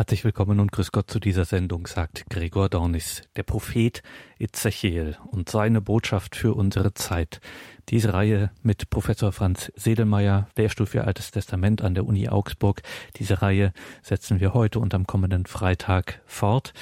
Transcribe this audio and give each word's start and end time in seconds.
Herzlich 0.00 0.24
willkommen 0.24 0.60
und 0.60 0.72
grüß 0.72 0.92
Gott 0.92 1.10
zu 1.10 1.20
dieser 1.20 1.44
Sendung, 1.44 1.86
sagt 1.86 2.24
Gregor 2.30 2.70
Dornis, 2.70 3.20
der 3.36 3.42
Prophet 3.42 4.02
Ezechiel 4.38 5.18
und 5.30 5.50
seine 5.50 5.82
Botschaft 5.82 6.36
für 6.36 6.56
unsere 6.56 6.94
Zeit. 6.94 7.42
Diese 7.90 8.14
Reihe 8.14 8.50
mit 8.62 8.88
Professor 8.88 9.30
Franz 9.30 9.70
Sedelmeier, 9.76 10.48
Lehrstuhl 10.56 10.86
für 10.86 11.04
Altes 11.04 11.32
Testament 11.32 11.82
an 11.82 11.94
der 11.94 12.06
Uni 12.06 12.30
Augsburg. 12.30 12.80
Diese 13.16 13.42
Reihe 13.42 13.74
setzen 14.00 14.40
wir 14.40 14.54
heute 14.54 14.78
und 14.78 14.94
am 14.94 15.06
kommenden 15.06 15.44
Freitag 15.44 16.22
fort. 16.24 16.72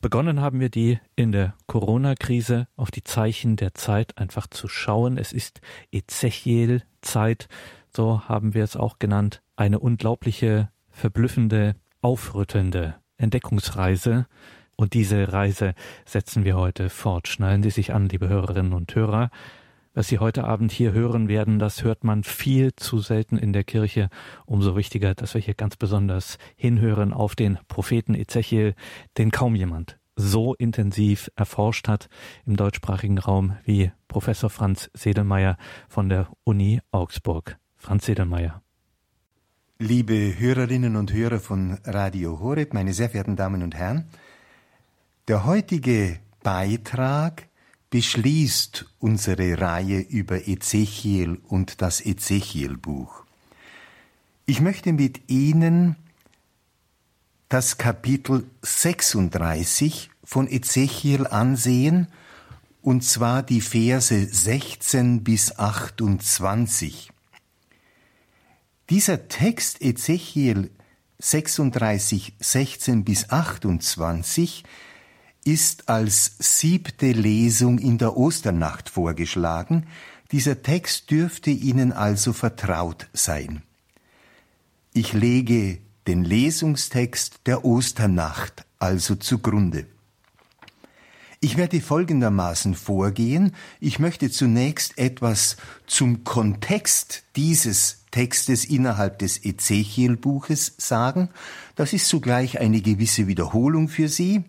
Begonnen 0.00 0.40
haben 0.40 0.58
wir 0.58 0.68
die 0.68 0.98
in 1.14 1.30
der 1.30 1.54
Corona-Krise 1.68 2.66
auf 2.74 2.90
die 2.90 3.04
Zeichen 3.04 3.54
der 3.54 3.74
Zeit 3.74 4.18
einfach 4.18 4.48
zu 4.48 4.66
schauen. 4.66 5.18
Es 5.18 5.32
ist 5.32 5.60
Ezechiel-Zeit, 5.92 7.46
so 7.94 8.22
haben 8.22 8.54
wir 8.54 8.64
es 8.64 8.74
auch 8.74 8.98
genannt. 8.98 9.40
Eine 9.54 9.78
unglaubliche, 9.78 10.68
verblüffende 10.90 11.76
aufrüttelnde 12.06 12.94
Entdeckungsreise. 13.16 14.26
Und 14.76 14.94
diese 14.94 15.32
Reise 15.32 15.74
setzen 16.04 16.44
wir 16.44 16.56
heute 16.56 16.88
fort. 16.88 17.26
Schnallen 17.26 17.64
Sie 17.64 17.70
sich 17.70 17.92
an, 17.92 18.08
liebe 18.08 18.28
Hörerinnen 18.28 18.74
und 18.74 18.94
Hörer. 18.94 19.30
Was 19.92 20.06
Sie 20.06 20.20
heute 20.20 20.44
Abend 20.44 20.70
hier 20.70 20.92
hören 20.92 21.26
werden, 21.26 21.58
das 21.58 21.82
hört 21.82 22.04
man 22.04 22.22
viel 22.22 22.76
zu 22.76 23.00
selten 23.00 23.36
in 23.38 23.52
der 23.52 23.64
Kirche. 23.64 24.08
Umso 24.44 24.76
wichtiger, 24.76 25.16
dass 25.16 25.34
wir 25.34 25.40
hier 25.40 25.54
ganz 25.54 25.74
besonders 25.74 26.38
hinhören 26.54 27.12
auf 27.12 27.34
den 27.34 27.58
Propheten 27.66 28.14
Ezechiel, 28.14 28.74
den 29.18 29.32
kaum 29.32 29.56
jemand 29.56 29.98
so 30.14 30.54
intensiv 30.54 31.28
erforscht 31.34 31.88
hat 31.88 32.08
im 32.46 32.56
deutschsprachigen 32.56 33.18
Raum 33.18 33.56
wie 33.64 33.90
Professor 34.06 34.48
Franz 34.48 34.90
Sedelmeier 34.94 35.56
von 35.88 36.08
der 36.08 36.28
Uni 36.44 36.80
Augsburg. 36.92 37.58
Franz 37.76 38.06
Sedelmeier. 38.06 38.62
Liebe 39.78 40.38
Hörerinnen 40.38 40.96
und 40.96 41.12
Hörer 41.12 41.38
von 41.38 41.76
Radio 41.84 42.40
Horeb, 42.40 42.72
meine 42.72 42.94
sehr 42.94 43.10
verehrten 43.10 43.36
Damen 43.36 43.62
und 43.62 43.74
Herren, 43.74 44.06
der 45.28 45.44
heutige 45.44 46.18
Beitrag 46.42 47.46
beschließt 47.90 48.86
unsere 49.00 49.60
Reihe 49.60 49.98
über 49.98 50.48
Ezechiel 50.48 51.38
und 51.46 51.82
das 51.82 52.00
Ezechiel-Buch. 52.00 53.24
Ich 54.46 54.62
möchte 54.62 54.94
mit 54.94 55.28
Ihnen 55.28 55.96
das 57.50 57.76
Kapitel 57.76 58.46
36 58.62 60.08
von 60.24 60.48
Ezechiel 60.50 61.26
ansehen, 61.26 62.06
und 62.80 63.04
zwar 63.04 63.42
die 63.42 63.60
Verse 63.60 64.24
16 64.24 65.22
bis 65.22 65.58
28. 65.58 67.12
Dieser 68.88 69.26
Text 69.26 69.82
Ezechiel 69.82 70.70
36, 71.18 72.34
16 72.38 73.04
bis 73.04 73.30
28 73.30 74.62
ist 75.44 75.88
als 75.88 76.36
siebte 76.38 77.10
Lesung 77.10 77.78
in 77.78 77.98
der 77.98 78.16
Osternacht 78.16 78.88
vorgeschlagen. 78.88 79.88
Dieser 80.30 80.62
Text 80.62 81.10
dürfte 81.10 81.50
Ihnen 81.50 81.92
also 81.92 82.32
vertraut 82.32 83.08
sein. 83.12 83.62
Ich 84.92 85.12
lege 85.12 85.78
den 86.06 86.22
Lesungstext 86.22 87.40
der 87.46 87.64
Osternacht 87.64 88.66
also 88.78 89.16
zugrunde. 89.16 89.86
Ich 91.46 91.56
werde 91.56 91.80
folgendermaßen 91.80 92.74
vorgehen. 92.74 93.52
Ich 93.78 94.00
möchte 94.00 94.32
zunächst 94.32 94.98
etwas 94.98 95.56
zum 95.86 96.24
Kontext 96.24 97.22
dieses 97.36 98.02
Textes 98.10 98.64
innerhalb 98.64 99.20
des 99.20 99.44
Ezechiel-Buches 99.44 100.74
sagen. 100.76 101.30
Das 101.76 101.92
ist 101.92 102.08
zugleich 102.08 102.58
eine 102.58 102.80
gewisse 102.80 103.28
Wiederholung 103.28 103.86
für 103.88 104.08
Sie 104.08 104.42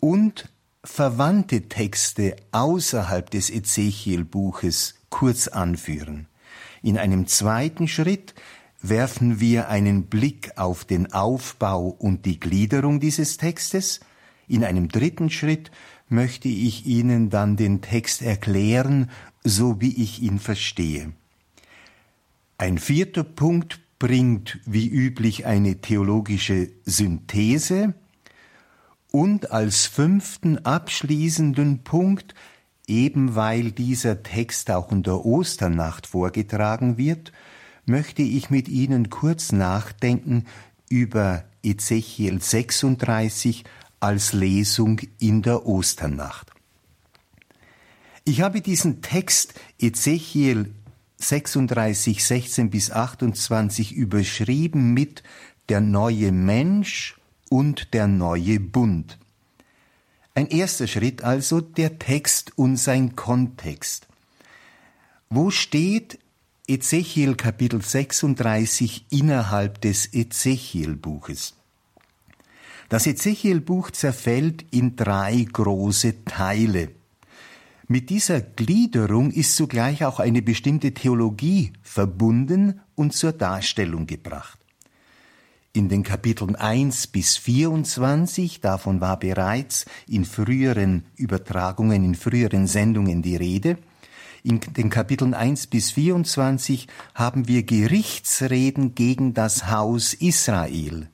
und 0.00 0.48
verwandte 0.82 1.68
Texte 1.68 2.34
außerhalb 2.50 3.30
des 3.30 3.48
Ezechiel-Buches 3.48 4.96
kurz 5.08 5.46
anführen. 5.46 6.26
In 6.82 6.98
einem 6.98 7.28
zweiten 7.28 7.86
Schritt 7.86 8.34
werfen 8.80 9.38
wir 9.38 9.68
einen 9.68 10.06
Blick 10.06 10.58
auf 10.58 10.84
den 10.84 11.12
Aufbau 11.12 11.86
und 11.86 12.26
die 12.26 12.40
Gliederung 12.40 12.98
dieses 12.98 13.36
Textes. 13.36 14.00
In 14.48 14.64
einem 14.64 14.88
dritten 14.88 15.30
Schritt 15.30 15.70
möchte 16.12 16.48
ich 16.48 16.86
Ihnen 16.86 17.30
dann 17.30 17.56
den 17.56 17.80
Text 17.80 18.22
erklären, 18.22 19.10
so 19.42 19.80
wie 19.80 20.02
ich 20.02 20.22
ihn 20.22 20.38
verstehe. 20.38 21.12
Ein 22.58 22.78
vierter 22.78 23.24
Punkt 23.24 23.80
bringt 23.98 24.60
wie 24.66 24.88
üblich 24.88 25.46
eine 25.46 25.80
theologische 25.80 26.70
Synthese 26.84 27.94
und 29.10 29.50
als 29.50 29.86
fünften 29.86 30.64
abschließenden 30.64 31.84
Punkt, 31.84 32.34
eben 32.86 33.34
weil 33.34 33.72
dieser 33.72 34.22
Text 34.22 34.70
auch 34.70 34.90
in 34.92 35.02
der 35.02 35.24
Osternacht 35.24 36.06
vorgetragen 36.06 36.98
wird, 36.98 37.32
möchte 37.84 38.22
ich 38.22 38.50
mit 38.50 38.68
Ihnen 38.68 39.10
kurz 39.10 39.52
nachdenken 39.52 40.46
über 40.88 41.44
Ezechiel 41.62 42.40
36 42.40 43.64
als 44.02 44.32
Lesung 44.32 45.00
in 45.20 45.42
der 45.42 45.64
Osternacht. 45.64 46.50
Ich 48.24 48.40
habe 48.40 48.60
diesen 48.60 49.00
Text 49.00 49.54
Ezechiel 49.78 50.74
36, 51.18 52.24
16 52.24 52.70
bis 52.70 52.90
28 52.90 53.92
überschrieben 53.92 54.92
mit 54.92 55.22
der 55.68 55.80
neue 55.80 56.32
Mensch 56.32 57.20
und 57.48 57.94
der 57.94 58.08
neue 58.08 58.58
Bund. 58.58 59.18
Ein 60.34 60.48
erster 60.48 60.88
Schritt 60.88 61.22
also 61.22 61.60
der 61.60 62.00
Text 62.00 62.58
und 62.58 62.78
sein 62.78 63.14
Kontext. 63.14 64.08
Wo 65.30 65.50
steht 65.50 66.18
Ezechiel 66.66 67.36
Kapitel 67.36 67.82
36 67.82 69.06
innerhalb 69.10 69.80
des 69.80 70.12
Ezechiel-Buches? 70.12 71.54
Das 72.92 73.06
Ezechiel-Buch 73.06 73.90
zerfällt 73.92 74.66
in 74.70 74.96
drei 74.96 75.46
große 75.50 76.26
Teile. 76.26 76.90
Mit 77.88 78.10
dieser 78.10 78.42
Gliederung 78.42 79.30
ist 79.30 79.56
zugleich 79.56 80.04
auch 80.04 80.20
eine 80.20 80.42
bestimmte 80.42 80.92
Theologie 80.92 81.72
verbunden 81.80 82.82
und 82.94 83.14
zur 83.14 83.32
Darstellung 83.32 84.06
gebracht. 84.06 84.58
In 85.72 85.88
den 85.88 86.02
Kapiteln 86.02 86.54
1 86.54 87.06
bis 87.06 87.38
24, 87.38 88.60
davon 88.60 89.00
war 89.00 89.18
bereits 89.18 89.86
in 90.06 90.26
früheren 90.26 91.06
Übertragungen, 91.16 92.04
in 92.04 92.14
früheren 92.14 92.66
Sendungen 92.66 93.22
die 93.22 93.36
Rede, 93.36 93.78
in 94.42 94.60
den 94.60 94.90
Kapiteln 94.90 95.32
1 95.32 95.68
bis 95.68 95.92
24 95.92 96.88
haben 97.14 97.48
wir 97.48 97.62
Gerichtsreden 97.62 98.94
gegen 98.94 99.32
das 99.32 99.70
Haus 99.70 100.12
Israel 100.12 101.08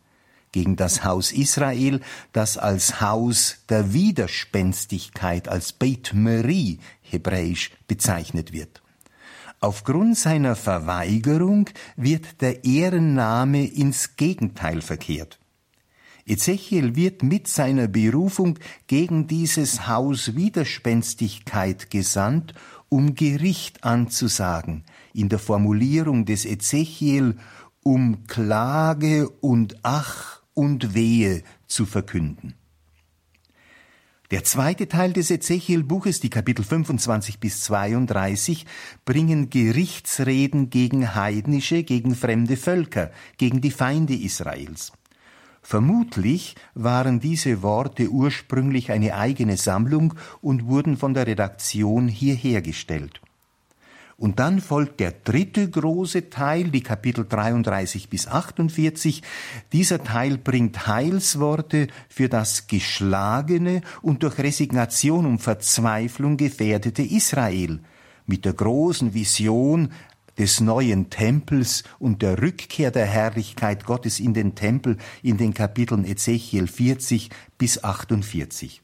gegen 0.52 0.76
das 0.76 1.04
Haus 1.04 1.32
Israel, 1.32 2.00
das 2.32 2.58
als 2.58 3.00
Haus 3.00 3.58
der 3.68 3.92
Widerspenstigkeit, 3.92 5.48
als 5.48 5.72
Beit 5.72 6.12
Meri 6.14 6.78
hebräisch 7.00 7.70
bezeichnet 7.86 8.52
wird. 8.52 8.82
Aufgrund 9.60 10.16
seiner 10.16 10.54
Verweigerung 10.54 11.68
wird 11.96 12.40
der 12.40 12.64
Ehrenname 12.64 13.66
ins 13.66 14.16
Gegenteil 14.16 14.82
verkehrt. 14.82 15.40
Ezechiel 16.26 16.94
wird 16.94 17.22
mit 17.22 17.48
seiner 17.48 17.88
Berufung 17.88 18.58
gegen 18.86 19.26
dieses 19.26 19.88
Haus 19.88 20.36
Widerspenstigkeit 20.36 21.90
gesandt, 21.90 22.54
um 22.90 23.14
Gericht 23.14 23.82
anzusagen, 23.82 24.84
in 25.12 25.28
der 25.28 25.38
Formulierung 25.38 26.24
des 26.24 26.44
Ezechiel 26.44 27.36
um 27.82 28.26
Klage 28.26 29.28
und 29.40 29.78
Ach 29.82 30.37
und 30.58 30.92
Wehe 30.92 31.44
zu 31.68 31.86
verkünden. 31.86 32.54
Der 34.32 34.42
zweite 34.42 34.88
Teil 34.88 35.12
des 35.12 35.30
Ezechiel-Buches, 35.30 36.18
die 36.18 36.30
Kapitel 36.30 36.64
25 36.64 37.38
bis 37.38 37.62
32, 37.62 38.66
bringen 39.04 39.50
Gerichtsreden 39.50 40.68
gegen 40.68 41.14
heidnische, 41.14 41.84
gegen 41.84 42.16
fremde 42.16 42.56
Völker, 42.56 43.12
gegen 43.36 43.60
die 43.60 43.70
Feinde 43.70 44.16
Israels. 44.16 44.90
Vermutlich 45.62 46.56
waren 46.74 47.20
diese 47.20 47.62
Worte 47.62 48.08
ursprünglich 48.08 48.90
eine 48.90 49.14
eigene 49.14 49.56
Sammlung 49.56 50.14
und 50.40 50.66
wurden 50.66 50.96
von 50.96 51.14
der 51.14 51.28
Redaktion 51.28 52.08
hierher 52.08 52.62
gestellt. 52.62 53.20
Und 54.20 54.40
dann 54.40 54.60
folgt 54.60 54.98
der 54.98 55.12
dritte 55.12 55.70
große 55.70 56.28
Teil, 56.28 56.70
die 56.70 56.82
Kapitel 56.82 57.24
33 57.24 58.08
bis 58.08 58.26
48. 58.26 59.22
Dieser 59.72 60.02
Teil 60.02 60.38
bringt 60.38 60.88
Heilsworte 60.88 61.86
für 62.08 62.28
das 62.28 62.66
geschlagene 62.66 63.80
und 64.02 64.24
durch 64.24 64.38
Resignation 64.38 65.24
und 65.24 65.38
Verzweiflung 65.38 66.36
gefährdete 66.36 67.02
Israel 67.02 67.78
mit 68.26 68.44
der 68.44 68.54
großen 68.54 69.14
Vision 69.14 69.92
des 70.36 70.60
neuen 70.60 71.10
Tempels 71.10 71.84
und 72.00 72.20
der 72.20 72.42
Rückkehr 72.42 72.90
der 72.90 73.06
Herrlichkeit 73.06 73.84
Gottes 73.84 74.18
in 74.18 74.34
den 74.34 74.56
Tempel 74.56 74.98
in 75.22 75.36
den 75.36 75.54
Kapiteln 75.54 76.04
Ezechiel 76.04 76.66
40 76.66 77.30
bis 77.56 77.84
48. 77.84 78.82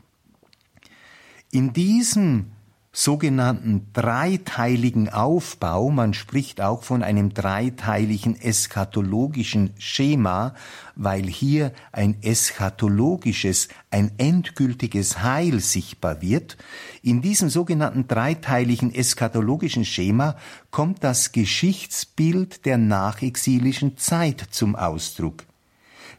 In 1.50 1.72
diesem 1.72 2.52
sogenannten 2.96 3.88
dreiteiligen 3.93 5.08
Aufbau, 5.08 5.91
man 5.91 6.14
spricht 6.14 6.61
auch 6.61 6.85
von 6.85 7.02
einem 7.02 7.35
dreiteiligen 7.35 8.41
eschatologischen 8.41 9.70
Schema, 9.79 10.55
weil 10.94 11.25
hier 11.25 11.73
ein 11.91 12.23
eschatologisches, 12.23 13.69
ein 13.91 14.12
endgültiges 14.19 15.23
Heil 15.23 15.58
sichtbar 15.58 16.23
wird. 16.23 16.56
In 17.02 17.20
diesem 17.20 17.50
sogenannten 17.50 18.06
dreiteiligen 18.06 18.94
eschatologischen 18.94 19.85
Schema 19.85 20.37
kommt 20.70 21.02
das 21.02 21.32
Geschichtsbild 21.32 22.64
der 22.64 22.79
nachexilischen 22.79 23.99
Zeit 23.99 24.46
zum 24.52 24.76
Ausdruck. 24.76 25.44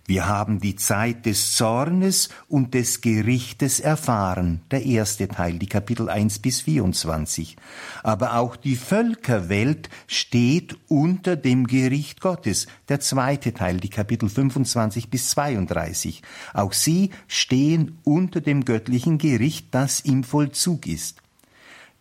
Wir 0.08 0.28
haben 0.28 0.60
die 0.60 0.76
Zeit 0.76 1.26
des 1.26 1.56
Zornes 1.56 2.30
und 2.48 2.76
des 2.76 3.02
Gerichtes 3.02 3.80
erfahren, 3.80 4.62
der 4.70 4.86
erste 4.86 5.28
Teil, 5.28 5.58
die 5.58 5.66
Kapitel 5.66 6.10
1 6.10 6.40
bis 6.40 6.62
24. 6.62 7.58
Aber 8.04 8.36
auch 8.36 8.56
die 8.56 8.76
Völkerwelt 8.76 9.90
steht 10.06 10.78
unter 10.88 11.36
dem 11.36 11.66
Gericht 11.66 12.22
Gottes, 12.22 12.68
der 12.88 13.00
zweite 13.00 13.52
Teil, 13.52 13.80
die 13.80 13.90
Kapitel 13.90 14.30
25 14.30 15.10
bis 15.10 15.32
32. 15.32 16.22
Auch 16.54 16.74
sie 16.74 17.10
stehen 17.28 17.98
unter 18.04 18.42
dem 18.42 18.64
göttlichen 18.64 19.18
Gericht, 19.18 19.74
das 19.74 20.02
im 20.02 20.24
Vollzug 20.24 20.86
ist. 20.86 21.25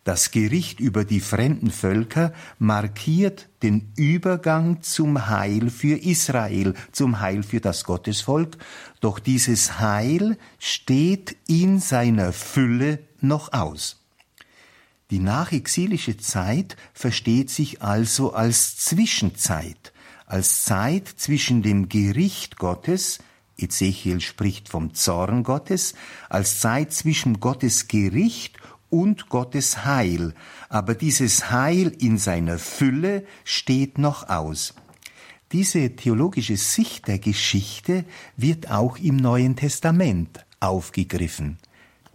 Das 0.05 0.29
Gericht 0.29 0.79
über 0.79 1.03
die 1.03 1.19
fremden 1.19 1.71
Völker 1.71 2.31
markiert 2.59 3.49
den 3.63 3.91
Übergang 3.97 4.83
zum 4.83 5.29
Heil 5.29 5.71
für 5.71 5.97
Israel, 5.97 6.75
zum 6.91 7.21
Heil 7.21 7.41
für 7.41 7.59
das 7.59 7.85
Gottesvolk, 7.85 8.55
doch 9.01 9.17
dieses 9.17 9.79
Heil 9.79 10.37
steht 10.59 11.35
in 11.47 11.79
seiner 11.79 12.33
Fülle 12.33 12.99
noch 13.19 13.51
aus. 13.51 14.05
Die 15.09 15.17
nachexilische 15.17 16.17
Zeit 16.17 16.77
versteht 16.93 17.49
sich 17.49 17.81
also 17.81 18.31
als 18.31 18.77
Zwischenzeit, 18.77 19.91
als 20.27 20.65
Zeit 20.65 21.07
zwischen 21.07 21.63
dem 21.63 21.89
Gericht 21.89 22.57
Gottes, 22.57 23.17
Ezechiel 23.57 24.21
spricht 24.21 24.69
vom 24.69 24.93
Zorn 24.93 25.41
Gottes, 25.41 25.95
als 26.29 26.59
Zeit 26.59 26.93
zwischen 26.93 27.39
Gottes 27.39 27.87
Gericht 27.87 28.59
und 28.95 29.27
Gottes 29.27 29.83
Heil, 29.83 30.33
aber 30.69 30.95
dieses 30.95 31.51
Heil 31.51 31.91
in 31.99 32.17
seiner 32.17 32.57
Fülle 32.57 33.25
steht 33.43 33.97
noch 33.97 34.29
aus. 34.29 34.73
Diese 35.51 35.97
theologische 35.97 36.55
Sicht 36.55 37.09
der 37.09 37.19
Geschichte 37.19 38.05
wird 38.37 38.71
auch 38.71 38.97
im 38.97 39.17
Neuen 39.17 39.57
Testament 39.57 40.45
aufgegriffen. 40.61 41.57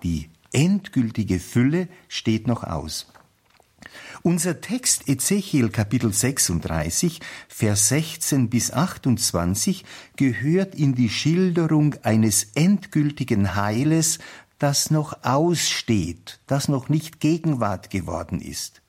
Die 0.02 0.30
endgültige 0.52 1.38
Fülle 1.38 1.86
steht 2.08 2.46
noch 2.46 2.64
aus. 2.64 3.12
Unser 4.22 4.62
Text 4.62 5.06
Ezechiel 5.06 5.68
Kapitel 5.68 6.12
36, 6.12 7.20
Vers 7.48 7.88
16 7.88 8.48
bis 8.48 8.70
28 8.70 9.84
gehört 10.16 10.74
in 10.74 10.94
die 10.94 11.08
Schilderung 11.10 11.94
eines 12.02 12.52
endgültigen 12.54 13.54
Heiles, 13.54 14.18
das 14.60 14.90
noch 14.90 15.24
aussteht, 15.24 16.38
das 16.46 16.68
noch 16.68 16.88
nicht 16.88 17.18
Gegenwart 17.18 17.90
geworden 17.90 18.40
ist. 18.40 18.82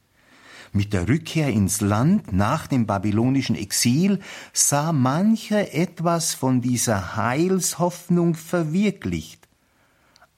Mit 0.73 0.93
der 0.93 1.07
Rückkehr 1.07 1.49
ins 1.49 1.81
Land 1.81 2.31
nach 2.31 2.67
dem 2.67 2.85
babylonischen 2.85 3.55
Exil 3.55 4.19
sah 4.53 4.93
mancher 4.93 5.73
etwas 5.73 6.33
von 6.33 6.61
dieser 6.61 7.15
Heilshoffnung 7.15 8.35
verwirklicht. 8.35 9.47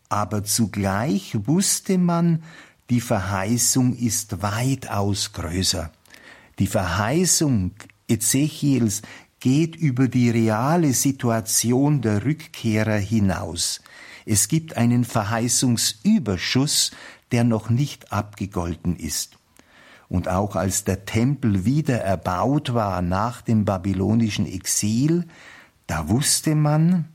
Aber 0.10 0.44
zugleich 0.44 1.36
wusste 1.46 1.98
man, 1.98 2.44
die 2.90 3.02
Verheißung 3.02 3.96
ist 3.96 4.42
weitaus 4.42 5.34
größer. 5.34 5.92
Die 6.60 6.68
Verheißung 6.68 7.72
Ezechiels 8.08 9.02
geht 9.40 9.76
über 9.76 10.08
die 10.08 10.30
reale 10.30 10.94
Situation 10.94 12.02
der 12.02 12.24
Rückkehrer 12.24 12.98
hinaus. 12.98 13.82
Es 14.26 14.48
gibt 14.48 14.78
einen 14.78 15.04
Verheißungsüberschuss, 15.04 16.92
der 17.32 17.44
noch 17.44 17.70
nicht 17.70 18.12
abgegolten 18.12 18.96
ist. 18.96 19.38
Und 20.10 20.30
auch 20.30 20.56
als 20.56 20.84
der 20.84 21.06
Tempel 21.06 21.66
wieder 21.66 22.00
erbaut 22.00 22.74
war 22.74 23.02
nach 23.02 23.42
dem 23.42 23.66
babylonischen 23.66 24.46
Exil, 24.46 25.26
da 25.88 26.08
wusste 26.10 26.56
man, 26.56 27.06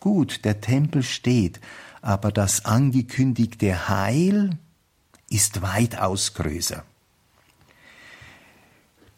gut, 0.00 0.44
der 0.44 0.60
Tempel 0.60 1.02
steht, 1.02 1.60
aber 2.00 2.30
das 2.32 2.64
angekündigte 2.64 3.88
Heil 3.88 4.56
ist 5.28 5.62
weitaus 5.62 6.34
größer. 6.34 6.84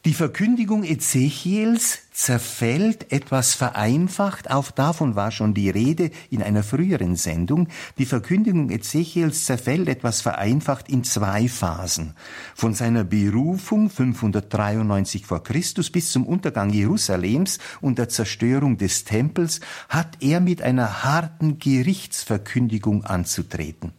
Die 0.06 0.14
Verkündigung 0.14 0.82
Ezechiels 0.82 1.98
zerfällt 2.10 3.12
etwas 3.12 3.54
vereinfacht, 3.54 4.50
auch 4.50 4.70
davon 4.70 5.14
war 5.14 5.30
schon 5.30 5.52
die 5.52 5.68
Rede 5.68 6.10
in 6.30 6.42
einer 6.42 6.62
früheren 6.62 7.16
Sendung. 7.16 7.68
Die 7.98 8.06
Verkündigung 8.06 8.70
Ezechiels 8.70 9.44
zerfällt 9.44 9.90
etwas 9.90 10.22
vereinfacht 10.22 10.88
in 10.88 11.04
zwei 11.04 11.48
Phasen. 11.48 12.14
Von 12.54 12.72
seiner 12.72 13.04
Berufung 13.04 13.90
593 13.90 15.26
vor 15.26 15.42
Christus 15.42 15.90
bis 15.90 16.12
zum 16.12 16.26
Untergang 16.26 16.70
Jerusalems 16.70 17.58
und 17.82 17.98
der 17.98 18.08
Zerstörung 18.08 18.78
des 18.78 19.04
Tempels 19.04 19.60
hat 19.90 20.16
er 20.20 20.40
mit 20.40 20.62
einer 20.62 21.04
harten 21.04 21.58
Gerichtsverkündigung 21.58 23.04
anzutreten. 23.04 23.92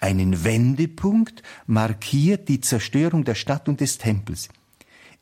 Einen 0.00 0.44
Wendepunkt 0.44 1.42
markiert 1.66 2.50
die 2.50 2.60
Zerstörung 2.60 3.24
der 3.24 3.34
Stadt 3.34 3.70
und 3.70 3.80
des 3.80 3.96
Tempels. 3.96 4.50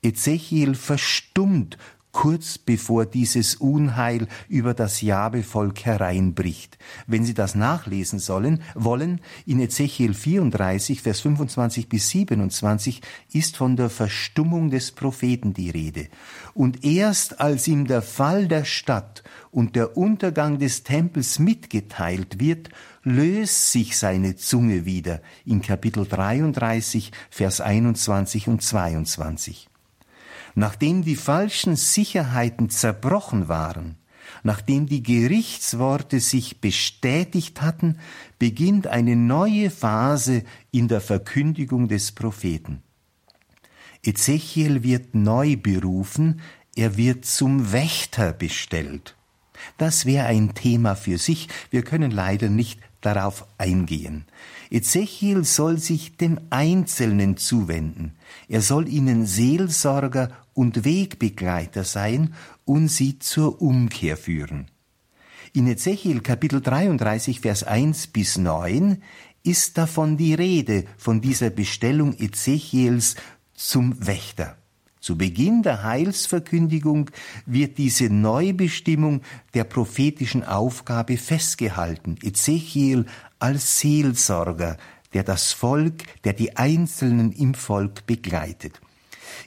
Ezechiel 0.07 0.75
verstummt 0.75 1.77
kurz 2.17 2.57
bevor 2.57 3.05
dieses 3.05 3.57
Unheil 3.57 4.27
über 4.49 4.73
das 4.73 5.03
Jabevolk 5.03 5.85
hereinbricht. 5.85 6.79
Wenn 7.07 7.27
Sie 7.27 7.35
das 7.35 7.55
nachlesen 7.55 8.21
sollen, 8.21 8.63
wollen, 8.75 9.21
in 9.45 9.61
Ezechiel 9.61 10.15
34, 10.15 11.03
Vers 11.03 11.21
25 11.21 11.91
bis 11.91 12.09
27 12.09 13.03
ist 13.35 13.59
von 13.59 13.77
der 13.77 13.91
Verstummung 13.91 14.71
des 14.71 14.93
Propheten 14.93 15.53
die 15.53 15.69
Rede. 15.69 16.09
Und 16.55 16.85
erst 16.87 17.39
als 17.39 17.69
ihm 17.69 17.87
der 17.87 18.01
Fall 18.01 18.49
der 18.49 18.65
Stadt 18.65 19.23
und 19.51 19.77
der 19.77 19.99
Untergang 19.99 20.59
des 20.59 20.85
Tempels 20.85 21.39
mitgeteilt 21.39 22.41
wird, 22.41 22.71
löst 23.03 23.73
sich 23.73 23.99
seine 23.99 24.37
Zunge 24.37 24.87
wieder 24.87 25.21
in 25.45 25.61
Kapitel 25.61 26.07
33, 26.07 27.13
Vers 27.29 27.61
21 27.61 28.49
und 28.49 28.63
22. 28.63 29.69
Nachdem 30.59 31.03
die 31.03 31.17
falschen 31.17 31.77
Sicherheiten 31.77 32.71
zerbrochen 32.71 33.47
waren, 33.47 33.97
nachdem 34.43 34.87
die 34.87 35.03
Gerichtsworte 35.03 36.19
sich 36.19 36.63
bestätigt 36.63 37.61
hatten, 37.61 37.99
beginnt 38.39 38.87
eine 38.87 39.17
neue 39.17 39.69
Phase 39.69 40.45
in 40.71 40.89
der 40.89 41.03
Verkündigung 41.03 41.89
des 41.89 42.13
Propheten. 42.13 42.83
Ezechiel 44.03 44.83
wird 44.83 45.15
neu 45.15 45.57
berufen, 45.57 46.41
er 46.75 46.97
wird 46.97 47.27
zum 47.27 47.71
Wächter 47.73 48.33
bestellt. 48.33 49.15
Das 49.77 50.07
wäre 50.07 50.25
ein 50.25 50.55
Thema 50.55 50.95
für 50.95 51.19
sich, 51.19 51.49
wir 51.71 51.83
können 51.83 52.11
leider 52.11 52.49
nicht 52.49 52.81
darauf 53.03 53.47
eingehen. 53.59 54.25
Ezechiel 54.71 55.45
soll 55.45 55.77
sich 55.79 56.17
dem 56.17 56.41
Einzelnen 56.49 57.37
zuwenden. 57.37 58.17
Er 58.49 58.63
soll 58.63 58.89
ihnen 58.89 59.27
Seelsorger 59.27 60.31
und 60.57 60.85
Wegbegleiter 60.85 61.85
sein 61.85 62.35
und 62.65 62.89
sie 62.89 63.19
zur 63.19 63.61
Umkehr 63.61 64.17
führen. 64.17 64.67
In 65.53 65.67
Ezechiel 65.69 66.21
Kapitel 66.21 66.61
33 66.61 67.41
Vers 67.41 67.63
1 67.63 68.09
bis 68.09 68.39
9 68.39 69.03
ist 69.43 69.79
davon 69.79 70.17
die 70.17 70.35
Rede, 70.35 70.85
von 70.97 71.21
dieser 71.21 71.51
Bestellung 71.51 72.19
Ezechiels 72.19 73.17
zum 73.55 74.07
Wächter. 74.07 74.57
Zu 74.99 75.17
Beginn 75.17 75.63
der 75.63 75.85
Heilsverkündigung 75.85 77.11
wird 77.45 77.79
diese 77.79 78.07
Neubestimmung 78.07 79.21
der 79.55 79.65
prophetischen 79.65 80.43
Aufgabe 80.43 81.17
festgehalten. 81.19 82.17
Ezechiel 82.23 83.05
als 83.39 83.79
Seelsorger, 83.79 84.79
der 85.13 85.23
das 85.23 85.53
Volk, 85.53 86.05
der 86.25 86.33
die 86.33 86.57
Einzelnen 86.57 87.31
im 87.33 87.55
Volk 87.55 88.07
begleitet. 88.07 88.81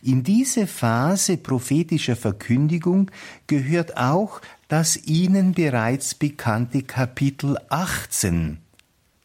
In 0.01 0.23
diese 0.23 0.67
Phase 0.67 1.37
prophetischer 1.37 2.15
Verkündigung 2.15 3.11
gehört 3.47 3.97
auch 3.97 4.41
das 4.67 4.97
Ihnen 4.97 5.53
bereits 5.53 6.15
bekannte 6.15 6.83
Kapitel 6.83 7.57
18 7.69 8.59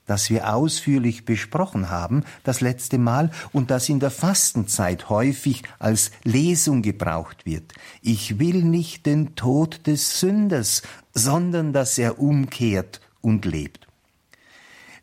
das 0.07 0.29
wir 0.31 0.53
ausführlich 0.53 1.25
besprochen 1.25 1.91
haben 1.91 2.25
das 2.43 2.61
letzte 2.61 2.99
Mal 2.99 3.31
und 3.53 3.71
das 3.71 3.89
in 3.89 4.01
der 4.01 4.11
Fastenzeit 4.11 5.09
häufig 5.09 5.63
als 5.79 6.11
Lesung 6.25 6.83
gebraucht 6.83 7.47
wird. 7.47 7.73
Ich 8.03 8.39
will 8.39 8.63
nicht 8.65 9.07
den 9.07 9.35
Tod 9.35 9.87
des 9.87 10.21
Sünders, 10.21 10.83
sondern 11.13 11.73
dass 11.73 11.99
er 11.99 12.19
umkehrt 12.19 13.01
und 13.21 13.45
lebt. 13.45 13.87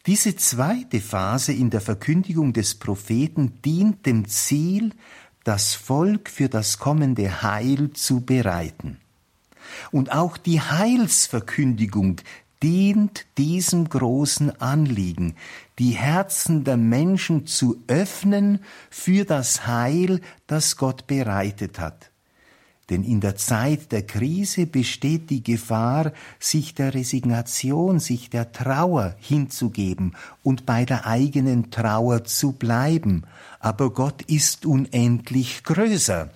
Diese 0.07 0.35
zweite 0.35 0.99
Phase 0.99 1.53
in 1.53 1.69
der 1.69 1.81
Verkündigung 1.81 2.53
des 2.53 2.75
Propheten 2.75 3.61
dient 3.63 4.07
dem 4.07 4.27
Ziel, 4.27 4.93
das 5.43 5.73
Volk 5.73 6.29
für 6.29 6.49
das 6.49 6.77
kommende 6.77 7.41
Heil 7.41 7.91
zu 7.93 8.21
bereiten. 8.21 8.99
Und 9.91 10.11
auch 10.11 10.37
die 10.37 10.61
Heilsverkündigung 10.61 12.17
dient 12.61 13.25
diesem 13.37 13.89
großen 13.89 14.61
Anliegen, 14.61 15.35
die 15.79 15.91
Herzen 15.91 16.63
der 16.63 16.77
Menschen 16.77 17.47
zu 17.47 17.81
öffnen 17.87 18.59
für 18.89 19.25
das 19.25 19.65
Heil, 19.65 20.21
das 20.47 20.77
Gott 20.77 21.07
bereitet 21.07 21.79
hat. 21.79 22.10
Denn 22.91 23.03
in 23.03 23.21
der 23.21 23.35
Zeit 23.37 23.91
der 23.91 24.05
Krise 24.05 24.67
besteht 24.67 25.31
die 25.31 25.41
Gefahr, 25.41 26.11
sich 26.39 26.75
der 26.75 26.93
Resignation, 26.93 27.99
sich 27.99 28.29
der 28.29 28.51
Trauer 28.51 29.15
hinzugeben 29.17 30.15
und 30.43 30.67
bei 30.67 30.85
der 30.85 31.07
eigenen 31.07 31.71
Trauer 31.71 32.25
zu 32.25 32.51
bleiben. 32.51 33.23
Aber 33.59 33.91
Gott 33.91 34.21
ist 34.23 34.67
unendlich 34.67 35.63
größer 35.63 36.29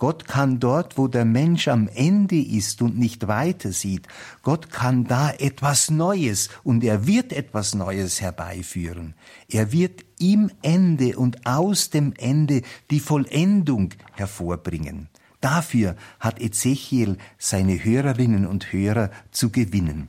Gott 0.00 0.26
kann 0.26 0.60
dort, 0.60 0.96
wo 0.96 1.08
der 1.08 1.26
Mensch 1.26 1.68
am 1.68 1.86
Ende 1.86 2.40
ist 2.40 2.80
und 2.80 2.98
nicht 2.98 3.28
weiter 3.28 3.70
sieht, 3.70 4.08
Gott 4.42 4.70
kann 4.70 5.04
da 5.04 5.30
etwas 5.30 5.90
Neues 5.90 6.48
und 6.64 6.82
er 6.82 7.06
wird 7.06 7.34
etwas 7.34 7.74
Neues 7.74 8.22
herbeiführen. 8.22 9.14
Er 9.46 9.72
wird 9.72 10.06
im 10.18 10.50
Ende 10.62 11.18
und 11.18 11.46
aus 11.46 11.90
dem 11.90 12.14
Ende 12.16 12.62
die 12.90 12.98
Vollendung 12.98 13.90
hervorbringen. 14.14 15.09
Dafür 15.40 15.96
hat 16.18 16.40
Ezechiel 16.40 17.16
seine 17.38 17.82
Hörerinnen 17.82 18.46
und 18.46 18.72
Hörer 18.72 19.10
zu 19.30 19.50
gewinnen. 19.50 20.08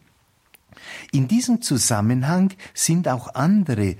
In 1.11 1.27
diesem 1.27 1.61
Zusammenhang 1.61 2.53
sind 2.73 3.07
auch 3.07 3.35
andere 3.35 3.95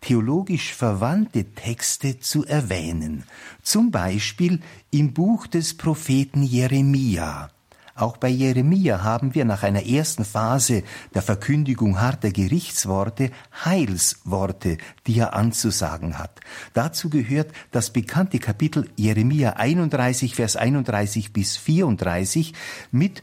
theologisch 0.00 0.74
verwandte 0.74 1.44
Texte 1.54 2.20
zu 2.20 2.44
erwähnen, 2.44 3.24
zum 3.62 3.90
Beispiel 3.90 4.60
im 4.90 5.14
Buch 5.14 5.46
des 5.46 5.74
Propheten 5.74 6.42
Jeremia. 6.42 7.50
Auch 7.96 8.16
bei 8.16 8.28
Jeremia 8.28 9.04
haben 9.04 9.34
wir 9.36 9.44
nach 9.44 9.62
einer 9.62 9.86
ersten 9.86 10.24
Phase 10.24 10.82
der 11.14 11.22
Verkündigung 11.22 12.00
harter 12.00 12.32
Gerichtsworte 12.32 13.30
Heilsworte, 13.64 14.78
die 15.06 15.18
er 15.18 15.34
anzusagen 15.34 16.18
hat. 16.18 16.40
Dazu 16.72 17.08
gehört 17.08 17.52
das 17.70 17.92
bekannte 17.92 18.40
Kapitel 18.40 18.90
Jeremia 18.96 19.54
31, 19.54 20.34
Vers 20.34 20.56
31 20.56 21.32
bis 21.32 21.56
34 21.56 22.52
mit 22.90 23.22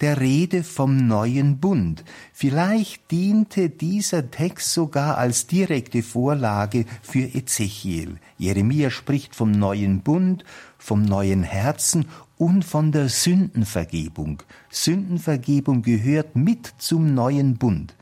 der 0.00 0.20
Rede 0.20 0.64
vom 0.64 1.06
neuen 1.06 1.58
Bund. 1.58 2.04
Vielleicht 2.32 3.10
diente 3.10 3.70
dieser 3.70 4.30
Text 4.30 4.72
sogar 4.72 5.18
als 5.18 5.46
direkte 5.46 6.02
Vorlage 6.02 6.84
für 7.02 7.34
Ezechiel. 7.34 8.16
Jeremia 8.36 8.90
spricht 8.90 9.34
vom 9.34 9.52
neuen 9.52 10.00
Bund, 10.00 10.44
vom 10.78 11.02
neuen 11.02 11.42
Herzen 11.42 12.06
und 12.36 12.64
von 12.64 12.92
der 12.92 13.08
Sündenvergebung. 13.08 14.42
Sündenvergebung 14.70 15.82
gehört 15.82 16.34
mit 16.36 16.74
zum 16.78 17.14
neuen 17.14 17.56
Bund. 17.56 17.94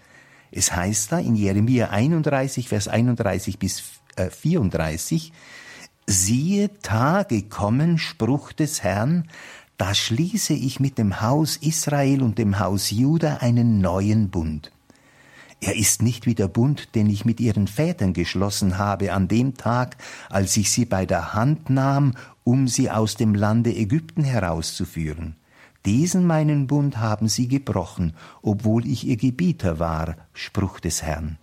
Es 0.51 0.75
heißt 0.75 1.13
da 1.13 1.19
in 1.19 1.35
Jeremia 1.35 1.91
31, 1.91 2.69
Vers 2.69 2.89
31 2.89 3.59
bis 3.59 3.83
34, 4.17 5.29
äh, 5.29 5.33
Siehe, 6.05 6.81
Tage 6.81 7.43
kommen, 7.43 7.97
Spruch 7.97 8.53
des 8.53 8.83
Herrn, 8.83 9.29
da 9.79 9.95
schließe 9.95 10.52
ich 10.52 10.81
mit 10.81 10.99
dem 10.99 11.21
Haus 11.21 11.57
Israel 11.57 12.23
und 12.23 12.38
dem 12.38 12.59
Haus 12.59 12.91
Juda 12.91 13.38
einen 13.38 13.81
neuen 13.81 14.31
Bund. 14.31 14.71
Er 15.61 15.76
ist 15.76 16.02
nicht 16.02 16.26
wie 16.26 16.35
der 16.35 16.49
Bund, 16.49 16.97
den 16.97 17.09
ich 17.09 17.25
mit 17.25 17.38
ihren 17.38 17.69
Vätern 17.69 18.14
geschlossen 18.14 18.79
habe 18.79 19.12
an 19.12 19.29
dem 19.29 19.55
Tag, 19.55 19.97
als 20.29 20.57
ich 20.57 20.73
sie 20.73 20.85
bei 20.85 21.07
der 21.07 21.35
Hand 21.35 21.71
nahm, 21.71 22.14
um 22.43 22.67
sie 22.67 22.91
aus 22.91 23.14
dem 23.14 23.35
Lande 23.35 23.73
Ägypten 23.73 24.25
herauszuführen. 24.25 25.37
Diesen 25.85 26.26
meinen 26.26 26.67
Bund 26.67 26.99
haben 26.99 27.29
sie 27.29 27.47
gebrochen, 27.47 28.14
obwohl 28.43 28.87
ich 28.87 29.07
ihr 29.07 29.17
Gebieter 29.17 29.79
war, 29.79 30.17
Spruch 30.33 30.81
des 30.81 31.02
Herrn. 31.02 31.38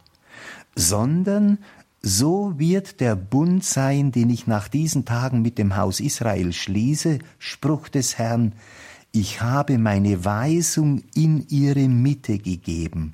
Sondern 0.76 1.60
so 2.02 2.54
wird 2.58 3.02
der 3.02 3.16
Bund 3.16 3.64
sein, 3.64 4.12
den 4.12 4.30
ich 4.30 4.48
nach 4.48 4.68
diesen 4.68 5.06
Tagen 5.06 5.42
mit 5.42 5.58
dem 5.58 5.76
Haus 5.76 6.00
Israel 6.00 6.54
schließe, 6.54 7.20
Spruch 7.38 7.90
des 7.90 8.18
Herrn, 8.18 8.54
ich 9.12 9.42
habe 9.42 9.78
meine 9.78 10.24
Weisung 10.24 11.02
in 11.16 11.46
ihre 11.50 11.88
Mitte 11.88 12.38
gegeben 12.38 13.14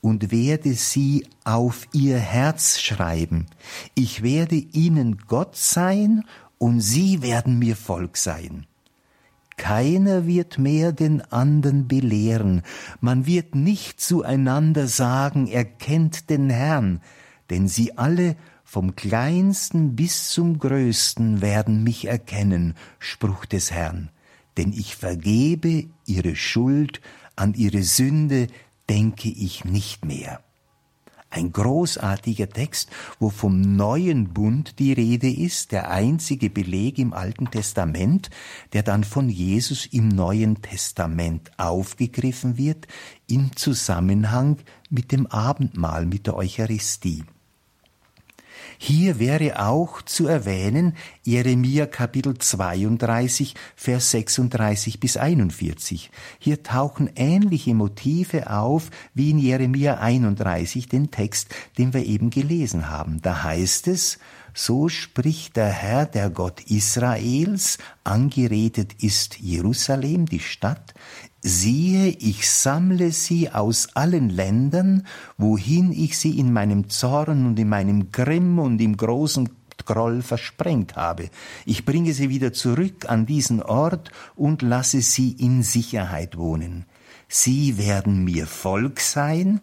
und 0.00 0.30
werde 0.30 0.74
sie 0.74 1.26
auf 1.44 1.88
ihr 1.92 2.18
Herz 2.18 2.80
schreiben. 2.80 3.46
Ich 3.94 4.22
werde 4.22 4.54
ihnen 4.54 5.18
Gott 5.26 5.56
sein 5.56 6.24
und 6.58 6.80
sie 6.80 7.22
werden 7.22 7.58
mir 7.58 7.76
Volk 7.76 8.16
sein. 8.16 8.66
Keiner 9.56 10.26
wird 10.26 10.58
mehr 10.58 10.92
den 10.92 11.20
anderen 11.32 11.86
belehren, 11.86 12.62
man 13.00 13.26
wird 13.26 13.54
nicht 13.54 14.00
zueinander 14.00 14.86
sagen, 14.86 15.46
er 15.46 15.64
kennt 15.64 16.30
den 16.30 16.50
Herrn, 16.50 17.00
denn 17.50 17.68
sie 17.68 17.96
alle 17.98 18.36
vom 18.64 18.96
kleinsten 18.96 19.96
bis 19.96 20.30
zum 20.30 20.58
größten 20.58 21.42
werden 21.42 21.82
mich 21.84 22.06
erkennen, 22.06 22.74
Spruch 22.98 23.44
des 23.44 23.70
Herrn, 23.70 24.10
denn 24.56 24.72
ich 24.72 24.96
vergebe 24.96 25.86
ihre 26.06 26.36
Schuld, 26.36 27.00
an 27.36 27.54
ihre 27.54 27.82
Sünde 27.82 28.46
denke 28.88 29.28
ich 29.28 29.64
nicht 29.64 30.04
mehr. 30.04 30.42
Ein 31.34 31.50
großartiger 31.50 32.50
Text, 32.50 32.90
wo 33.18 33.30
vom 33.30 33.62
neuen 33.62 34.34
Bund 34.34 34.78
die 34.78 34.92
Rede 34.92 35.32
ist, 35.32 35.72
der 35.72 35.90
einzige 35.90 36.50
Beleg 36.50 36.98
im 36.98 37.14
Alten 37.14 37.50
Testament, 37.50 38.28
der 38.74 38.82
dann 38.82 39.02
von 39.02 39.30
Jesus 39.30 39.86
im 39.86 40.08
Neuen 40.08 40.60
Testament 40.60 41.50
aufgegriffen 41.56 42.58
wird, 42.58 42.86
im 43.26 43.56
Zusammenhang 43.56 44.58
mit 44.90 45.10
dem 45.10 45.26
Abendmahl, 45.26 46.04
mit 46.04 46.26
der 46.26 46.36
Eucharistie. 46.36 47.24
Hier 48.84 49.20
wäre 49.20 49.64
auch 49.64 50.02
zu 50.02 50.26
erwähnen 50.26 50.96
Jeremia 51.22 51.86
Kapitel 51.86 52.36
32, 52.36 53.54
Vers 53.76 54.10
36 54.10 54.98
bis 54.98 55.16
41. 55.16 56.10
Hier 56.40 56.64
tauchen 56.64 57.08
ähnliche 57.14 57.74
Motive 57.74 58.50
auf 58.50 58.90
wie 59.14 59.30
in 59.30 59.38
Jeremia 59.38 59.98
31, 59.98 60.88
den 60.88 61.12
Text, 61.12 61.54
den 61.78 61.94
wir 61.94 62.04
eben 62.04 62.30
gelesen 62.30 62.90
haben. 62.90 63.22
Da 63.22 63.44
heißt 63.44 63.86
es, 63.86 64.18
so 64.52 64.88
spricht 64.88 65.56
der 65.56 65.68
Herr, 65.68 66.04
der 66.04 66.28
Gott 66.28 66.62
Israels, 66.62 67.78
angeredet 68.02 68.94
ist 69.00 69.38
Jerusalem, 69.38 70.26
die 70.26 70.40
Stadt, 70.40 70.92
Siehe, 71.44 72.06
ich 72.20 72.48
sammle 72.48 73.10
sie 73.10 73.50
aus 73.50 73.96
allen 73.96 74.30
Ländern, 74.30 75.04
wohin 75.36 75.90
ich 75.90 76.16
sie 76.16 76.38
in 76.38 76.52
meinem 76.52 76.88
Zorn 76.88 77.46
und 77.46 77.58
in 77.58 77.68
meinem 77.68 78.12
Grimm 78.12 78.60
und 78.60 78.80
im 78.80 78.96
großen 78.96 79.48
Groll 79.84 80.22
versprengt 80.22 80.94
habe. 80.94 81.30
Ich 81.66 81.84
bringe 81.84 82.12
sie 82.12 82.28
wieder 82.28 82.52
zurück 82.52 83.08
an 83.08 83.26
diesen 83.26 83.60
Ort 83.60 84.12
und 84.36 84.62
lasse 84.62 85.00
sie 85.00 85.32
in 85.32 85.64
Sicherheit 85.64 86.38
wohnen. 86.38 86.86
Sie 87.26 87.76
werden 87.76 88.22
mir 88.22 88.46
Volk 88.46 89.00
sein, 89.00 89.60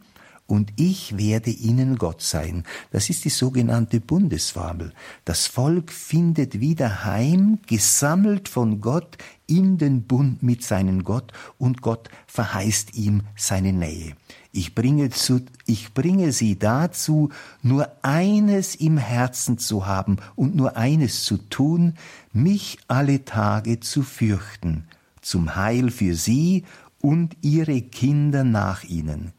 und 0.49 0.73
ich 0.77 1.15
werde 1.17 1.51
ihnen 1.51 1.97
Gott 1.97 2.23
sein. 2.23 2.63
Das 2.91 3.09
ist 3.11 3.23
die 3.23 3.29
sogenannte 3.29 3.99
Bundesfabel. 3.99 4.93
Das 5.23 5.45
Volk 5.45 5.91
findet 5.91 6.59
wieder 6.59 7.05
heim, 7.05 7.59
gesammelt 7.67 8.49
von 8.49 8.81
Gott 8.81 9.17
in 9.45 9.77
den 9.77 10.03
Bund 10.03 10.41
mit 10.41 10.63
seinem 10.63 11.03
Gott 11.03 11.33
und 11.59 11.83
Gott 11.83 12.09
verheißt 12.25 12.95
ihm 12.95 13.21
seine 13.35 13.73
Nähe. 13.73 14.15
Ich 14.51 14.73
bringe, 14.73 15.11
zu, 15.11 15.41
ich 15.67 15.93
bringe 15.93 16.31
sie 16.31 16.57
dazu, 16.57 17.29
nur 17.61 17.91
eines 18.01 18.73
im 18.73 18.97
Herzen 18.97 19.59
zu 19.59 19.85
haben 19.85 20.17
und 20.35 20.55
nur 20.55 20.77
eines 20.77 21.23
zu 21.23 21.37
tun, 21.37 21.93
mich 22.33 22.79
alle 22.87 23.23
Tage 23.23 23.79
zu 23.79 24.01
fürchten, 24.01 24.85
zum 25.21 25.55
Heil 25.55 25.91
für 25.91 26.15
sie 26.15 26.65
und 26.99 27.37
ihre 27.41 27.81
Kinder 27.81 28.43
nach 28.43 28.83
ihnen. 28.83 29.33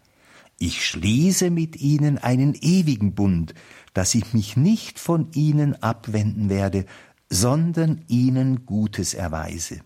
Ich 0.63 0.85
schließe 0.85 1.49
mit 1.49 1.77
ihnen 1.81 2.19
einen 2.19 2.55
ewigen 2.55 3.15
Bund, 3.15 3.55
dass 3.95 4.15
ich 4.15 4.35
mich 4.35 4.59
nicht 4.59 4.99
von 4.99 5.33
ihnen 5.33 5.83
abwenden 5.83 6.51
werde, 6.51 6.85
sondern 7.31 8.05
ihnen 8.09 8.67
Gutes 8.67 9.15
erweise. 9.15 9.81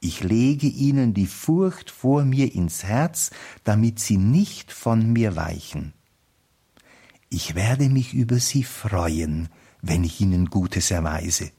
Ich 0.00 0.24
lege 0.24 0.68
ihnen 0.68 1.12
die 1.12 1.26
Furcht 1.26 1.90
vor 1.90 2.24
mir 2.24 2.54
ins 2.54 2.82
Herz, 2.82 3.30
damit 3.62 3.98
sie 3.98 4.16
nicht 4.16 4.72
von 4.72 5.12
mir 5.12 5.36
weichen. 5.36 5.92
Ich 7.28 7.54
werde 7.54 7.90
mich 7.90 8.14
über 8.14 8.38
sie 8.38 8.64
freuen, 8.64 9.50
wenn 9.82 10.02
ich 10.02 10.18
ihnen 10.22 10.46
Gutes 10.46 10.90
erweise. 10.90 11.50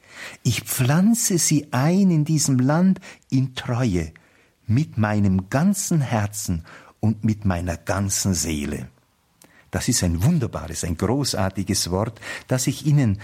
Ich 0.42 0.62
pflanze 0.64 1.38
sie 1.38 1.68
ein 1.74 2.10
in 2.10 2.26
diesem 2.26 2.58
Land 2.58 3.02
in 3.30 3.54
Treue, 3.54 4.14
mit 4.66 4.98
meinem 4.98 5.52
ganzen 5.52 6.02
Herzen 6.02 6.64
und 7.00 7.24
mit 7.24 7.46
meiner 7.46 7.78
ganzen 7.78 8.34
Seele. 8.34 8.90
Das 9.72 9.88
ist 9.88 10.04
ein 10.04 10.24
wunderbares, 10.24 10.84
ein 10.84 10.98
großartiges 10.98 11.92
Wort, 11.92 12.20
das 12.48 12.68
ich 12.68 12.86
Ihnen 12.86 13.20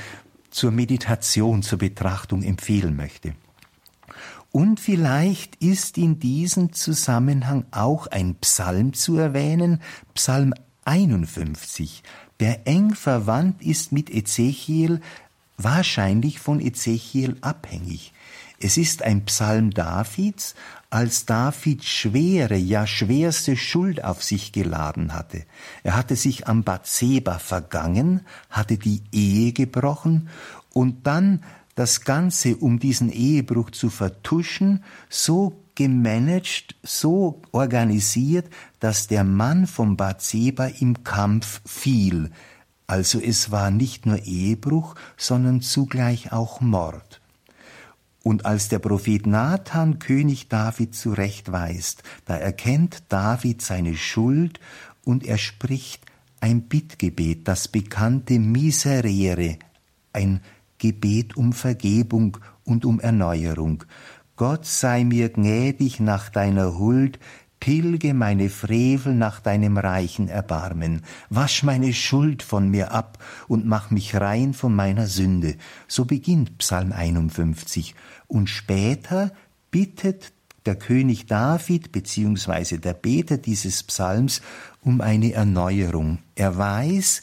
zur 0.51 0.71
Meditation, 0.71 1.63
zur 1.63 1.79
Betrachtung 1.79 2.43
empfehlen 2.43 2.95
möchte. 2.95 3.33
Und 4.51 4.79
vielleicht 4.79 5.55
ist 5.55 5.97
in 5.97 6.19
diesem 6.19 6.73
Zusammenhang 6.73 7.65
auch 7.71 8.05
ein 8.07 8.35
Psalm 8.35 8.93
zu 8.93 9.17
erwähnen, 9.17 9.81
Psalm 10.13 10.53
51, 10.85 12.03
der 12.39 12.67
eng 12.67 12.93
verwandt 12.93 13.63
ist 13.63 13.91
mit 13.91 14.11
Ezechiel, 14.11 15.01
wahrscheinlich 15.57 16.39
von 16.39 16.59
Ezechiel 16.59 17.37
abhängig. 17.41 18.13
Es 18.59 18.77
ist 18.77 19.01
ein 19.01 19.25
Psalm 19.25 19.71
Davids, 19.71 20.55
als 20.93 21.25
David 21.25 21.83
schwere, 21.83 22.55
ja 22.55 22.85
schwerste 22.85 23.57
Schuld 23.57 24.03
auf 24.03 24.23
sich 24.23 24.51
geladen 24.51 25.13
hatte. 25.13 25.43
Er 25.81 25.97
hatte 25.97 26.15
sich 26.15 26.47
am 26.47 26.63
Bathseba 26.63 27.39
vergangen, 27.39 28.21
hatte 28.51 28.77
die 28.77 29.01
Ehe 29.11 29.53
gebrochen 29.53 30.29
und 30.71 31.07
dann 31.07 31.43
das 31.73 32.01
Ganze, 32.01 32.57
um 32.57 32.77
diesen 32.77 33.11
Ehebruch 33.11 33.71
zu 33.71 33.89
vertuschen, 33.89 34.83
so 35.09 35.63
gemanagt, 35.73 36.75
so 36.83 37.41
organisiert, 37.51 38.45
dass 38.79 39.07
der 39.07 39.23
Mann 39.23 39.65
vom 39.65 39.97
Bathseba 39.97 40.67
im 40.67 41.03
Kampf 41.03 41.61
fiel. 41.65 42.29
Also 42.85 43.19
es 43.19 43.49
war 43.49 43.71
nicht 43.71 44.05
nur 44.05 44.19
Ehebruch, 44.19 44.93
sondern 45.17 45.61
zugleich 45.61 46.31
auch 46.31 46.61
Mord. 46.61 47.12
Und 48.23 48.45
als 48.45 48.69
der 48.69 48.79
Prophet 48.79 49.27
Nathan 49.27 49.99
König 49.99 50.47
David 50.47 50.95
zurechtweist, 50.95 52.03
da 52.25 52.37
erkennt 52.37 53.03
David 53.09 53.61
seine 53.61 53.95
Schuld 53.95 54.59
und 55.03 55.25
er 55.25 55.37
spricht 55.37 56.05
ein 56.39 56.63
Bittgebet, 56.63 57.47
das 57.47 57.67
bekannte 57.67 58.39
Miserere, 58.39 59.57
ein 60.13 60.39
Gebet 60.77 61.35
um 61.37 61.53
Vergebung 61.53 62.37
und 62.63 62.85
um 62.85 62.99
Erneuerung. 62.99 63.83
Gott 64.35 64.65
sei 64.65 65.03
mir 65.03 65.29
gnädig 65.29 65.99
nach 65.99 66.29
deiner 66.29 66.77
Huld, 66.77 67.19
tilge 67.63 68.13
meine 68.13 68.49
Frevel 68.49 69.15
nach 69.15 69.39
deinem 69.39 69.77
reichen 69.77 70.27
Erbarmen, 70.27 71.01
wasch 71.29 71.63
meine 71.63 71.93
Schuld 71.93 72.43
von 72.43 72.67
mir 72.67 72.91
ab 72.91 73.19
und 73.47 73.65
mach 73.65 73.89
mich 73.89 74.15
rein 74.15 74.53
von 74.53 74.75
meiner 74.75 75.07
Sünde. 75.07 75.55
So 75.87 76.03
beginnt 76.03 76.57
Psalm 76.57 76.91
51. 76.91 77.95
Und 78.27 78.49
später 78.49 79.31
bittet 79.71 80.33
der 80.65 80.75
König 80.75 81.25
David 81.27 81.93
beziehungsweise 81.93 82.79
der 82.79 82.95
Beter 82.95 83.37
dieses 83.37 83.81
Psalms 83.83 84.41
um 84.81 84.99
eine 84.99 85.31
Erneuerung. 85.31 86.19
Er 86.35 86.57
weiß, 86.57 87.21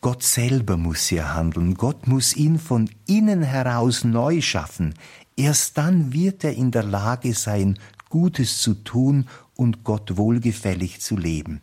Gott 0.00 0.22
selber 0.22 0.78
muss 0.78 1.08
hier 1.08 1.34
handeln. 1.34 1.74
Gott 1.74 2.06
muss 2.06 2.34
ihn 2.36 2.58
von 2.58 2.88
innen 3.06 3.42
heraus 3.42 4.02
neu 4.02 4.40
schaffen. 4.40 4.94
Erst 5.36 5.76
dann 5.76 6.14
wird 6.14 6.42
er 6.44 6.54
in 6.54 6.70
der 6.70 6.84
Lage 6.84 7.34
sein, 7.34 7.78
Gutes 8.18 8.62
zu 8.62 8.72
tun 8.72 9.28
und 9.56 9.84
Gott 9.84 10.16
wohlgefällig 10.16 11.02
zu 11.02 11.18
leben. 11.18 11.60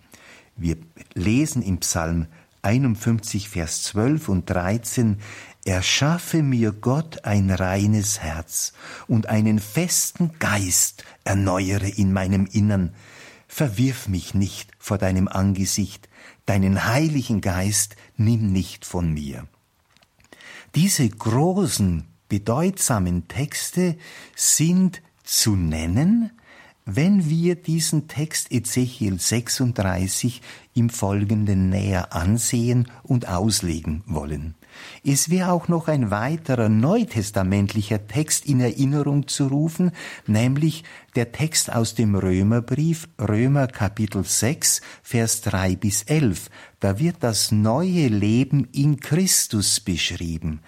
Wir 0.56 0.78
lesen 1.16 1.64
im 1.64 1.80
Psalm 1.80 2.28
51, 2.62 3.50
Vers 3.50 3.82
12 3.82 4.30
und 4.30 4.48
13, 4.52 5.18
Erschaffe 5.66 6.44
mir 6.44 6.72
Gott 6.72 7.26
ein 7.26 7.50
reines 7.50 8.20
Herz 8.20 8.74
und 9.08 9.30
einen 9.30 9.58
festen 9.58 10.38
Geist 10.38 11.04
erneuere 11.24 11.88
in 11.88 12.14
meinem 12.14 12.46
Innern. 12.46 12.94
Verwirf 13.48 14.08
mich 14.08 14.36
nicht 14.36 14.70
vor 14.78 15.00
deinem 15.00 15.28
Angesicht, 15.28 16.08
deinen 16.46 16.86
heiligen 16.86 17.42
Geist 17.42 17.96
nimm 18.16 18.52
nicht 18.52 18.86
von 18.86 19.12
mir. 19.12 19.48
Diese 20.76 21.10
großen, 21.10 22.04
bedeutsamen 22.30 23.28
Texte 23.28 23.98
sind 24.36 25.02
zu 25.24 25.56
nennen, 25.56 26.30
wenn 26.86 27.30
wir 27.30 27.56
diesen 27.56 28.08
Text 28.08 28.52
Ezechiel 28.52 29.20
36 29.20 30.42
im 30.74 30.90
Folgenden 30.90 31.70
näher 31.70 32.14
ansehen 32.14 32.90
und 33.04 33.28
auslegen 33.28 34.04
wollen. 34.06 34.56
Es 35.04 35.30
wäre 35.30 35.52
auch 35.52 35.68
noch 35.68 35.88
ein 35.88 36.12
weiterer 36.12 36.70
neutestamentlicher 36.70 38.08
Text 38.08 38.46
in 38.46 38.60
Erinnerung 38.60 39.28
zu 39.28 39.48
rufen, 39.48 39.92
nämlich 40.28 40.84
der 41.16 41.32
Text 41.32 41.72
aus 41.72 41.96
dem 41.96 42.16
Römerbrief, 42.16 43.08
Römer 43.20 43.68
Kapitel 43.68 44.24
6, 44.24 44.82
Vers 45.04 45.42
3 45.42 45.76
bis 45.76 46.04
11. 46.04 46.50
Da 46.80 47.00
wird 47.00 47.18
das 47.20 47.52
neue 47.52 48.08
Leben 48.08 48.68
in 48.72 49.00
Christus 49.00 49.80
beschrieben. 49.80 50.62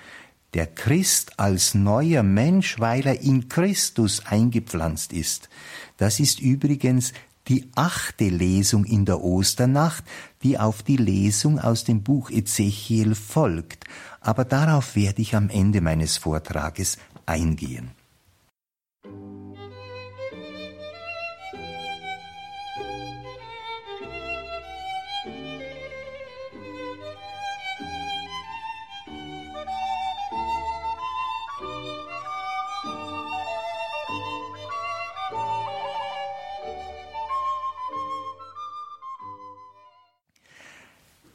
Der 0.54 0.68
Christ 0.68 1.38
als 1.38 1.74
neuer 1.74 2.24
Mensch, 2.24 2.80
weil 2.80 3.06
er 3.06 3.22
in 3.22 3.50
Christus 3.50 4.26
eingepflanzt 4.26 5.12
ist. 5.12 5.50
Das 5.98 6.20
ist 6.20 6.40
übrigens 6.40 7.14
die 7.48 7.70
achte 7.76 8.28
Lesung 8.30 8.86
in 8.86 9.06
der 9.06 9.22
Osternacht, 9.22 10.04
die 10.44 10.58
auf 10.58 10.84
die 10.84 10.98
Lesung 10.98 11.60
aus 11.60 11.84
dem 11.84 12.02
Buch 12.02 12.32
Ezechiel 12.32 13.14
folgt. 13.14 13.86
Aber 14.20 14.46
darauf 14.46 14.96
werde 14.96 15.22
ich 15.22 15.36
am 15.36 15.50
Ende 15.50 15.82
meines 15.82 16.18
Vortrages 16.18 16.98
eingehen. 17.26 17.92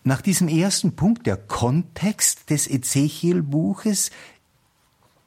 Nach 0.03 0.23
diesem 0.23 0.49
ersten 0.49 0.97
Punkt, 0.97 1.27
der 1.27 1.37
Kontext 1.37 2.49
des 2.49 2.69
Ezechiel-Buches, 2.69 4.11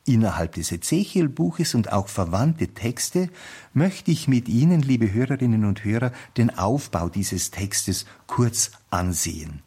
innerhalb 0.05 0.53
des 0.53 0.71
Ezechiel-Buches 0.71 1.75
und 1.75 1.91
auch 1.91 2.07
verwandte 2.07 2.69
Texte, 2.69 3.29
möchte 3.73 4.09
ich 4.09 4.27
mit 4.27 4.49
Ihnen, 4.49 4.81
liebe 4.81 5.13
Hörerinnen 5.13 5.65
und 5.65 5.83
Hörer, 5.83 6.11
den 6.37 6.57
Aufbau 6.57 7.07
dieses 7.07 7.51
Textes 7.51 8.05
kurz 8.25 8.71
ansehen. 8.89 9.61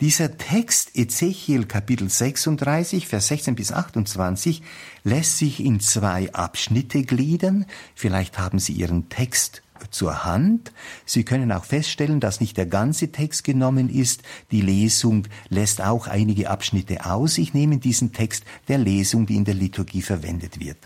Dieser 0.00 0.36
Text 0.36 0.94
Ezechiel 0.94 1.64
Kapitel 1.64 2.08
36, 2.08 3.08
Vers 3.08 3.28
16 3.28 3.54
bis 3.56 3.72
28 3.72 4.62
lässt 5.02 5.38
sich 5.38 5.58
in 5.58 5.80
zwei 5.80 6.32
Abschnitte 6.34 7.02
gliedern. 7.02 7.64
Vielleicht 7.94 8.38
haben 8.38 8.58
Sie 8.58 8.74
Ihren 8.74 9.08
Text 9.08 9.62
zur 9.96 10.24
Hand. 10.24 10.72
Sie 11.04 11.24
können 11.24 11.50
auch 11.50 11.64
feststellen, 11.64 12.20
dass 12.20 12.40
nicht 12.40 12.56
der 12.56 12.66
ganze 12.66 13.10
Text 13.10 13.44
genommen 13.44 13.88
ist. 13.88 14.22
Die 14.50 14.60
Lesung 14.60 15.26
lässt 15.48 15.80
auch 15.80 16.06
einige 16.06 16.50
Abschnitte 16.50 17.06
aus. 17.06 17.38
Ich 17.38 17.54
nehme 17.54 17.78
diesen 17.78 18.12
Text 18.12 18.44
der 18.68 18.78
Lesung, 18.78 19.26
die 19.26 19.36
in 19.36 19.44
der 19.44 19.54
Liturgie 19.54 20.02
verwendet 20.02 20.60
wird. 20.60 20.78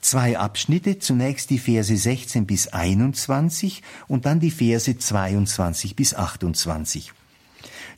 Zwei 0.00 0.36
Abschnitte, 0.36 0.98
zunächst 0.98 1.50
die 1.50 1.60
Verse 1.60 1.96
16 1.96 2.44
bis 2.44 2.68
21 2.68 3.82
und 4.08 4.26
dann 4.26 4.40
die 4.40 4.50
Verse 4.50 4.98
22 4.98 5.94
bis 5.94 6.14
28. 6.14 7.12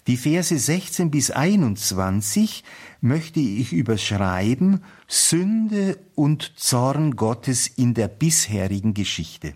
Die 0.06 0.18
Verse 0.18 0.56
16 0.56 1.10
bis 1.10 1.30
21 1.30 2.62
möchte 3.00 3.40
ich 3.40 3.72
überschreiben 3.72 4.82
Sünde 5.08 5.98
und 6.14 6.52
Zorn 6.56 7.16
Gottes 7.16 7.68
in 7.68 7.94
der 7.94 8.08
bisherigen 8.08 8.92
Geschichte. 8.92 9.54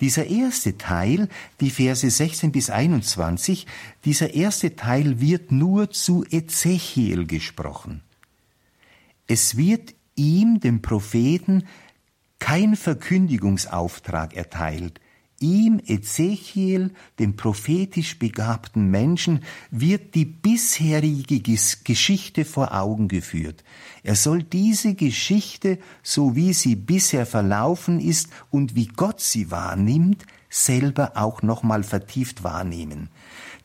Dieser 0.00 0.26
erste 0.26 0.78
Teil, 0.78 1.28
die 1.60 1.70
Verse 1.70 2.08
16 2.08 2.52
bis 2.52 2.70
21, 2.70 3.66
dieser 4.04 4.34
erste 4.34 4.76
Teil 4.76 5.20
wird 5.20 5.52
nur 5.52 5.90
zu 5.90 6.24
Ezechiel 6.30 7.26
gesprochen. 7.26 8.02
Es 9.26 9.56
wird 9.56 9.94
ihm, 10.16 10.60
dem 10.60 10.82
Propheten, 10.82 11.64
kein 12.38 12.76
Verkündigungsauftrag 12.76 14.34
erteilt, 14.34 15.00
Ihm, 15.44 15.78
Ezechiel, 15.86 16.90
dem 17.18 17.36
prophetisch 17.36 18.18
begabten 18.18 18.90
Menschen, 18.90 19.40
wird 19.70 20.14
die 20.14 20.24
bisherige 20.24 21.40
Geschichte 21.40 22.46
vor 22.46 22.72
Augen 22.72 23.08
geführt. 23.08 23.62
Er 24.02 24.14
soll 24.14 24.42
diese 24.42 24.94
Geschichte, 24.94 25.78
so 26.02 26.34
wie 26.34 26.54
sie 26.54 26.76
bisher 26.76 27.26
verlaufen 27.26 28.00
ist 28.00 28.28
und 28.50 28.74
wie 28.74 28.86
Gott 28.86 29.20
sie 29.20 29.50
wahrnimmt, 29.50 30.24
selber 30.48 31.12
auch 31.16 31.42
nochmal 31.42 31.82
vertieft 31.82 32.42
wahrnehmen. 32.42 33.10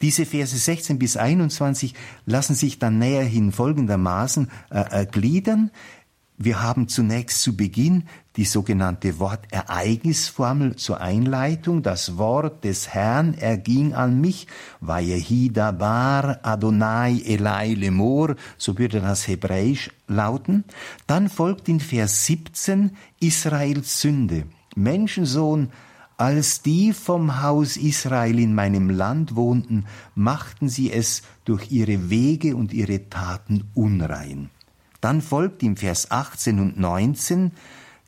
Diese 0.01 0.25
Verse 0.25 0.57
16 0.57 0.99
bis 0.99 1.15
21 1.15 1.93
lassen 2.25 2.55
sich 2.55 2.77
dann 2.77 2.99
näherhin 2.99 3.53
folgendermaßen 3.53 4.49
äh, 4.69 5.03
äh, 5.03 5.05
gliedern. 5.05 5.71
Wir 6.37 6.61
haben 6.61 6.89
zunächst 6.89 7.41
zu 7.41 7.55
Beginn 7.55 8.03
die 8.39 8.45
sogenannte 8.45 9.19
Wortereignisformel 9.19 10.77
zur 10.77 11.01
Einleitung. 11.01 11.83
Das 11.83 12.17
Wort 12.17 12.63
des 12.63 12.87
Herrn 12.87 13.33
erging 13.33 13.93
an 13.93 14.21
mich. 14.21 14.47
Vayehi 14.79 15.51
dabar 15.51 16.39
Adonai 16.43 17.21
Elai 17.25 17.73
Lemor, 17.73 18.37
so 18.57 18.77
würde 18.77 19.01
das 19.01 19.27
Hebräisch 19.27 19.91
lauten. 20.07 20.63
Dann 21.05 21.27
folgt 21.27 21.67
in 21.67 21.81
Vers 21.81 22.27
17 22.27 22.91
Israels 23.19 23.99
Sünde. 23.99 24.45
Menschensohn, 24.73 25.73
als 26.15 26.61
die 26.61 26.93
vom 26.93 27.41
Haus 27.41 27.75
Israel 27.75 28.39
in 28.39 28.55
meinem 28.55 28.89
Land 28.89 29.35
wohnten, 29.35 29.83
machten 30.15 30.69
sie 30.69 30.93
es 30.93 31.23
durch 31.43 31.71
ihre 31.71 32.09
Wege 32.09 32.55
und 32.55 32.71
ihre 32.71 33.09
Taten 33.09 33.65
unrein. 33.73 34.49
Dann 35.01 35.21
folgt 35.21 35.61
im 35.61 35.75
Vers 35.75 36.09
18 36.09 36.59
und 36.59 36.79
19 36.79 37.51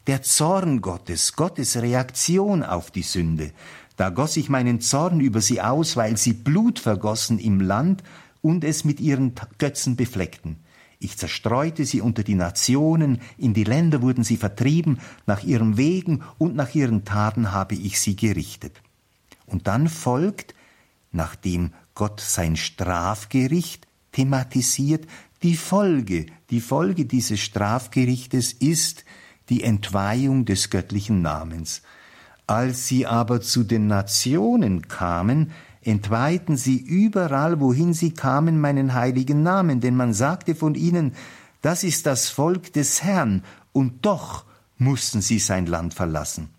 der 0.08 0.22
Zorn 0.24 0.82
Gottes, 0.82 1.34
Gottes 1.34 1.78
Reaktion 1.78 2.64
auf 2.64 2.92
die 2.92 3.04
Sünde. 3.04 3.52
Da 3.98 4.10
goss 4.10 4.38
ich 4.38 4.50
meinen 4.50 4.82
Zorn 4.82 5.20
über 5.20 5.42
sie 5.42 5.62
aus, 5.62 5.96
weil 5.96 6.18
sie 6.18 6.34
Blut 6.34 6.80
vergossen 6.80 7.38
im 7.40 7.60
Land 7.60 8.04
und 8.42 8.64
es 8.64 8.84
mit 8.84 9.00
ihren 9.00 9.34
Götzen 9.58 9.96
befleckten. 9.96 10.58
Ich 10.98 11.18
zerstreute 11.18 11.86
sie 11.86 12.02
unter 12.02 12.24
die 12.24 12.36
Nationen, 12.36 13.22
in 13.38 13.54
die 13.54 13.64
Länder 13.64 14.02
wurden 14.02 14.24
sie 14.24 14.38
vertrieben, 14.38 15.00
nach 15.26 15.44
ihren 15.44 15.78
Wegen 15.78 16.24
und 16.38 16.56
nach 16.56 16.76
ihren 16.76 17.06
Taten 17.06 17.52
habe 17.52 17.76
ich 17.76 18.00
sie 18.00 18.16
gerichtet. 18.16 18.82
Und 19.48 19.68
dann 19.68 19.90
folgt, 19.90 20.54
nachdem 21.12 21.74
Gott 21.96 22.22
sein 22.22 22.56
Strafgericht 22.56 23.88
thematisiert, 24.12 25.08
die 25.44 25.56
Folge, 25.56 26.28
die 26.52 26.62
Folge 26.62 27.06
dieses 27.06 27.40
Strafgerichtes 27.40 28.54
ist 28.54 29.04
die 29.49 29.63
Entweihung 29.63 30.45
des 30.45 30.69
göttlichen 30.69 31.21
Namens. 31.21 31.82
Als 32.47 32.88
sie 32.88 33.06
aber 33.08 33.41
zu 33.41 33.63
den 33.63 33.88
Nationen 33.88 34.88
kamen, 34.88 35.51
entweihten 35.84 36.58
sie 36.58 36.77
überall, 36.77 37.60
wohin 37.60 37.93
sie 37.93 38.13
kamen, 38.13 38.60
meinen 38.60 38.93
heiligen 38.93 39.43
Namen, 39.43 39.80
denn 39.80 39.95
man 39.95 40.13
sagte 40.13 40.56
von 40.56 40.75
ihnen, 40.75 41.13
das 41.62 41.84
ist 41.84 42.06
das 42.06 42.30
Volk 42.30 42.73
des 42.73 43.04
Herrn, 43.04 43.43
und 43.73 44.06
doch 44.06 44.43
mussten 44.77 45.21
sie 45.21 45.39
sein 45.39 45.65
Land 45.65 45.93
verlassen. 45.93 46.49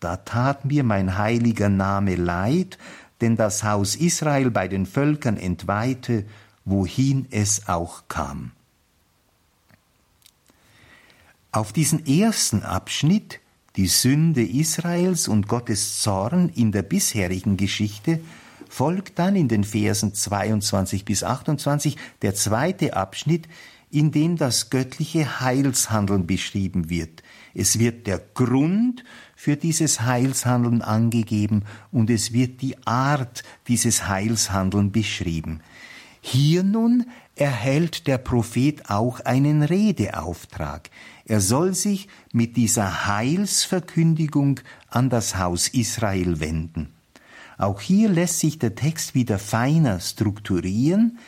Da 0.00 0.16
tat 0.16 0.64
mir 0.64 0.84
mein 0.84 1.18
heiliger 1.18 1.68
Name 1.68 2.16
leid, 2.16 2.78
denn 3.20 3.36
das 3.36 3.64
Haus 3.64 3.96
Israel 3.96 4.50
bei 4.50 4.68
den 4.68 4.86
Völkern 4.86 5.36
entweihte 5.36 6.24
wohin 6.66 7.26
es 7.30 7.68
auch 7.68 8.08
kam. 8.08 8.50
Auf 11.56 11.72
diesen 11.72 12.04
ersten 12.04 12.64
Abschnitt, 12.64 13.40
die 13.76 13.86
Sünde 13.86 14.46
Israels 14.46 15.26
und 15.26 15.48
Gottes 15.48 16.02
Zorn 16.02 16.50
in 16.50 16.70
der 16.70 16.82
bisherigen 16.82 17.56
Geschichte, 17.56 18.20
folgt 18.68 19.18
dann 19.18 19.36
in 19.36 19.48
den 19.48 19.64
Versen 19.64 20.12
22 20.12 21.06
bis 21.06 21.24
28 21.24 21.96
der 22.20 22.34
zweite 22.34 22.94
Abschnitt, 22.94 23.48
in 23.90 24.12
dem 24.12 24.36
das 24.36 24.68
göttliche 24.68 25.40
Heilshandeln 25.40 26.26
beschrieben 26.26 26.90
wird. 26.90 27.22
Es 27.54 27.78
wird 27.78 28.06
der 28.06 28.20
Grund 28.34 29.02
für 29.34 29.56
dieses 29.56 30.02
Heilshandeln 30.02 30.82
angegeben 30.82 31.62
und 31.90 32.10
es 32.10 32.34
wird 32.34 32.60
die 32.60 32.76
Art 32.86 33.44
dieses 33.66 34.06
Heilshandeln 34.06 34.92
beschrieben. 34.92 35.62
Hier 36.20 36.64
nun 36.64 37.06
erhält 37.36 38.08
der 38.08 38.18
Prophet 38.18 38.90
auch 38.90 39.20
einen 39.20 39.62
Redeauftrag. 39.62 40.90
Er 41.28 41.40
soll 41.40 41.74
sich 41.74 42.08
mit 42.32 42.56
dieser 42.56 43.06
Heilsverkündigung 43.06 44.60
an 44.88 45.10
das 45.10 45.36
Haus 45.36 45.66
Israel 45.66 46.38
wenden. 46.38 46.94
Auch 47.58 47.80
hier 47.80 48.08
lässt 48.08 48.38
sich 48.40 48.58
der 48.58 48.76
Text 48.76 49.14
wieder 49.14 49.38
feiner 49.38 49.98
strukturieren. 49.98 51.18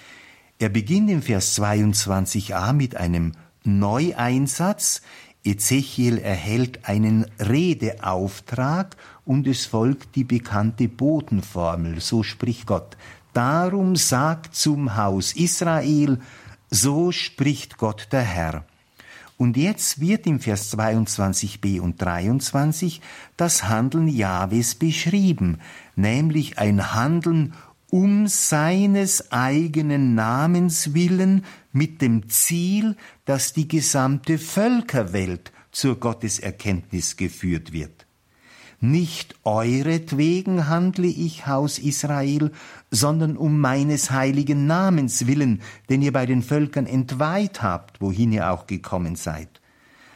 Er 0.61 0.68
beginnt 0.68 1.11
im 1.11 1.22
Vers 1.22 1.58
22a 1.58 2.72
mit 2.72 2.96
einem 2.96 3.32
Neueinsatz. 3.64 5.02
Ezechiel 5.44 6.18
erhält 6.18 6.88
einen 6.88 7.26
Redeauftrag 7.40 8.96
und 9.24 9.46
es 9.48 9.66
folgt 9.66 10.14
die 10.14 10.24
bekannte 10.24 10.88
Botenformel. 10.88 12.00
So 12.00 12.22
spricht 12.22 12.66
Gott. 12.66 12.96
Darum 13.32 13.96
sagt 13.96 14.54
zum 14.54 14.96
Haus 14.96 15.32
Israel, 15.34 16.20
so 16.70 17.11
spricht 17.11 17.78
Gott 17.78 18.08
der 18.12 18.22
Herr. 18.22 18.64
Und 19.38 19.57
jetzt 19.57 20.01
wird 20.01 20.27
im 20.27 20.40
Vers 20.40 20.77
22b 20.77 21.81
und 21.81 22.03
23 22.03 23.01
das 23.37 23.68
Handeln 23.68 24.09
Jahwes 24.09 24.74
beschrieben, 24.74 25.59
nämlich 25.94 26.59
ein 26.59 26.92
Handeln 26.92 27.55
um 27.88 28.27
seines 28.27 29.31
eigenen 29.31 30.16
Namens 30.16 30.92
willen 30.92 31.44
mit 31.72 32.03
dem 32.03 32.29
Ziel, 32.29 32.96
dass 33.24 33.53
die 33.53 33.68
gesamte 33.68 34.38
Völkerwelt 34.38 35.53
zur 35.70 36.01
Gotteserkenntnis 36.01 37.16
geführt 37.16 37.72
wird. 37.72 37.97
Nicht 38.80 39.34
euretwegen 39.42 40.68
handle 40.68 41.08
ich, 41.08 41.48
Haus 41.48 41.80
Israel, 41.80 42.52
sondern 42.92 43.36
um 43.36 43.60
meines 43.60 44.12
heiligen 44.12 44.68
Namens 44.68 45.26
willen, 45.26 45.62
den 45.90 46.00
ihr 46.00 46.12
bei 46.12 46.26
den 46.26 46.42
Völkern 46.42 46.86
entweiht 46.86 47.60
habt, 47.60 48.00
wohin 48.00 48.30
ihr 48.30 48.52
auch 48.52 48.68
gekommen 48.68 49.16
seid. 49.16 49.60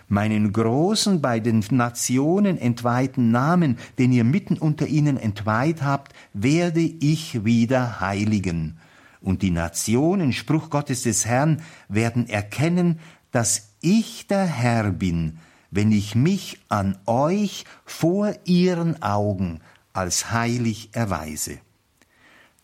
Meinen 0.07 0.53
großen, 0.53 1.21
bei 1.21 1.41
den 1.41 1.65
Nationen 1.71 2.57
entweihten 2.57 3.33
Namen, 3.33 3.79
den 3.99 4.13
ihr 4.13 4.25
mitten 4.25 4.59
unter 4.59 4.87
ihnen 4.87 5.17
entweiht 5.17 5.83
habt, 5.83 6.13
werde 6.33 6.83
ich 6.83 7.45
wieder 7.45 8.01
heiligen. 8.01 8.77
Und 9.21 9.43
die 9.43 9.51
Nationen, 9.51 10.33
Spruch 10.33 10.71
Gottes 10.71 11.03
des 11.03 11.27
Herrn, 11.27 11.63
werden 11.89 12.29
erkennen, 12.29 13.01
dass 13.33 13.71
ich 13.81 14.27
der 14.29 14.45
Herr 14.45 14.93
bin, 14.93 15.39
wenn 15.73 15.91
ich 15.91 16.15
mich 16.15 16.61
an 16.69 16.97
euch 17.07 17.65
vor 17.85 18.33
ihren 18.45 19.03
Augen 19.03 19.61
als 19.93 20.31
heilig 20.31 20.91
erweise. 20.93 21.59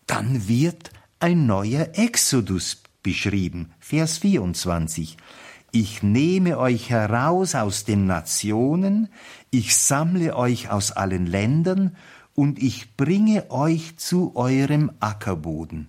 Dann 0.06 0.46
wird 0.46 0.90
ein 1.18 1.46
neuer 1.46 1.88
Exodus 1.94 2.82
beschrieben, 3.02 3.72
Vers 3.80 4.18
24. 4.18 5.16
Ich 5.72 6.02
nehme 6.02 6.58
euch 6.58 6.90
heraus 6.90 7.54
aus 7.54 7.84
den 7.84 8.06
Nationen, 8.06 9.08
ich 9.50 9.76
sammle 9.76 10.36
euch 10.36 10.70
aus 10.70 10.92
allen 10.92 11.26
Ländern 11.26 11.96
und 12.34 12.62
ich 12.62 12.96
bringe 12.96 13.50
euch 13.50 13.96
zu 13.96 14.36
eurem 14.36 14.92
Ackerboden. 15.00 15.88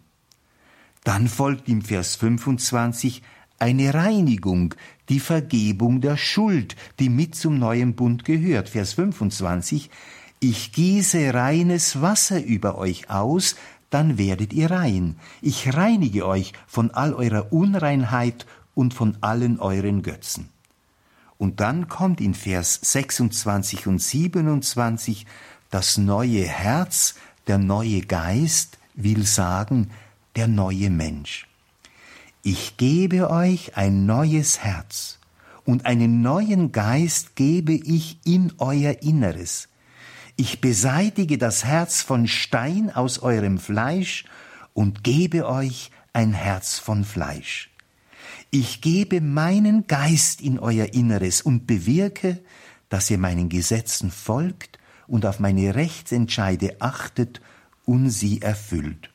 Dann 1.04 1.28
folgt 1.28 1.68
im 1.70 1.82
Vers 1.82 2.16
25 2.16 3.24
eine 3.60 3.94
Reinigung, 3.94 4.76
die 5.10 5.20
Vergebung 5.20 6.02
der 6.02 6.18
Schuld, 6.18 6.76
die 7.00 7.10
mit 7.10 7.36
zum 7.36 7.60
neuen 7.60 7.96
Bund 7.96 8.26
gehört. 8.26 8.70
Vers 8.70 8.94
25. 8.94 9.90
Ich 10.40 10.72
gieße 10.72 11.34
reines 11.34 12.02
Wasser 12.02 12.42
über 12.44 12.78
euch 12.78 13.10
aus, 13.10 13.56
dann 13.90 14.18
werdet 14.18 14.54
ihr 14.54 14.72
rein. 14.72 15.16
Ich 15.42 15.76
reinige 15.76 16.26
euch 16.26 16.54
von 16.68 16.92
all 16.92 17.14
eurer 17.14 17.52
Unreinheit 17.52 18.46
und 18.76 18.94
von 18.94 19.18
allen 19.22 19.60
euren 19.60 20.04
Götzen. 20.04 20.50
Und 21.38 21.60
dann 21.60 21.88
kommt 21.88 22.22
in 22.22 22.34
Vers 22.34 22.80
26 22.82 23.88
und 23.88 24.00
27 24.00 25.26
das 25.70 25.98
neue 25.98 26.44
Herz, 26.44 27.16
der 27.48 27.58
neue 27.58 28.02
Geist 28.02 28.78
will 28.96 29.26
sagen, 29.26 29.90
der 30.36 30.48
neue 30.48 30.90
Mensch. 30.90 31.49
Ich 32.42 32.78
gebe 32.78 33.30
euch 33.30 33.76
ein 33.76 34.06
neues 34.06 34.60
Herz 34.60 35.20
und 35.66 35.86
einen 35.86 36.22
neuen 36.22 36.72
Geist 36.72 37.36
gebe 37.36 37.74
ich 37.74 38.18
in 38.24 38.54
euer 38.60 39.02
Inneres. 39.02 39.68
Ich 40.38 40.62
beseitige 40.62 41.38
das 41.38 41.66
Herz 41.66 42.02
von 42.02 42.28
Stein 42.28 42.96
aus 42.96 43.20
eurem 43.20 43.58
Fleisch 43.58 44.24
und 44.74 45.04
gebe 45.04 45.50
euch 45.50 45.92
ein 46.14 46.32
Herz 46.32 46.80
von 46.80 47.04
Fleisch. 47.04 47.72
Ich 48.52 48.80
gebe 48.80 49.20
meinen 49.20 49.86
Geist 49.88 50.40
in 50.40 50.60
euer 50.60 50.94
Inneres 50.94 51.42
und 51.42 51.68
bewirke, 51.68 52.40
dass 52.88 53.12
ihr 53.12 53.18
meinen 53.18 53.50
Gesetzen 53.50 54.12
folgt 54.12 54.80
und 55.08 55.26
auf 55.26 55.42
meine 55.42 55.76
Rechtsentscheide 55.76 56.78
achtet 56.80 57.42
und 57.84 58.10
sie 58.10 58.42
erfüllt. 58.42 59.10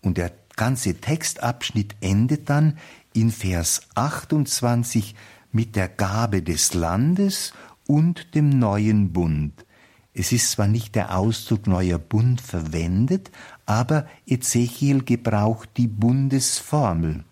Und 0.00 0.16
der 0.16 0.32
ganze 0.58 1.00
Textabschnitt 1.00 1.96
endet 2.02 2.50
dann 2.50 2.76
in 3.14 3.30
Vers 3.30 3.80
28 3.94 5.14
mit 5.50 5.74
der 5.74 5.88
Gabe 5.88 6.42
des 6.42 6.74
Landes 6.74 7.54
und 7.86 8.34
dem 8.34 8.50
neuen 8.50 9.14
Bund. 9.14 9.64
Es 10.12 10.32
ist 10.32 10.50
zwar 10.50 10.66
nicht 10.66 10.96
der 10.96 11.16
Ausdruck 11.16 11.66
neuer 11.66 11.98
Bund 11.98 12.40
verwendet, 12.40 13.30
aber 13.66 14.06
Ezechiel 14.26 15.04
gebraucht 15.04 15.70
die 15.76 15.86
Bundesformel. 15.86 17.24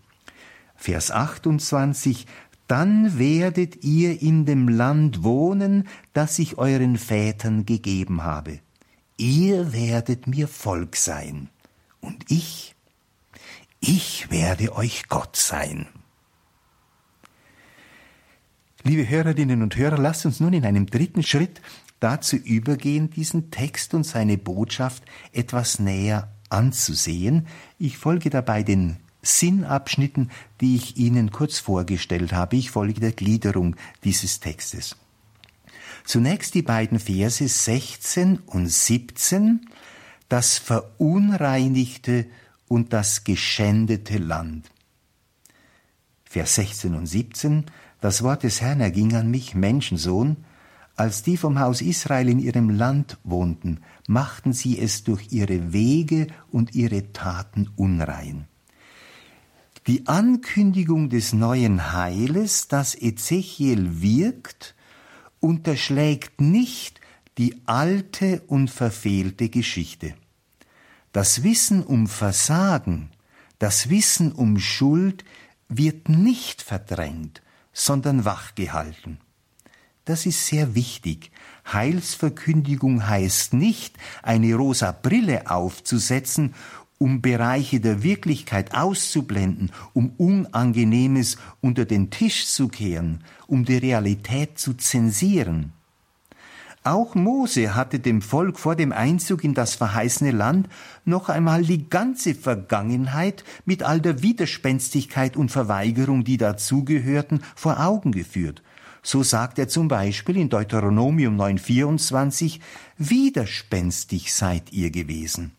Vers 0.75 1.11
28 1.11 2.25
Dann 2.67 3.19
werdet 3.19 3.83
ihr 3.83 4.21
in 4.21 4.45
dem 4.45 4.69
Land 4.69 5.23
wohnen, 5.23 5.87
das 6.13 6.39
ich 6.39 6.57
euren 6.57 6.97
Vätern 6.97 7.65
gegeben 7.65 8.23
habe. 8.23 8.59
Ihr 9.17 9.73
werdet 9.73 10.27
mir 10.27 10.47
Volk 10.47 10.95
sein. 10.95 11.49
Und 11.99 12.31
ich, 12.31 12.76
ich 13.79 14.29
werde 14.31 14.75
euch 14.75 15.07
Gott 15.07 15.35
sein. 15.35 15.87
Liebe 18.83 19.09
Hörerinnen 19.09 19.61
und 19.61 19.75
Hörer, 19.75 19.97
lasst 19.97 20.25
uns 20.25 20.39
nun 20.39 20.53
in 20.53 20.65
einem 20.65 20.85
dritten 20.85 21.23
Schritt 21.23 21.61
dazu 21.99 22.35
übergehen, 22.35 23.09
diesen 23.09 23.51
Text 23.51 23.93
und 23.93 24.03
seine 24.03 24.37
Botschaft 24.37 25.03
etwas 25.33 25.79
näher 25.79 26.31
anzusehen. 26.49 27.47
Ich 27.79 27.97
folge 27.97 28.29
dabei 28.29 28.63
den 28.63 28.97
Sinnabschnitten, 29.21 30.31
die 30.61 30.75
ich 30.75 30.97
Ihnen 30.97 31.31
kurz 31.31 31.59
vorgestellt 31.59 32.31
habe. 32.33 32.55
Ich 32.55 32.71
folge 32.71 32.99
der 32.99 33.11
Gliederung 33.11 33.75
dieses 34.03 34.39
Textes. 34.39 34.95
Zunächst 36.05 36.53
die 36.53 36.61
beiden 36.61 36.99
Verse 36.99 37.45
16 37.45 38.39
und 38.45 38.67
17, 38.69 39.67
das 40.29 40.57
verunreinigte 40.57 42.27
und 42.67 42.93
das 42.93 43.23
geschändete 43.23 44.17
Land. 44.17 44.71
Vers 46.23 46.55
16 46.55 46.93
und 46.93 47.05
17, 47.05 47.65
das 48.01 48.21
Wort 48.21 48.43
des 48.43 48.61
Herrn 48.61 48.81
erging 48.81 49.15
an 49.15 49.31
mich, 49.31 49.55
Menschensohn, 49.55 50.37
als 50.95 51.23
die 51.23 51.37
vom 51.37 51.59
Haus 51.59 51.81
Israel 51.81 52.27
in 52.27 52.39
ihrem 52.39 52.69
Land 52.69 53.17
wohnten, 53.23 53.81
machten 54.07 54.51
sie 54.51 54.79
es 54.79 55.03
durch 55.03 55.31
ihre 55.31 55.71
Wege 55.71 56.27
und 56.51 56.75
ihre 56.75 57.13
Taten 57.13 57.69
unrein. 57.75 58.47
Die 59.85 60.07
Ankündigung 60.07 61.09
des 61.09 61.33
neuen 61.33 61.93
Heiles, 61.93 62.67
das 62.67 62.93
Ezechiel 62.93 64.01
wirkt, 64.01 64.75
unterschlägt 65.39 66.41
nicht 66.41 66.99
die 67.37 67.61
alte 67.67 68.41
und 68.47 68.69
verfehlte 68.69 69.49
Geschichte. 69.49 70.15
Das 71.17 71.41
Wissen 71.41 71.81
um 71.81 72.05
Versagen, 72.05 73.09
das 73.57 73.89
Wissen 73.89 74.31
um 74.31 74.59
Schuld 74.59 75.25
wird 75.67 76.09
nicht 76.09 76.61
verdrängt, 76.61 77.41
sondern 77.73 78.23
wachgehalten. 78.23 79.17
Das 80.05 80.27
ist 80.27 80.45
sehr 80.45 80.75
wichtig. 80.75 81.31
Heilsverkündigung 81.73 83.07
heißt 83.07 83.53
nicht, 83.53 83.97
eine 84.21 84.53
rosa 84.53 84.91
Brille 84.91 85.49
aufzusetzen, 85.49 86.53
um 86.99 87.23
Bereiche 87.23 87.79
der 87.79 88.03
Wirklichkeit 88.03 88.75
auszublenden, 88.75 89.71
um 89.93 90.11
Unangenehmes 90.17 91.37
unter 91.61 91.85
den 91.85 92.11
Tisch 92.11 92.45
zu 92.45 92.67
kehren, 92.67 93.23
um 93.47 93.65
die 93.65 93.77
Realität 93.77 94.59
zu 94.59 94.75
zensieren. 94.75 95.73
Auch 96.87 97.15
Mose 97.15 97.75
hatte 97.75 97.99
dem 97.99 98.21
Volk 98.21 98.57
vor 98.57 98.77
dem 98.77 98.93
Einzug 98.93 99.43
in 99.43 99.53
das 99.53 99.75
verheißene 99.75 100.31
Land 100.31 100.69
noch 101.03 101.27
einmal 101.27 101.63
die 101.63 101.89
ganze 101.89 102.33
Vergangenheit 102.33 103.43
mit 103.65 103.83
all 103.83 103.99
der 103.99 104.21
Widerspenstigkeit 104.21 105.35
und 105.35 105.51
Verweigerung, 105.51 106.23
die 106.23 106.37
dazugehörten, 106.37 107.41
vor 107.57 107.81
Augen 107.81 108.13
geführt. 108.13 108.63
So 109.03 109.21
sagt 109.21 109.59
er 109.59 109.67
zum 109.67 109.89
Beispiel 109.89 110.37
in 110.37 110.47
Deuteronomium 110.47 111.35
9,24, 111.37 112.61
widerspenstig 112.97 114.33
seid 114.33 114.71
ihr 114.71 114.89
gewesen. 114.89 115.51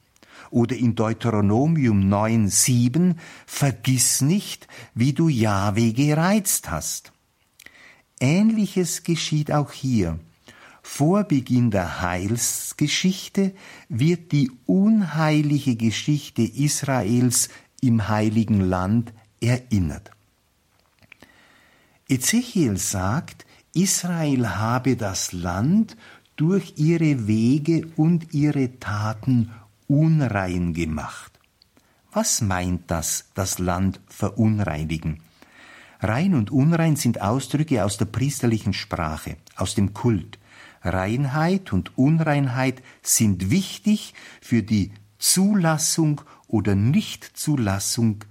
Oder 0.48 0.76
in 0.76 0.94
Deuteronomium 0.94 2.08
9,7, 2.10 3.16
vergiss 3.44 4.22
nicht, 4.22 4.66
wie 4.94 5.12
du 5.12 5.28
Jahwe 5.28 5.92
gereizt 5.92 6.70
hast. 6.70 7.12
Ähnliches 8.18 9.02
geschieht 9.02 9.52
auch 9.52 9.72
hier. 9.72 10.18
Vor 10.90 11.24
Beginn 11.24 11.70
der 11.70 12.00
Heilsgeschichte 12.00 13.54
wird 13.88 14.32
die 14.32 14.50
unheilige 14.66 15.76
Geschichte 15.76 16.42
Israels 16.42 17.50
im 17.80 18.08
heiligen 18.08 18.60
Land 18.60 19.12
erinnert. 19.40 20.10
Ezechiel 22.08 22.78
sagt, 22.78 23.46
Israel 23.74 24.56
habe 24.56 24.96
das 24.96 25.32
Land 25.32 25.96
durch 26.34 26.72
ihre 26.78 27.28
Wege 27.28 27.86
und 27.94 28.32
ihre 28.34 28.80
Taten 28.80 29.52
unrein 29.86 30.72
gemacht. 30.72 31.38
Was 32.12 32.40
meint 32.40 32.90
das, 32.90 33.26
das 33.34 33.60
Land 33.60 34.00
verunreinigen? 34.08 35.20
Rein 36.00 36.34
und 36.34 36.50
unrein 36.50 36.96
sind 36.96 37.20
Ausdrücke 37.20 37.84
aus 37.84 37.98
der 37.98 38.06
priesterlichen 38.06 38.72
Sprache, 38.72 39.36
aus 39.54 39.76
dem 39.76 39.92
Kult. 39.92 40.38
Reinheit 40.82 41.72
und 41.72 41.96
Unreinheit 41.98 42.82
sind 43.02 43.50
wichtig 43.50 44.14
für 44.40 44.62
die 44.62 44.92
Zulassung 45.18 46.20
oder 46.46 46.74
Nichtzulassung 46.74 48.24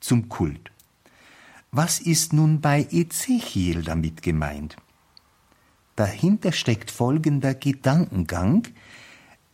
zum 0.00 0.28
Kult. 0.28 0.70
Was 1.70 2.00
ist 2.00 2.32
nun 2.32 2.60
bei 2.60 2.86
Ezechiel 2.90 3.82
damit 3.82 4.22
gemeint? 4.22 4.76
Dahinter 5.96 6.52
steckt 6.52 6.90
folgender 6.90 7.54
Gedankengang. 7.54 8.68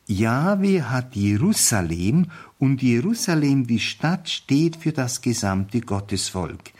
Jahwe 0.06 0.90
hat 0.90 1.14
Jerusalem 1.14 2.30
und 2.58 2.82
Jerusalem, 2.82 3.66
die 3.66 3.80
Stadt, 3.80 4.28
steht 4.28 4.76
für 4.76 4.92
das 4.92 5.20
gesamte 5.20 5.80
Gottesvolk. 5.80 6.72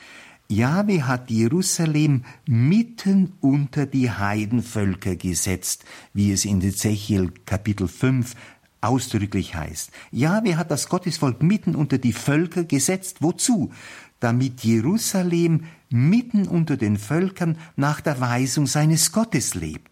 Jahwe 0.51 1.07
hat 1.07 1.31
Jerusalem 1.31 2.25
mitten 2.47 3.35
unter 3.41 3.85
die 3.85 4.11
Heidenvölker 4.11 5.15
gesetzt, 5.15 5.85
wie 6.15 6.33
es 6.33 6.47
in 6.47 6.63
Ezechiel 6.63 7.33
Kapitel 7.45 7.87
5 7.87 8.35
ausdrücklich 8.81 9.55
heißt. 9.55 9.91
Jahwe 10.11 10.57
hat 10.57 10.71
das 10.71 10.89
Gottesvolk 10.89 11.43
mitten 11.43 11.75
unter 11.75 11.99
die 11.99 12.15
Völker 12.15 12.65
gesetzt. 12.65 13.19
Wozu? 13.21 13.71
damit 14.21 14.65
Jerusalem 14.65 15.65
mitten 15.91 16.49
unter 16.49 16.77
den 16.77 16.97
Völkern 16.97 17.57
nach 17.77 18.01
der 18.01 18.21
Weisung 18.21 18.67
seines 18.67 19.13
Gottes 19.13 19.55
lebt. 19.55 19.88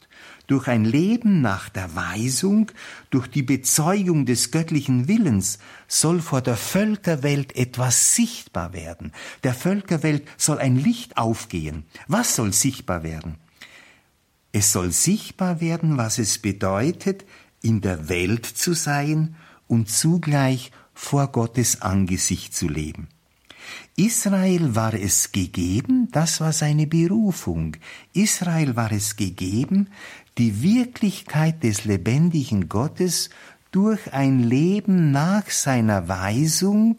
Durch 0.47 0.69
ein 0.69 0.85
Leben 0.85 1.41
nach 1.41 1.69
der 1.69 1.97
Weisung, 1.97 2.71
durch 3.11 3.27
die 3.27 3.43
Bezeugung 3.43 4.27
des 4.27 4.53
göttlichen 4.53 5.09
Willens 5.09 5.59
soll 5.89 6.21
vor 6.21 6.41
der 6.41 6.57
Völkerwelt 6.57 7.57
etwas 7.57 8.15
sichtbar 8.15 8.73
werden. 8.73 9.13
Der 9.43 9.55
Völkerwelt 9.55 10.29
soll 10.37 10.59
ein 10.59 10.77
Licht 10.77 11.17
aufgehen. 11.17 11.85
Was 12.07 12.37
soll 12.37 12.53
sichtbar 12.53 13.03
werden? 13.03 13.39
Es 14.53 14.73
soll 14.73 14.93
sichtbar 14.93 15.61
werden, 15.61 15.97
was 15.97 16.19
es 16.19 16.39
bedeutet, 16.39 17.25
in 17.61 17.81
der 17.81 18.09
Welt 18.09 18.47
zu 18.47 18.73
sein 18.73 19.35
und 19.67 19.91
zugleich 19.91 20.71
vor 20.95 21.33
Gottes 21.33 21.83
Angesicht 21.83 22.55
zu 22.55 22.69
leben. 22.69 23.09
Israel 23.97 24.75
war 24.75 24.95
es 24.95 25.33
gegeben, 25.33 26.09
das 26.13 26.41
war 26.41 26.53
seine 26.53 26.87
Berufung. 26.87 27.77
Israel 28.13 28.77
war 28.77 28.93
es 28.93 29.17
gegeben, 29.17 29.89
die 30.39 30.63
Wirklichkeit 30.63 31.63
des 31.63 31.85
lebendigen 31.85 32.69
Gottes 32.69 33.31
durch 33.71 34.13
ein 34.13 34.43
Leben 34.43 35.11
nach 35.11 35.51
seiner 35.51 36.09
Weisung 36.09 36.97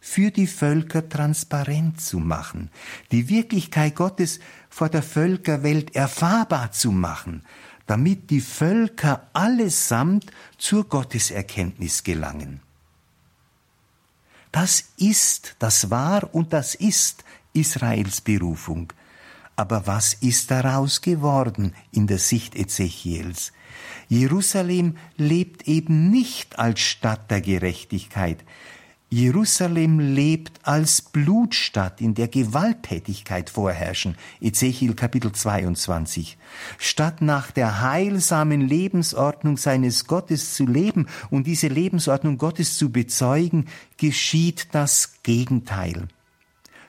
für 0.00 0.30
die 0.30 0.46
Völker 0.46 1.08
transparent 1.08 2.00
zu 2.00 2.18
machen, 2.18 2.70
die 3.12 3.28
Wirklichkeit 3.28 3.94
Gottes 3.94 4.40
vor 4.68 4.88
der 4.88 5.02
Völkerwelt 5.02 5.94
erfahrbar 5.94 6.72
zu 6.72 6.90
machen, 6.90 7.42
damit 7.86 8.30
die 8.30 8.40
Völker 8.40 9.28
allesamt 9.32 10.26
zur 10.56 10.88
Gotteserkenntnis 10.88 12.02
gelangen. 12.02 12.60
Das 14.52 14.84
ist, 14.96 15.56
das 15.58 15.90
war 15.90 16.34
und 16.34 16.52
das 16.52 16.74
ist 16.74 17.24
Israels 17.52 18.20
Berufung. 18.20 18.92
Aber 19.56 19.86
was 19.86 20.14
ist 20.14 20.50
daraus 20.50 21.02
geworden 21.02 21.74
in 21.92 22.06
der 22.06 22.18
Sicht 22.18 22.54
Ezechiels? 22.56 23.52
Jerusalem 24.08 24.96
lebt 25.16 25.68
eben 25.68 26.10
nicht 26.10 26.58
als 26.58 26.80
Stadt 26.80 27.30
der 27.30 27.40
Gerechtigkeit. 27.40 28.44
Jerusalem 29.12 29.98
lebt 29.98 30.60
als 30.62 31.02
Blutstadt, 31.02 32.00
in 32.00 32.14
der 32.14 32.28
Gewalttätigkeit 32.28 33.50
vorherrschen. 33.50 34.14
Ezechiel 34.40 34.94
Kapitel 34.94 35.32
22. 35.32 36.38
Statt 36.78 37.20
nach 37.20 37.50
der 37.50 37.80
heilsamen 37.80 38.60
Lebensordnung 38.60 39.56
seines 39.56 40.06
Gottes 40.06 40.54
zu 40.54 40.64
leben 40.64 41.08
und 41.28 41.48
diese 41.48 41.66
Lebensordnung 41.66 42.38
Gottes 42.38 42.78
zu 42.78 42.92
bezeugen, 42.92 43.66
geschieht 43.96 44.68
das 44.70 45.14
Gegenteil. 45.24 46.06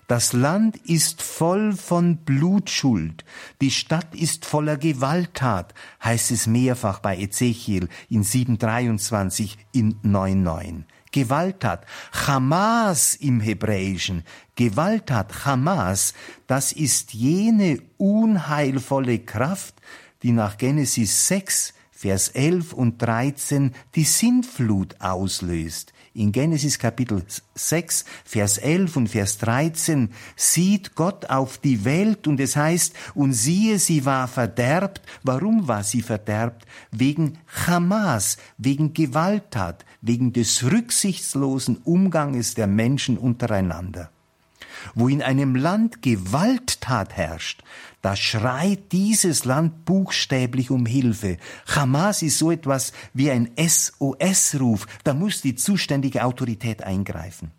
Das 0.08 0.32
Land 0.32 0.78
ist 0.78 1.24
voll 1.24 1.74
von 1.74 2.18
Blutschuld. 2.18 3.26
Die 3.62 3.72
Stadt 3.72 4.14
ist 4.14 4.46
voller 4.46 4.78
Gewalttat, 4.78 5.74
heißt 6.04 6.30
es 6.30 6.46
mehrfach 6.46 7.00
bei 7.00 7.18
Ezechiel 7.18 7.90
in 8.10 8.24
723 8.24 9.58
in 9.72 9.96
99. 10.04 10.86
Gewalttat. 11.12 11.86
Hamas 12.12 13.16
im 13.16 13.40
Hebräischen. 13.40 14.24
Gewalttat, 14.56 15.46
Hamas, 15.46 16.14
das 16.48 16.72
ist 16.72 17.14
jene 17.14 17.82
unheilvolle 17.98 19.20
Kraft, 19.20 19.76
die 20.24 20.32
nach 20.32 20.58
Genesis 20.58 21.28
6, 21.28 21.74
Vers 21.92 22.30
11 22.30 22.74
und 22.74 23.02
13 23.02 23.74
die 23.96 24.06
Sintflut 24.06 25.00
auslöst. 25.00 25.94
In 26.14 26.34
Genesis 26.34 26.78
Kapitel 26.78 27.24
6, 27.56 28.04
Vers 28.26 28.58
11 28.58 28.98
und 28.98 29.08
Vers 29.08 29.38
13 29.38 30.10
sieht 30.36 30.96
Gott 30.96 31.30
auf 31.30 31.58
die 31.58 31.86
Welt 31.86 32.28
und 32.28 32.42
es 32.42 32.58
heißt, 32.58 32.94
und 33.16 33.32
siehe, 33.32 33.80
sie 33.80 34.04
war 34.04 34.28
verderbt. 34.28 35.02
Warum 35.24 35.70
war 35.70 35.86
sie 35.86 36.02
verderbt? 36.02 36.66
Wegen 36.92 37.38
Hamas, 37.66 38.38
wegen 38.58 38.94
Gewalttat, 38.94 39.86
wegen 40.02 40.34
des 40.34 40.64
rücksichtslosen 40.64 41.78
Umganges 41.78 42.56
der 42.56 42.68
Menschen 42.68 43.18
untereinander. 43.18 44.12
Wo 44.96 45.08
in 45.08 45.22
einem 45.22 45.56
Land 45.56 46.02
Gewalttat 46.02 47.14
herrscht, 47.16 47.64
da 48.02 48.16
schreit 48.16 48.92
dieses 48.92 49.46
Land 49.46 49.86
buchstäblich 49.86 50.72
um 50.72 50.86
Hilfe. 50.86 51.38
Hamas 51.68 52.22
ist 52.22 52.40
so 52.40 52.52
etwas 52.52 52.94
wie 53.14 53.30
ein 53.30 53.52
SOS-Ruf. 53.58 54.88
Da 55.04 55.14
muss 55.14 55.42
die 55.42 55.56
zuständige 55.56 56.24
Autorität 56.24 56.84
eingreifen. 56.84 57.52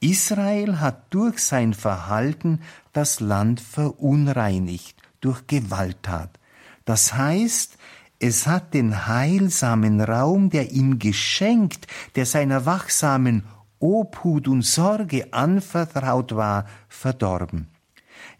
Israel 0.00 0.80
hat 0.80 1.12
durch 1.12 1.40
sein 1.40 1.74
Verhalten 1.74 2.60
das 2.94 3.20
Land 3.20 3.60
verunreinigt, 3.60 4.96
durch 5.20 5.46
Gewalttat. 5.46 6.30
Das 6.86 7.12
heißt, 7.12 7.76
es 8.18 8.46
hat 8.46 8.72
den 8.72 9.06
heilsamen 9.06 10.00
Raum, 10.00 10.50
der 10.50 10.72
ihm 10.72 10.98
geschenkt, 10.98 11.86
der 12.16 12.24
seiner 12.24 12.64
wachsamen 12.64 13.44
Obhut 13.80 14.46
und 14.46 14.64
Sorge 14.64 15.32
anvertraut 15.32 16.34
war, 16.34 16.66
verdorben. 16.88 17.68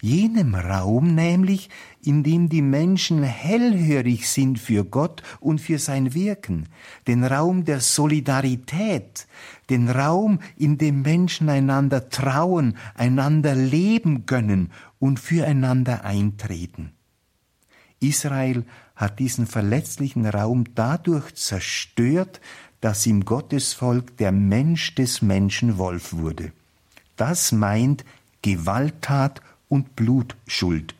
Jenem 0.01 0.55
Raum 0.55 1.13
nämlich, 1.13 1.69
in 2.03 2.23
dem 2.23 2.49
die 2.49 2.61
Menschen 2.61 3.23
hellhörig 3.23 4.29
sind 4.29 4.59
für 4.59 4.83
Gott 4.83 5.21
und 5.39 5.59
für 5.59 5.79
sein 5.79 6.13
Wirken, 6.13 6.69
den 7.07 7.23
Raum 7.23 7.65
der 7.65 7.81
Solidarität, 7.81 9.27
den 9.69 9.89
Raum, 9.89 10.39
in 10.57 10.77
dem 10.77 11.01
Menschen 11.01 11.49
einander 11.49 12.09
trauen, 12.09 12.77
einander 12.95 13.55
leben 13.55 14.25
gönnen 14.25 14.71
und 14.99 15.19
füreinander 15.19 16.03
eintreten. 16.03 16.93
Israel 17.99 18.65
hat 18.95 19.19
diesen 19.19 19.45
verletzlichen 19.45 20.25
Raum 20.25 20.63
dadurch 20.73 21.35
zerstört, 21.35 22.41
dass 22.81 23.05
im 23.05 23.25
Gottesvolk 23.25 24.17
der 24.17 24.31
Mensch 24.31 24.95
des 24.95 25.21
Menschen 25.21 25.77
Wolf 25.77 26.13
wurde. 26.13 26.51
Das 27.15 27.51
meint 27.51 28.03
Gewalttat 28.41 29.41
und 29.69 29.95
Blutschuld. 29.95 30.95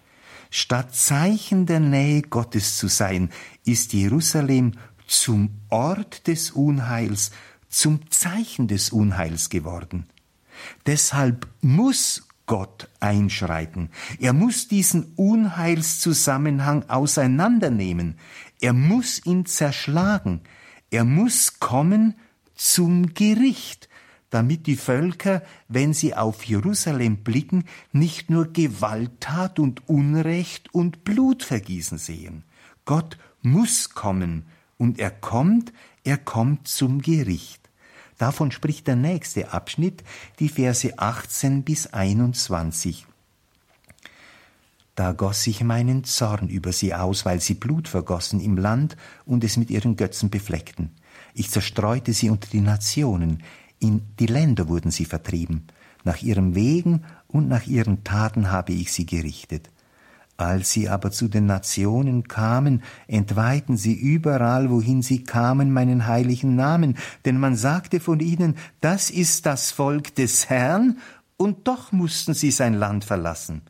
Statt 0.51 0.93
Zeichen 0.93 1.65
der 1.65 1.79
Nähe 1.79 2.21
Gottes 2.21 2.77
zu 2.77 2.87
sein, 2.87 3.29
ist 3.65 3.93
Jerusalem 3.93 4.73
zum 5.07 5.49
Ort 5.69 6.27
des 6.27 6.51
Unheils, 6.51 7.31
zum 7.69 8.09
Zeichen 8.11 8.67
des 8.67 8.91
Unheils 8.91 9.49
geworden. 9.49 10.05
Deshalb 10.85 11.47
muss 11.61 12.27
Gott 12.45 12.89
einschreiten. 12.99 13.89
Er 14.19 14.33
muss 14.33 14.67
diesen 14.67 15.13
Unheilszusammenhang 15.15 16.89
auseinandernehmen. 16.89 18.17
Er 18.59 18.73
muss 18.73 19.25
ihn 19.25 19.45
zerschlagen. 19.45 20.41
Er 20.91 21.03
muss 21.03 21.59
kommen 21.59 22.13
zum 22.55 23.15
Gericht 23.15 23.89
damit 24.31 24.65
die 24.65 24.77
Völker, 24.77 25.43
wenn 25.67 25.93
sie 25.93 26.15
auf 26.15 26.43
Jerusalem 26.45 27.17
blicken, 27.17 27.65
nicht 27.91 28.31
nur 28.31 28.51
Gewalttat 28.51 29.59
und 29.59 29.87
Unrecht 29.87 30.73
und 30.73 31.03
Blutvergießen 31.03 31.99
sehen. 31.99 32.43
Gott 32.85 33.17
muss 33.41 33.89
kommen, 33.91 34.45
und 34.77 34.97
er 34.97 35.11
kommt, 35.11 35.71
er 36.03 36.17
kommt 36.17 36.67
zum 36.67 37.03
Gericht. 37.03 37.69
Davon 38.17 38.51
spricht 38.51 38.87
der 38.87 38.95
nächste 38.95 39.51
Abschnitt, 39.53 40.03
die 40.39 40.49
Verse 40.49 40.97
18 40.97 41.63
bis 41.63 41.87
21. 41.87 43.05
Da 45.01 45.13
goss 45.13 45.47
ich 45.47 45.63
meinen 45.63 46.03
Zorn 46.03 46.47
über 46.47 46.71
sie 46.71 46.93
aus, 46.93 47.25
weil 47.25 47.41
sie 47.41 47.55
Blut 47.55 47.87
vergossen 47.87 48.39
im 48.39 48.55
Land 48.55 48.95
und 49.25 49.43
es 49.43 49.57
mit 49.57 49.71
ihren 49.71 49.95
Götzen 49.95 50.29
befleckten. 50.29 50.91
Ich 51.33 51.49
zerstreute 51.49 52.13
sie 52.13 52.29
unter 52.29 52.47
die 52.51 52.61
Nationen, 52.61 53.41
in 53.79 54.03
die 54.19 54.27
Länder 54.27 54.69
wurden 54.69 54.91
sie 54.91 55.05
vertrieben. 55.05 55.65
Nach 56.03 56.21
ihren 56.21 56.53
Wegen 56.53 57.01
und 57.27 57.47
nach 57.47 57.65
ihren 57.65 58.03
Taten 58.03 58.51
habe 58.51 58.73
ich 58.73 58.93
sie 58.93 59.07
gerichtet. 59.07 59.71
Als 60.37 60.71
sie 60.71 60.87
aber 60.87 61.09
zu 61.09 61.27
den 61.29 61.47
Nationen 61.47 62.27
kamen, 62.27 62.83
entweihten 63.07 63.77
sie 63.77 63.95
überall, 63.95 64.69
wohin 64.69 65.01
sie 65.01 65.23
kamen, 65.23 65.73
meinen 65.73 66.05
heiligen 66.05 66.55
Namen, 66.55 66.95
denn 67.25 67.39
man 67.39 67.55
sagte 67.55 67.99
von 67.99 68.19
ihnen, 68.19 68.55
das 68.81 69.09
ist 69.09 69.47
das 69.47 69.71
Volk 69.71 70.13
des 70.13 70.47
Herrn, 70.47 70.99
und 71.37 71.67
doch 71.67 71.91
mussten 71.91 72.35
sie 72.35 72.51
sein 72.51 72.75
Land 72.75 73.03
verlassen. 73.03 73.63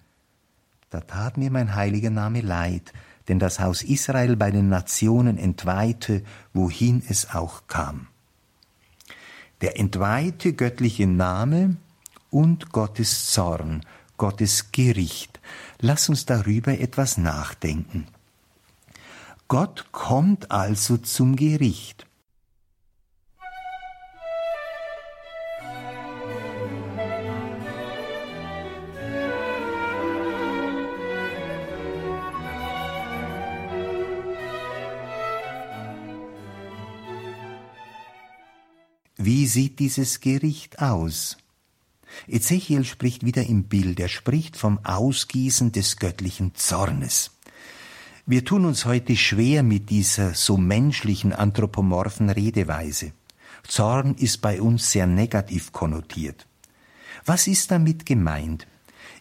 Da 0.92 1.00
tat 1.02 1.38
mir 1.38 1.50
mein 1.50 1.74
heiliger 1.74 2.12
Name 2.12 2.42
leid, 2.42 2.94
denn 3.28 3.40
das 3.40 3.60
Haus 3.60 3.82
Israel 3.82 4.36
bei 4.36 4.52
den 4.52 4.70
Nationen 4.70 5.40
entweihte, 5.40 6.24
wohin 6.54 7.02
es 7.08 7.34
auch 7.34 7.66
kam 7.68 8.08
der 9.62 9.80
entweihte 9.80 10.54
göttliche 10.54 11.08
Name 11.08 11.78
und 12.30 12.72
Gottes 12.72 13.28
Zorn, 13.28 13.86
Gottes 14.18 14.72
Gericht. 14.72 15.40
Lass 15.80 16.10
uns 16.10 16.26
darüber 16.26 16.80
etwas 16.80 17.18
nachdenken. 17.18 18.08
Gott 19.48 19.88
kommt 19.92 20.52
also 20.52 20.98
zum 20.98 21.36
Gericht. 21.36 22.06
Wie 39.24 39.46
sieht 39.46 39.78
dieses 39.78 40.20
Gericht 40.20 40.82
aus? 40.82 41.38
Ezechiel 42.28 42.84
spricht 42.86 43.24
wieder 43.24 43.46
im 43.46 43.66
Bild, 43.66 44.00
er 44.00 44.08
spricht 44.08 44.58
vom 44.58 44.84
Ausgießen 44.84 45.72
des 45.72 45.98
göttlichen 45.98 46.56
Zornes. 46.56 47.30
Wir 48.26 48.44
tun 48.44 48.66
uns 48.66 48.86
heute 48.86 49.16
schwer 49.16 49.62
mit 49.62 49.92
dieser 49.92 50.34
so 50.34 50.58
menschlichen 50.58 51.34
anthropomorphen 51.34 52.32
Redeweise. 52.32 53.12
Zorn 53.68 54.16
ist 54.16 54.42
bei 54.42 54.60
uns 54.60 54.92
sehr 54.92 55.06
negativ 55.06 55.72
konnotiert. 55.72 56.48
Was 57.24 57.46
ist 57.46 57.70
damit 57.70 58.08
gemeint? 58.08 58.66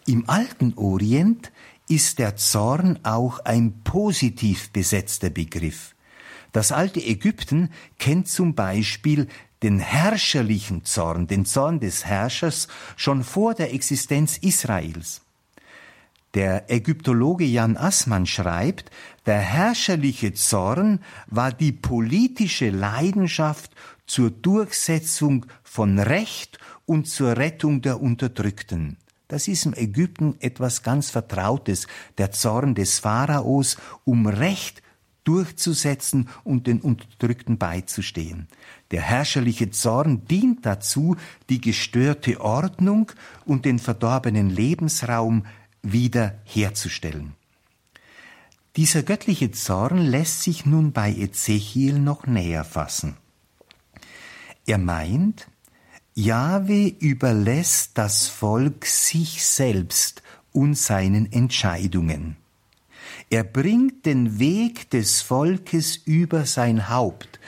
Im 0.07 0.31
alten 0.31 0.73
Orient 0.77 1.53
ist 1.91 2.19
der 2.19 2.37
Zorn 2.37 3.01
auch 3.03 3.41
ein 3.41 3.83
positiv 3.85 4.71
besetzter 4.71 5.29
Begriff. 5.29 5.95
Das 6.53 6.73
alte 6.73 7.05
Ägypten 7.05 7.71
kennt 7.99 8.29
zum 8.29 8.55
Beispiel 8.55 9.29
den 9.62 9.79
herrscherlichen 9.79 10.85
Zorn, 10.85 11.27
den 11.27 11.44
Zorn 11.44 11.81
des 11.81 12.05
Herrschers 12.05 12.68
schon 12.96 13.25
vor 13.25 13.55
der 13.55 13.75
Existenz 13.75 14.38
Israels. 14.38 15.23
Der 16.35 16.70
Ägyptologe 16.70 17.44
Jan 17.44 17.77
Assmann 17.77 18.25
schreibt, 18.25 18.90
der 19.27 19.40
herrscherliche 19.40 20.33
Zorn 20.33 21.01
war 21.27 21.53
die 21.53 21.73
politische 21.73 22.70
Leidenschaft 22.70 23.73
zur 24.07 24.31
Durchsetzung 24.31 25.46
von 25.64 25.99
Recht 25.99 26.59
und 26.87 27.09
zur 27.09 27.37
Rettung 27.37 27.83
der 27.83 28.01
Unterdrückten. 28.01 28.96
Das 29.27 29.46
ist 29.46 29.66
im 29.66 29.75
Ägypten 29.75 30.37
etwas 30.40 30.83
ganz 30.83 31.11
Vertrautes, 31.11 31.87
der 32.18 32.33
Zorn 32.33 32.75
des 32.75 32.98
Pharaos, 32.98 33.77
um 34.04 34.27
Recht 34.27 34.83
durchzusetzen 35.25 36.29
und 36.42 36.67
den 36.67 36.81
Unterdrückten 36.81 37.58
beizustehen. 37.58 38.48
Der 38.91 39.03
herrscherliche 39.03 39.71
Zorn 39.71 40.27
dient 40.27 40.67
dazu, 40.67 41.17
die 41.49 41.61
gestörte 41.61 42.41
Ordnung 42.41 43.13
und 43.45 43.65
den 43.65 43.79
verdorbenen 43.79 44.51
Lebensraum 44.51 45.47
wieder 45.83 46.38
herzustellen. 46.45 47.35
Dieser 48.77 49.03
göttliche 49.03 49.51
Zorn 49.51 49.99
lässt 49.99 50.43
sich 50.43 50.67
nun 50.67 50.93
bei 50.93 51.13
Ezechiel 51.13 51.99
noch 51.99 52.27
näher 52.27 52.65
fassen. 52.65 53.17
Er 54.67 54.79
meint, 54.79 55.49
Jahwe 56.15 56.87
überlässt 56.99 57.99
das 57.99 58.29
Volk 58.29 58.87
sich 58.87 59.45
selbst 59.45 60.23
und 60.53 60.77
seinen 60.77 61.33
Entscheidungen. 61.33 62.37
Er 63.31 63.45
bringt 63.45 64.07
den 64.07 64.38
Weg 64.38 64.91
des 64.91 65.23
Volkes 65.23 65.97
über 65.97 66.47
sein 66.47 66.88
Haupt. 66.88 67.41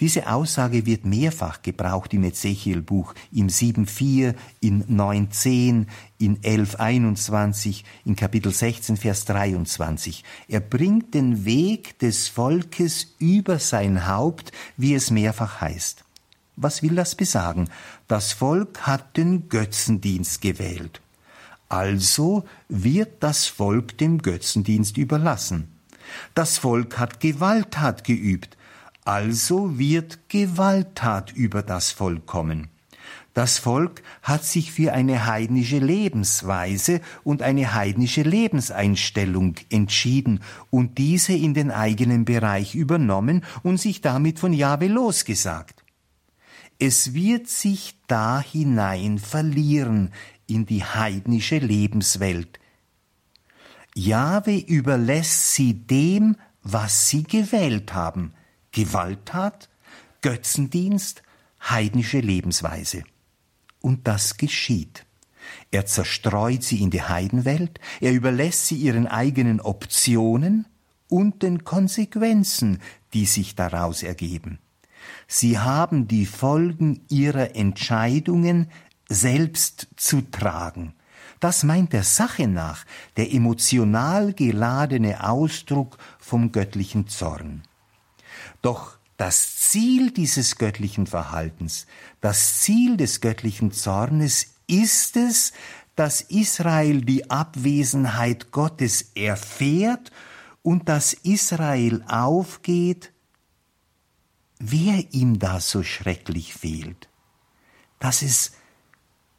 Diese 0.00 0.28
Aussage 0.28 0.86
wird 0.86 1.04
mehrfach 1.04 1.60
gebraucht 1.60 2.14
im 2.14 2.24
Ezechiel-Buch, 2.24 3.14
im 3.32 3.48
7,4, 3.48 4.34
in 4.60 4.84
9,10, 4.86 5.86
in 6.18 6.38
11,21, 6.38 7.84
in 8.06 8.16
Kapitel 8.16 8.50
16, 8.50 8.96
Vers 8.96 9.26
23. 9.26 10.24
Er 10.48 10.60
bringt 10.60 11.12
den 11.12 11.44
Weg 11.44 11.98
des 11.98 12.28
Volkes 12.28 13.14
über 13.18 13.58
sein 13.58 14.06
Haupt, 14.08 14.52
wie 14.78 14.94
es 14.94 15.10
mehrfach 15.10 15.60
heißt. 15.60 16.02
Was 16.56 16.82
will 16.82 16.94
das 16.94 17.14
besagen? 17.14 17.68
Das 18.08 18.32
Volk 18.32 18.86
hat 18.86 19.18
den 19.18 19.50
Götzendienst 19.50 20.40
gewählt. 20.40 21.02
Also 21.68 22.44
wird 22.68 23.22
das 23.22 23.46
Volk 23.46 23.98
dem 23.98 24.22
Götzendienst 24.22 24.96
überlassen. 24.96 25.68
Das 26.34 26.58
Volk 26.58 26.98
hat 26.98 27.20
Gewalttat 27.20 28.02
geübt, 28.04 28.56
also 29.10 29.76
wird 29.76 30.28
Gewalttat 30.28 31.32
über 31.32 31.64
das 31.64 31.90
Volk 31.90 32.26
kommen. 32.26 32.68
Das 33.34 33.58
Volk 33.58 34.02
hat 34.22 34.44
sich 34.44 34.70
für 34.70 34.92
eine 34.92 35.26
heidnische 35.26 35.80
Lebensweise 35.80 37.00
und 37.24 37.42
eine 37.42 37.74
heidnische 37.74 38.22
Lebenseinstellung 38.22 39.56
entschieden 39.68 40.38
und 40.70 40.98
diese 40.98 41.32
in 41.32 41.54
den 41.54 41.72
eigenen 41.72 42.24
Bereich 42.24 42.76
übernommen 42.76 43.42
und 43.64 43.80
sich 43.80 44.00
damit 44.00 44.38
von 44.38 44.52
Jahwe 44.52 44.86
losgesagt. 44.86 45.82
Es 46.78 47.12
wird 47.12 47.48
sich 47.48 47.96
da 48.06 48.40
hinein 48.40 49.18
verlieren 49.18 50.12
in 50.46 50.66
die 50.66 50.84
heidnische 50.84 51.58
Lebenswelt. 51.58 52.60
Jahwe 53.96 54.56
überlässt 54.56 55.54
sie 55.54 55.74
dem, 55.74 56.36
was 56.62 57.08
sie 57.08 57.24
gewählt 57.24 57.92
haben. 57.92 58.34
Gewalttat, 58.72 59.68
Götzendienst, 60.22 61.22
heidnische 61.62 62.20
Lebensweise. 62.20 63.04
Und 63.80 64.06
das 64.06 64.36
geschieht. 64.36 65.06
Er 65.70 65.86
zerstreut 65.86 66.62
sie 66.62 66.82
in 66.82 66.90
die 66.90 67.02
Heidenwelt, 67.02 67.80
er 68.00 68.12
überlässt 68.12 68.66
sie 68.66 68.76
ihren 68.76 69.06
eigenen 69.06 69.60
Optionen 69.60 70.66
und 71.08 71.42
den 71.42 71.64
Konsequenzen, 71.64 72.78
die 73.14 73.26
sich 73.26 73.54
daraus 73.54 74.02
ergeben. 74.02 74.58
Sie 75.26 75.58
haben 75.58 76.08
die 76.08 76.26
Folgen 76.26 77.02
ihrer 77.08 77.56
Entscheidungen 77.56 78.70
selbst 79.08 79.88
zu 79.96 80.20
tragen. 80.22 80.94
Das 81.40 81.64
meint 81.64 81.92
der 81.94 82.04
Sache 82.04 82.46
nach 82.46 82.84
der 83.16 83.32
emotional 83.32 84.34
geladene 84.34 85.26
Ausdruck 85.26 85.96
vom 86.18 86.52
göttlichen 86.52 87.08
Zorn. 87.08 87.62
Doch 88.62 88.98
das 89.16 89.58
Ziel 89.58 90.10
dieses 90.10 90.56
göttlichen 90.56 91.06
Verhaltens, 91.06 91.86
das 92.20 92.60
Ziel 92.60 92.96
des 92.96 93.20
göttlichen 93.20 93.72
Zornes 93.72 94.54
ist 94.66 95.16
es, 95.16 95.52
dass 95.96 96.22
Israel 96.22 97.02
die 97.02 97.30
Abwesenheit 97.30 98.52
Gottes 98.52 99.12
erfährt 99.14 100.10
und 100.62 100.88
dass 100.88 101.12
Israel 101.12 102.02
aufgeht, 102.08 103.12
wer 104.58 105.12
ihm 105.12 105.38
da 105.38 105.60
so 105.60 105.82
schrecklich 105.82 106.54
fehlt, 106.54 107.08
dass 107.98 108.22
es 108.22 108.52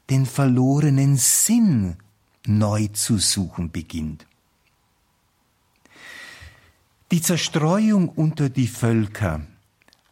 den 0.09 0.25
verlorenen 0.25 1.17
Sinn 1.17 1.97
neu 2.45 2.87
zu 2.87 3.17
suchen 3.17 3.71
beginnt. 3.71 4.27
Die 7.11 7.21
Zerstreuung 7.21 8.07
unter 8.07 8.47
die 8.47 8.67
Völker 8.67 9.41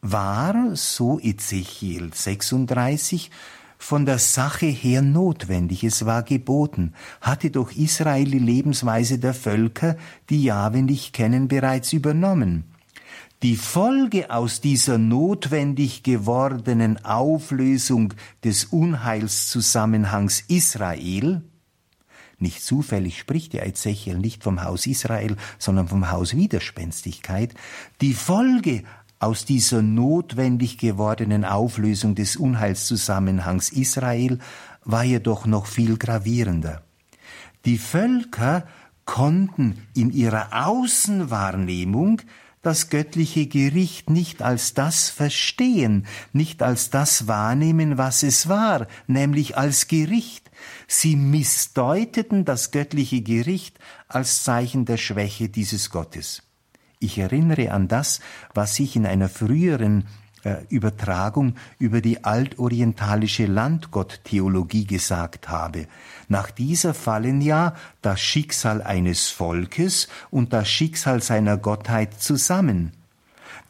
war, 0.02 0.76
so 0.76 1.18
Ezechiel 1.18 2.12
36, 2.14 3.32
von 3.78 4.06
der 4.06 4.20
Sache 4.20 4.66
her 4.66 5.02
notwendig, 5.02 5.86
es 5.86 6.06
war 6.06 6.24
geboten, 6.24 6.93
hatte 7.22 7.52
doch 7.52 7.72
Israel 7.72 8.26
die 8.26 8.39
Lebensweise 8.39 9.18
der 9.18 9.34
Völker, 9.34 9.95
die 10.30 10.43
Jahwe 10.43 10.82
nicht 10.82 11.14
kennen, 11.14 11.47
bereits 11.47 11.93
übernommen. 11.93 12.66
Die 13.43 13.56
Folge 13.56 14.30
aus 14.30 14.60
dieser 14.60 14.97
notwendig 14.97 16.04
gewordenen 16.04 17.06
Auflösung 17.06 18.14
des 18.43 18.66
Unheilszusammenhangs 18.66 20.43
Israel, 20.50 21.43
nicht 22.41 22.63
zufällig 22.63 23.19
spricht 23.19 23.53
der 23.53 23.65
Ezechiel 23.67 24.17
nicht 24.17 24.43
vom 24.43 24.63
Haus 24.63 24.87
Israel, 24.87 25.35
sondern 25.57 25.87
vom 25.87 26.11
Haus 26.11 26.35
Widerspenstigkeit, 26.35 27.53
die 28.01 28.13
Folge 28.13 28.83
aus 29.19 29.45
dieser 29.45 29.81
notwendig 29.81 30.77
gewordenen 30.77 31.43
Auflösung 31.43 32.15
des 32.15 32.37
Unheilszusammenhangs 32.37 33.69
Israel 33.69 34.39
war 34.85 35.03
jedoch 35.03 35.45
noch 35.45 35.65
viel 35.65 35.97
gravierender. 35.97 36.83
Die 37.65 37.77
Völker 37.77 38.65
konnten 39.03 39.85
in 39.93 40.11
ihrer 40.11 40.67
Außenwahrnehmung 40.67 42.21
das 42.61 42.89
göttliche 42.89 43.47
Gericht 43.47 44.09
nicht 44.09 44.41
als 44.41 44.73
das 44.73 45.09
verstehen, 45.09 46.05
nicht 46.33 46.61
als 46.61 46.89
das 46.89 47.27
wahrnehmen, 47.27 47.97
was 47.97 48.23
es 48.23 48.49
war, 48.49 48.87
nämlich 49.07 49.57
als 49.57 49.87
Gericht. 49.87 50.49
Sie 50.91 51.15
missdeuteten 51.15 52.45
das 52.45 52.71
göttliche 52.71 53.21
Gericht 53.21 53.77
als 54.07 54.43
Zeichen 54.43 54.85
der 54.85 54.97
Schwäche 54.97 55.47
dieses 55.47 55.91
Gottes. 55.91 56.41
Ich 56.97 57.19
erinnere 57.19 57.71
an 57.71 57.87
das, 57.87 58.21
was 58.55 58.79
ich 58.79 58.95
in 58.95 59.05
einer 59.05 59.29
früheren 59.29 60.07
äh, 60.43 60.63
Übertragung 60.69 61.53
über 61.77 62.01
die 62.01 62.23
altorientalische 62.23 63.45
Landgotttheologie 63.45 64.87
gesagt 64.87 65.47
habe. 65.47 65.85
Nach 66.27 66.49
dieser 66.49 66.95
fallen 66.95 67.39
ja 67.41 67.75
das 68.01 68.19
Schicksal 68.19 68.81
eines 68.81 69.29
Volkes 69.29 70.07
und 70.31 70.53
das 70.53 70.67
Schicksal 70.69 71.21
seiner 71.21 71.57
Gottheit 71.57 72.19
zusammen. 72.19 72.93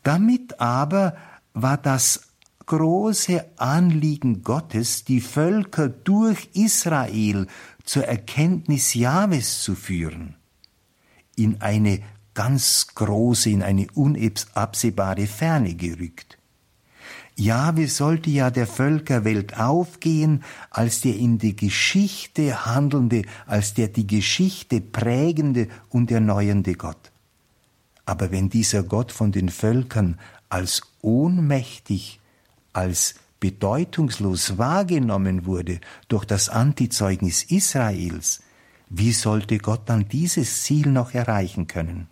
Damit 0.04 0.62
aber 0.62 1.18
war 1.54 1.76
das 1.76 2.29
große 2.70 3.44
Anliegen 3.58 4.44
Gottes, 4.44 5.04
die 5.04 5.22
Völker 5.22 5.90
durch 5.90 6.50
Israel 6.54 7.48
zur 7.84 8.06
Erkenntnis 8.06 8.94
Jahwes 8.94 9.64
zu 9.64 9.74
führen, 9.74 10.36
in 11.36 11.62
eine 11.62 12.00
ganz 12.36 12.88
große, 12.94 13.50
in 13.50 13.64
eine 13.64 13.88
unabsehbare 13.96 15.26
Ferne 15.26 15.74
gerückt. 15.74 16.38
Jahwe 17.36 17.88
sollte 17.88 18.30
ja 18.30 18.52
der 18.52 18.68
Völkerwelt 18.68 19.58
aufgehen 19.58 20.44
als 20.70 21.02
der 21.02 21.16
in 21.16 21.40
die 21.40 21.56
Geschichte 21.56 22.68
handelnde, 22.68 23.24
als 23.48 23.74
der 23.74 23.88
die 23.88 24.06
Geschichte 24.06 24.80
prägende 24.80 25.70
und 25.90 26.12
erneuernde 26.12 26.76
Gott. 26.76 27.12
Aber 28.06 28.32
wenn 28.32 28.50
dieser 28.50 28.84
Gott 28.84 29.12
von 29.12 29.32
den 29.32 29.50
Völkern 29.50 30.20
als 30.50 30.84
ohnmächtig, 31.02 32.19
als 32.74 33.16
bedeutungslos 33.40 34.58
wahrgenommen 34.58 35.46
wurde 35.46 35.80
durch 36.08 36.26
das 36.26 36.50
Antizeugnis 36.50 37.44
Israels, 37.44 38.42
wie 38.90 39.12
sollte 39.12 39.60
Gott 39.60 39.84
dann 39.86 40.08
dieses 40.10 40.64
Ziel 40.64 40.90
noch 40.90 41.14
erreichen 41.14 41.68
können? 41.68 42.08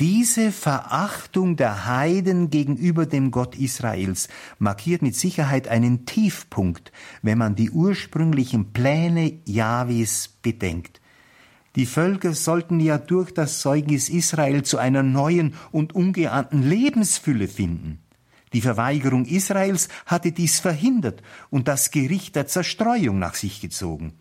Diese 0.00 0.50
Verachtung 0.50 1.56
der 1.56 1.84
Heiden 1.84 2.48
gegenüber 2.48 3.04
dem 3.04 3.30
Gott 3.30 3.54
Israels 3.54 4.28
markiert 4.58 5.02
mit 5.02 5.14
Sicherheit 5.14 5.68
einen 5.68 6.06
Tiefpunkt, 6.06 6.90
wenn 7.20 7.36
man 7.36 7.54
die 7.54 7.70
ursprünglichen 7.70 8.72
Pläne 8.72 9.40
Jahwes 9.44 10.28
bedenkt. 10.40 11.02
Die 11.76 11.84
Völker 11.84 12.32
sollten 12.32 12.80
ja 12.80 12.96
durch 12.96 13.32
das 13.32 13.60
Zeugnis 13.60 14.08
Israel 14.08 14.62
zu 14.62 14.78
einer 14.78 15.02
neuen 15.02 15.54
und 15.70 15.94
ungeahnten 15.94 16.62
Lebensfülle 16.62 17.46
finden. 17.46 17.99
Die 18.52 18.60
Verweigerung 18.60 19.24
Israels 19.26 19.88
hatte 20.06 20.32
dies 20.32 20.58
verhindert 20.58 21.22
und 21.50 21.68
das 21.68 21.90
Gericht 21.90 22.36
der 22.36 22.46
Zerstreuung 22.46 23.18
nach 23.18 23.34
sich 23.34 23.60
gezogen. 23.60 24.14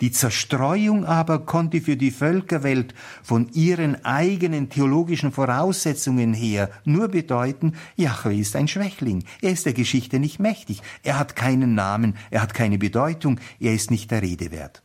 Die 0.00 0.12
Zerstreuung 0.12 1.04
aber 1.04 1.44
konnte 1.44 1.80
für 1.80 1.96
die 1.96 2.12
Völkerwelt 2.12 2.94
von 3.22 3.48
ihren 3.52 4.04
eigenen 4.04 4.68
theologischen 4.68 5.32
Voraussetzungen 5.32 6.34
her 6.34 6.70
nur 6.84 7.08
bedeuten, 7.08 7.72
Jahwe 7.96 8.36
ist 8.36 8.54
ein 8.54 8.68
Schwächling, 8.68 9.24
er 9.42 9.50
ist 9.50 9.66
der 9.66 9.72
Geschichte 9.72 10.20
nicht 10.20 10.38
mächtig, 10.38 10.82
er 11.02 11.18
hat 11.18 11.34
keinen 11.34 11.74
Namen, 11.74 12.16
er 12.30 12.42
hat 12.42 12.54
keine 12.54 12.78
Bedeutung, 12.78 13.40
er 13.58 13.74
ist 13.74 13.90
nicht 13.90 14.10
der 14.12 14.22
Rede 14.22 14.52
wert. 14.52 14.82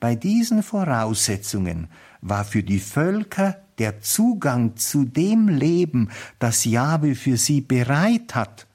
Bei 0.00 0.14
diesen 0.14 0.62
Voraussetzungen 0.62 1.88
war 2.22 2.44
für 2.44 2.62
die 2.62 2.80
Völker 2.80 3.65
der 3.78 4.00
Zugang 4.00 4.76
zu 4.76 5.04
dem 5.04 5.48
Leben, 5.48 6.10
das 6.38 6.64
Jahwe 6.64 7.14
für 7.14 7.36
sie 7.36 7.60
bereit 7.60 8.34
hat, 8.34 8.66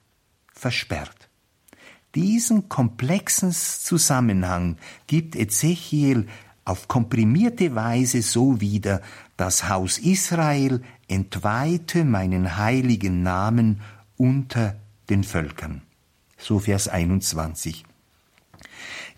versperrt. 0.53 1.29
Diesen 2.15 2.67
komplexen 2.69 3.51
Zusammenhang 3.51 4.77
gibt 5.07 5.35
Ezechiel 5.35 6.27
auf 6.65 6.87
komprimierte 6.87 7.73
Weise 7.73 8.21
so 8.21 8.61
wieder, 8.61 9.01
das 9.37 9.69
Haus 9.69 9.97
Israel 9.97 10.81
entweihte 11.07 12.05
meinen 12.05 12.57
heiligen 12.57 13.23
Namen 13.23 13.81
unter 14.17 14.75
den 15.09 15.23
Völkern. 15.23 15.81
So 16.37 16.59
Vers 16.59 16.87
21. 16.87 17.85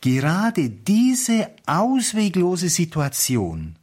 Gerade 0.02 0.70
diese 0.70 1.50
ausweglose 1.66 2.70
Situation, 2.70 3.76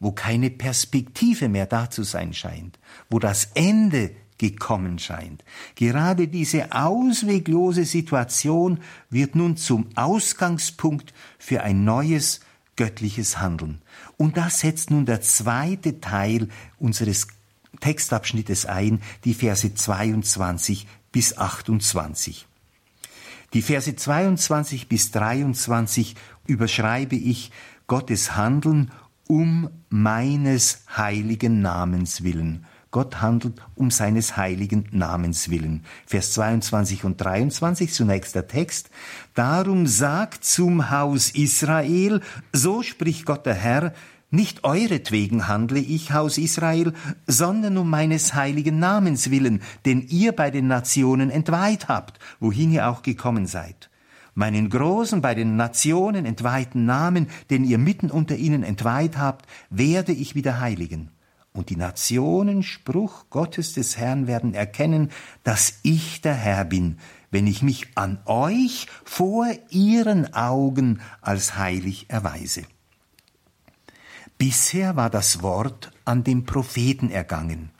wo 0.00 0.12
keine 0.12 0.50
Perspektive 0.50 1.48
mehr 1.48 1.66
da 1.66 1.90
zu 1.90 2.02
sein 2.02 2.32
scheint, 2.32 2.78
wo 3.10 3.18
das 3.18 3.50
Ende 3.54 4.10
gekommen 4.38 4.98
scheint. 4.98 5.44
Gerade 5.74 6.26
diese 6.26 6.72
ausweglose 6.72 7.84
Situation 7.84 8.80
wird 9.10 9.34
nun 9.34 9.58
zum 9.58 9.88
Ausgangspunkt 9.96 11.12
für 11.38 11.62
ein 11.62 11.84
neues 11.84 12.40
göttliches 12.76 13.38
Handeln. 13.38 13.82
Und 14.16 14.38
das 14.38 14.60
setzt 14.60 14.90
nun 14.90 15.04
der 15.04 15.20
zweite 15.20 16.00
Teil 16.00 16.48
unseres 16.78 17.28
Textabschnittes 17.80 18.64
ein, 18.64 19.02
die 19.24 19.34
Verse 19.34 19.74
22 19.74 20.86
bis 21.12 21.36
28. 21.36 22.46
Die 23.52 23.62
Verse 23.62 23.94
22 23.94 24.88
bis 24.88 25.10
23 25.10 26.14
überschreibe 26.46 27.16
ich 27.16 27.50
Gottes 27.86 28.36
Handeln 28.36 28.92
um 29.30 29.70
meines 29.90 30.82
heiligen 30.96 31.62
Namens 31.62 32.24
willen. 32.24 32.66
Gott 32.90 33.20
handelt 33.20 33.62
um 33.76 33.92
seines 33.92 34.36
heiligen 34.36 34.88
Namens 34.90 35.50
willen. 35.50 35.84
Vers 36.04 36.32
22 36.32 37.04
und 37.04 37.20
23 37.20 37.92
zunächst 37.92 38.34
der 38.34 38.48
Text. 38.48 38.90
Darum 39.34 39.86
sagt 39.86 40.44
zum 40.44 40.90
Haus 40.90 41.30
Israel, 41.30 42.22
so 42.52 42.82
spricht 42.82 43.24
Gott 43.24 43.46
der 43.46 43.54
Herr, 43.54 43.94
nicht 44.32 44.64
euretwegen 44.64 45.46
handle 45.46 45.78
ich, 45.78 46.10
Haus 46.12 46.36
Israel, 46.36 46.92
sondern 47.28 47.78
um 47.78 47.88
meines 47.88 48.34
heiligen 48.34 48.80
Namens 48.80 49.30
willen, 49.30 49.62
den 49.86 50.08
ihr 50.08 50.32
bei 50.32 50.50
den 50.50 50.66
Nationen 50.66 51.30
entweiht 51.30 51.86
habt, 51.86 52.18
wohin 52.40 52.72
ihr 52.72 52.88
auch 52.88 53.02
gekommen 53.02 53.46
seid. 53.46 53.89
Meinen 54.40 54.70
großen, 54.70 55.20
bei 55.20 55.34
den 55.34 55.56
Nationen 55.56 56.26
entweihten 56.26 56.86
Namen, 56.86 57.28
den 57.50 57.62
ihr 57.62 57.78
mitten 57.78 58.10
unter 58.10 58.36
ihnen 58.36 58.62
entweiht 58.62 59.18
habt, 59.18 59.46
werde 59.70 60.12
ich 60.12 60.34
wieder 60.34 60.60
heiligen 60.60 61.10
und 61.52 61.70
die 61.70 61.76
Nationen 61.76 62.62
Spruch 62.62 63.26
Gottes 63.30 63.72
des 63.72 63.96
Herrn 63.96 64.26
werden 64.26 64.54
erkennen, 64.54 65.10
dass 65.42 65.80
ich 65.82 66.20
der 66.20 66.34
Herr 66.34 66.64
bin, 66.64 66.98
wenn 67.30 67.46
ich 67.46 67.62
mich 67.62 67.88
an 67.96 68.18
euch 68.24 68.86
vor 69.04 69.46
ihren 69.70 70.32
Augen 70.32 71.00
als 71.20 71.56
heilig 71.56 72.06
erweise. 72.08 72.62
Bisher 74.38 74.96
war 74.96 75.10
das 75.10 75.42
Wort 75.42 75.92
an 76.04 76.24
dem 76.24 76.44
Propheten 76.44 77.10
ergangen. 77.10 77.70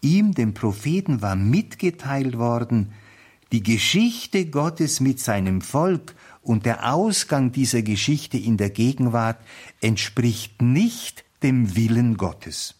Ihm, 0.00 0.32
dem 0.32 0.54
Propheten, 0.54 1.20
war 1.20 1.36
mitgeteilt 1.36 2.38
worden, 2.38 2.92
die 3.52 3.62
Geschichte 3.62 4.46
Gottes 4.46 5.00
mit 5.00 5.20
seinem 5.20 5.60
Volk 5.60 6.14
und 6.42 6.66
der 6.66 6.92
Ausgang 6.92 7.52
dieser 7.52 7.82
Geschichte 7.82 8.38
in 8.38 8.56
der 8.56 8.70
Gegenwart 8.70 9.38
entspricht 9.80 10.62
nicht 10.62 11.24
dem 11.42 11.76
Willen 11.76 12.16
Gottes. 12.16 12.74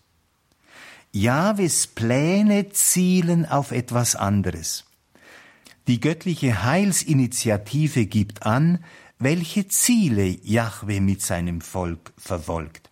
Jahwes 1.12 1.86
Pläne 1.86 2.70
zielen 2.70 3.46
auf 3.46 3.70
etwas 3.70 4.16
anderes. 4.16 4.84
Die 5.86 6.00
göttliche 6.00 6.64
Heilsinitiative 6.64 8.06
gibt 8.06 8.44
an, 8.44 8.84
welche 9.18 9.68
Ziele 9.68 10.26
Jahwe 10.26 11.00
mit 11.00 11.22
seinem 11.22 11.60
Volk 11.60 12.12
verfolgt. 12.18 12.90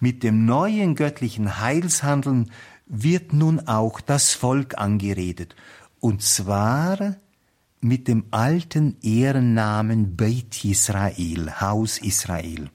Mit 0.00 0.22
dem 0.22 0.44
neuen 0.44 0.94
göttlichen 0.94 1.60
Heilshandeln 1.60 2.50
wird 2.86 3.32
nun 3.32 3.66
auch 3.66 4.00
das 4.00 4.34
Volk 4.34 4.78
angeredet, 4.78 5.56
und 6.04 6.20
zwar 6.20 7.16
mit 7.80 8.08
dem 8.08 8.26
alten 8.30 8.98
Ehrennamen 9.00 10.16
Beit 10.16 10.62
Israel, 10.62 11.62
Haus 11.62 11.96
Israel. 11.96 12.68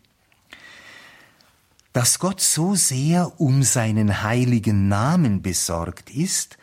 Dass 1.94 2.18
Gott 2.18 2.42
so 2.42 2.74
sehr 2.74 3.40
um 3.40 3.62
seinen 3.62 4.24
heiligen 4.24 4.88
Namen 4.88 5.44
besorgt 5.44 6.10
ist, 6.10 6.58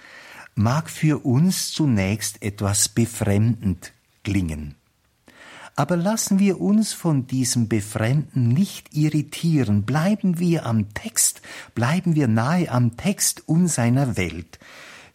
mag 0.56 0.90
für 0.90 1.24
uns 1.24 1.70
zunächst 1.70 2.42
etwas 2.42 2.88
befremdend 2.88 3.92
klingen. 4.24 4.74
Aber 5.76 5.96
lassen 5.96 6.40
wir 6.40 6.60
uns 6.60 6.92
von 6.92 7.28
diesem 7.28 7.68
Befremden 7.68 8.48
nicht 8.48 8.92
irritieren, 8.92 9.84
bleiben 9.84 10.40
wir 10.40 10.66
am 10.66 10.92
Text, 10.94 11.42
bleiben 11.76 12.16
wir 12.16 12.26
nahe 12.26 12.68
am 12.72 12.96
Text 12.96 13.48
und 13.48 13.68
seiner 13.68 14.16
Welt 14.16 14.58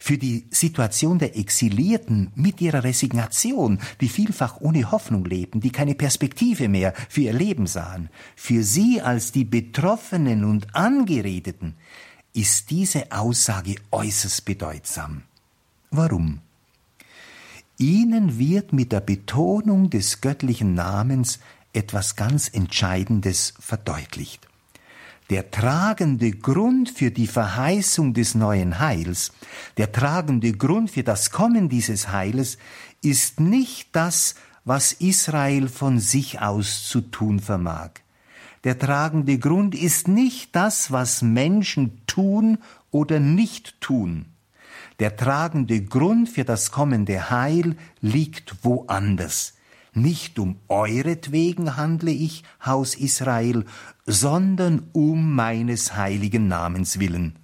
für 0.02 0.18
die 0.18 0.46
Situation 0.50 1.20
der 1.20 1.36
Exilierten 1.36 2.32
mit 2.34 2.60
ihrer 2.60 2.82
Resignation, 2.82 3.78
die 4.00 4.08
vielfach 4.08 4.60
ohne 4.60 4.90
Hoffnung 4.90 5.24
lebten, 5.24 5.60
die 5.60 5.70
keine 5.70 5.94
Perspektive 5.94 6.68
mehr 6.68 6.92
für 7.08 7.20
ihr 7.20 7.32
Leben 7.32 7.68
sahen, 7.68 8.08
für 8.34 8.64
sie 8.64 9.00
als 9.00 9.30
die 9.30 9.44
Betroffenen 9.44 10.42
und 10.42 10.74
Angeredeten, 10.74 11.76
ist 12.32 12.70
diese 12.70 13.12
Aussage 13.12 13.76
äußerst 13.92 14.44
bedeutsam. 14.44 15.22
Warum? 15.92 16.40
Ihnen 17.78 18.40
wird 18.40 18.72
mit 18.72 18.90
der 18.90 19.02
Betonung 19.02 19.88
des 19.88 20.20
göttlichen 20.20 20.74
Namens 20.74 21.38
etwas 21.72 22.16
ganz 22.16 22.48
Entscheidendes 22.52 23.54
verdeutlicht. 23.60 24.48
Der 25.32 25.50
tragende 25.50 26.30
Grund 26.30 26.90
für 26.90 27.10
die 27.10 27.26
Verheißung 27.26 28.12
des 28.12 28.34
neuen 28.34 28.80
Heils, 28.80 29.32
der 29.78 29.90
tragende 29.90 30.52
Grund 30.52 30.90
für 30.90 31.04
das 31.04 31.30
Kommen 31.30 31.70
dieses 31.70 32.12
Heiles 32.12 32.58
ist 33.00 33.40
nicht 33.40 33.96
das, 33.96 34.34
was 34.66 34.92
Israel 34.92 35.68
von 35.68 35.98
sich 35.98 36.42
aus 36.42 36.86
zu 36.86 37.00
tun 37.00 37.40
vermag. 37.40 37.92
Der 38.64 38.78
tragende 38.78 39.38
Grund 39.38 39.74
ist 39.74 40.06
nicht 40.06 40.54
das, 40.54 40.92
was 40.92 41.22
Menschen 41.22 42.02
tun 42.06 42.58
oder 42.90 43.18
nicht 43.18 43.80
tun. 43.80 44.26
Der 45.00 45.16
tragende 45.16 45.82
Grund 45.82 46.28
für 46.28 46.44
das 46.44 46.72
kommende 46.72 47.30
Heil 47.30 47.76
liegt 48.02 48.56
woanders. 48.64 49.54
Nicht 49.94 50.38
um 50.38 50.56
euretwegen 50.68 51.76
handle 51.76 52.10
ich, 52.10 52.44
Haus 52.64 52.94
Israel, 52.94 53.66
sondern 54.06 54.88
um 54.92 55.34
meines 55.34 55.96
heiligen 55.96 56.48
Namens 56.48 56.98
willen. 56.98 57.36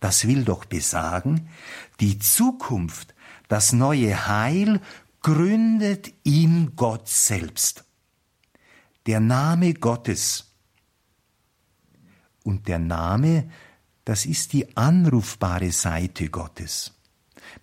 Das 0.00 0.26
will 0.26 0.44
doch 0.44 0.66
besagen, 0.66 1.48
die 2.00 2.18
Zukunft, 2.18 3.14
das 3.48 3.72
neue 3.72 4.26
Heil 4.26 4.80
gründet 5.22 6.12
in 6.22 6.76
Gott 6.76 7.08
selbst. 7.08 7.84
Der 9.06 9.20
Name 9.20 9.72
Gottes. 9.74 10.52
Und 12.44 12.68
der 12.68 12.78
Name, 12.78 13.50
das 14.04 14.26
ist 14.26 14.52
die 14.52 14.76
anrufbare 14.76 15.72
Seite 15.72 16.28
Gottes. 16.28 16.95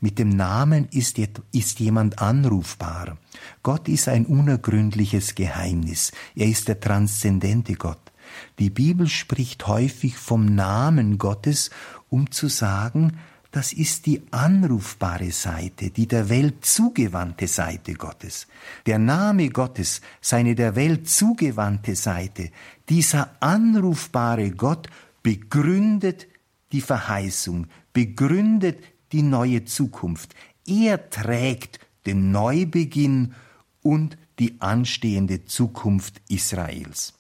Mit 0.04 0.20
dem 0.20 0.28
Namen 0.28 0.89
ist, 0.91 1.18
ist 1.54 1.80
jemand 1.80 2.20
anrufbar. 2.20 3.18
Gott 3.64 3.88
ist 3.88 4.10
ein 4.10 4.26
unergründliches 4.26 5.34
Geheimnis. 5.34 6.12
Er 6.36 6.47
ist 6.47 6.68
der 6.68 6.82
transzendente 6.82 7.76
Gott. 7.76 8.12
Die 8.60 8.70
Bibel 8.70 9.08
spricht 9.08 9.66
häufig 9.66 10.18
vom 10.18 10.43
Namen 10.43 11.18
Gottes, 11.18 11.70
um 12.10 12.32
zu 12.32 12.49
sagen, 12.49 13.18
das 13.51 13.72
ist 13.72 14.06
die 14.06 14.22
anrufbare 14.32 15.32
Seite, 15.32 15.89
die 15.89 16.06
der 16.06 16.28
Welt 16.28 16.66
zugewandte 16.66 17.47
Seite 17.47 17.93
Gottes. 17.93 18.47
Der 18.86 18.99
Name 18.99 19.47
Gottes, 19.51 20.01
seine 20.20 20.54
der 20.54 20.76
Welt 20.76 21.10
zugewandte 21.10 21.95
Seite, 21.95 22.51
dieser 22.89 23.38
anrufbare 23.39 24.51
Gott 24.51 24.89
begründet 25.22 26.28
die 26.74 26.82
Verheißung, 26.82 27.68
begründet 27.93 28.84
die 29.14 29.22
neue 29.22 29.64
Zukunft. 29.66 30.36
Er 30.68 31.09
trägt 31.09 31.80
den 32.05 32.32
Neubeginn 32.32 33.34
und 33.82 34.18
die 34.39 34.59
anstehende 34.59 35.45
Zukunft 35.45 36.22
Israels. 36.28 37.14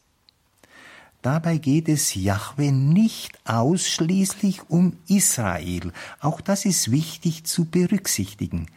Dabei 1.21 1.57
geht 1.57 1.87
es 1.87 2.15
Jahwe 2.15 2.73
nicht 2.73 3.39
ausschließlich 3.45 4.69
um 4.69 4.97
Israel. 5.07 5.93
Auch 6.19 6.41
das 6.41 6.65
ist 6.65 6.91
wichtig 6.91 7.45
zu 7.45 7.63
berücksichtigen. 7.63 8.67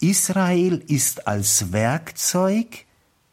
Israel 0.00 0.82
ist 0.86 1.26
als 1.26 1.72
Werkzeug 1.72 2.86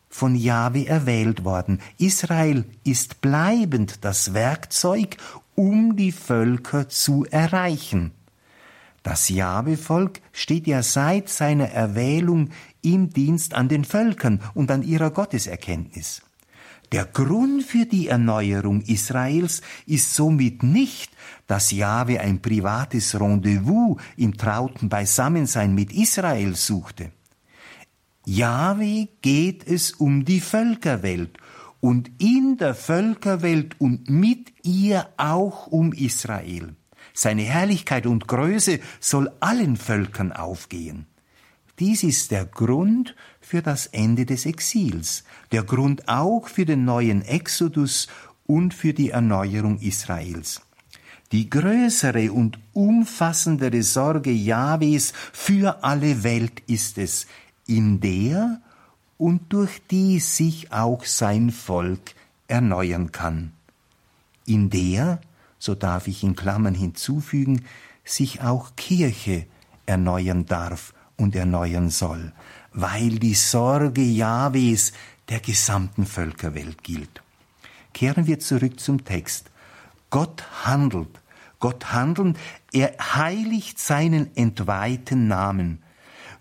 von 0.09 0.35
Jahwe 0.35 0.87
erwählt 0.87 1.45
worden. 1.45 1.79
Israel 1.97 2.65
ist 2.83 3.21
bleibend 3.21 4.03
das 4.03 4.33
Werkzeug, 4.33 5.17
um 5.55 5.95
die 5.95 6.11
Völker 6.11 6.89
zu 6.89 7.25
erreichen. 7.25 8.11
Das 9.03 9.29
Jahwe-Volk 9.29 10.21
steht 10.33 10.67
ja 10.67 10.83
seit 10.83 11.29
seiner 11.29 11.69
Erwählung 11.69 12.49
im 12.81 13.09
Dienst 13.09 13.53
an 13.53 13.69
den 13.69 13.85
Völkern 13.85 14.41
und 14.53 14.71
an 14.71 14.83
ihrer 14.83 15.11
Gotteserkenntnis. 15.11 16.21
Der 16.91 17.05
Grund 17.05 17.63
für 17.63 17.85
die 17.85 18.07
Erneuerung 18.07 18.81
Israels 18.81 19.61
ist 19.85 20.15
somit 20.15 20.63
nicht, 20.63 21.11
dass 21.45 21.71
Jahwe 21.71 22.19
ein 22.19 22.41
privates 22.41 23.19
Rendezvous 23.19 24.01
im 24.17 24.35
trauten 24.37 24.89
Beisammensein 24.89 25.75
mit 25.75 25.93
Israel 25.93 26.55
suchte. 26.55 27.11
Jahwe 28.25 29.07
geht 29.21 29.67
es 29.67 29.91
um 29.91 30.25
die 30.25 30.41
Völkerwelt 30.41 31.37
und 31.79 32.11
in 32.19 32.57
der 32.57 32.73
Völkerwelt 32.73 33.79
und 33.79 34.09
mit 34.09 34.51
ihr 34.63 35.07
auch 35.17 35.67
um 35.67 35.93
Israel. 35.93 36.75
Seine 37.21 37.41
Herrlichkeit 37.41 38.05
und 38.05 38.29
Größe 38.29 38.79
soll 39.01 39.29
allen 39.41 39.75
Völkern 39.75 40.31
aufgehen. 40.31 41.05
Dies 41.77 42.01
ist 42.03 42.31
der 42.31 42.45
Grund 42.45 43.13
für 43.41 43.61
das 43.61 43.87
Ende 43.87 44.25
des 44.25 44.45
Exils, 44.45 45.25
der 45.51 45.63
Grund 45.63 46.07
auch 46.07 46.47
für 46.47 46.63
den 46.63 46.85
neuen 46.85 47.21
Exodus 47.21 48.07
und 48.47 48.73
für 48.73 48.93
die 48.93 49.09
Erneuerung 49.09 49.79
Israels. 49.79 50.61
Die 51.33 51.49
größere 51.49 52.31
und 52.31 52.57
umfassendere 52.71 53.83
Sorge 53.83 54.31
Jahwes 54.31 55.11
für 55.33 55.83
alle 55.83 56.23
Welt 56.23 56.61
ist 56.67 56.97
es, 56.97 57.27
in 57.67 57.99
der 57.99 58.61
und 59.17 59.51
durch 59.51 59.81
die 59.91 60.21
sich 60.21 60.71
auch 60.71 61.03
sein 61.03 61.51
Volk 61.51 62.15
erneuern 62.47 63.11
kann. 63.11 63.51
In 64.45 64.69
der 64.69 65.19
so 65.59 65.75
darf 65.75 66.07
ich 66.07 66.23
in 66.23 66.35
Klammern 66.35 66.73
hinzufügen, 66.73 67.65
sich 68.03 68.41
auch 68.41 68.75
Kirche 68.75 69.45
erneuern 69.85 70.45
darf 70.45 70.93
und 71.17 71.35
erneuern 71.35 71.89
soll, 71.89 72.33
weil 72.71 73.19
die 73.19 73.35
Sorge 73.35 74.01
Jahwes 74.01 74.93
der 75.27 75.41
gesamten 75.41 76.05
Völkerwelt 76.05 76.83
gilt. 76.83 77.21
Kehren 77.93 78.25
wir 78.25 78.39
zurück 78.39 78.79
zum 78.79 79.03
Text. 79.03 79.51
Gott 80.09 80.43
handelt. 80.65 81.09
Gott 81.59 81.91
handelt, 81.91 82.37
er 82.71 82.95
heiligt 83.15 83.79
seinen 83.79 84.35
entweihten 84.35 85.27
Namen. 85.27 85.83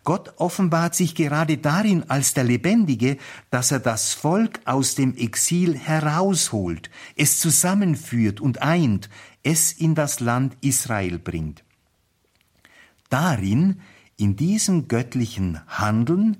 Gott 0.08 0.32
offenbart 0.38 0.94
sich 0.94 1.14
gerade 1.14 1.58
darin 1.58 2.08
als 2.08 2.32
der 2.32 2.44
Lebendige, 2.44 3.18
dass 3.50 3.72
er 3.72 3.78
das 3.78 4.14
Volk 4.14 4.58
aus 4.64 4.94
dem 4.94 5.14
Exil 5.14 5.76
herausholt, 5.76 6.88
es 7.14 7.38
zusammenführt 7.38 8.40
und 8.40 8.62
eint, 8.62 9.10
es 9.42 9.70
in 9.70 9.94
das 9.94 10.20
Land 10.20 10.56
Israel 10.62 11.18
bringt. 11.18 11.62
Darin, 13.10 13.82
in 14.16 14.34
diesem 14.34 14.88
göttlichen 14.88 15.60
Handeln, 15.66 16.38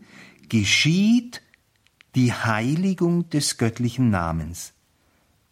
geschieht 0.49 1.43
die 2.15 2.33
Heiligung 2.33 3.29
des 3.29 3.59
göttlichen 3.59 4.09
Namens. 4.09 4.73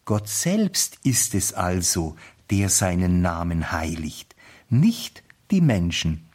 Gott 0.05 0.27
selbst 0.27 0.97
ist 1.03 1.35
es 1.35 1.53
also, 1.53 2.15
der 2.49 2.69
seinen 2.69 3.21
Namen 3.21 3.71
heiligt, 3.71 4.35
nicht 4.69 5.21
die 5.51 5.61
Menschen. 5.61 6.26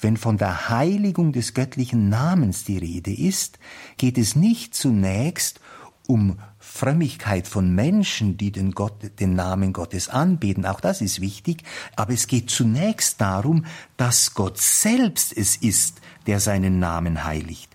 Wenn 0.00 0.16
von 0.16 0.38
der 0.38 0.68
Heiligung 0.68 1.32
des 1.32 1.54
göttlichen 1.54 2.08
Namens 2.08 2.64
die 2.64 2.78
Rede 2.78 3.12
ist, 3.12 3.58
geht 3.96 4.18
es 4.18 4.36
nicht 4.36 4.74
zunächst 4.74 5.60
um 6.06 6.38
Frömmigkeit 6.58 7.46
von 7.46 7.74
Menschen, 7.74 8.36
die 8.36 8.52
den, 8.52 8.72
Gott, 8.72 9.18
den 9.20 9.34
Namen 9.34 9.72
Gottes 9.72 10.08
anbeten, 10.08 10.66
auch 10.66 10.80
das 10.80 11.00
ist 11.00 11.20
wichtig, 11.20 11.62
aber 11.96 12.12
es 12.12 12.26
geht 12.26 12.50
zunächst 12.50 13.20
darum, 13.20 13.64
dass 13.96 14.34
Gott 14.34 14.58
selbst 14.58 15.36
es 15.36 15.56
ist, 15.56 16.00
der 16.26 16.40
seinen 16.40 16.78
Namen 16.78 17.24
heiligt. 17.24 17.70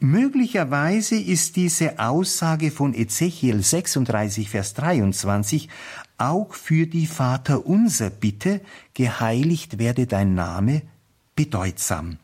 Möglicherweise 0.00 1.16
ist 1.16 1.56
diese 1.56 1.98
Aussage 1.98 2.70
von 2.70 2.94
Ezechiel 2.94 3.62
36, 3.62 4.48
Vers 4.48 4.72
23 4.72 5.68
auch 6.16 6.54
für 6.54 6.86
die 6.86 7.06
Vaterunser 7.06 8.08
Bitte, 8.08 8.62
geheiligt 8.94 9.78
werde 9.78 10.06
dein 10.06 10.34
Name, 10.34 10.82
bedeutsam. 11.40 12.18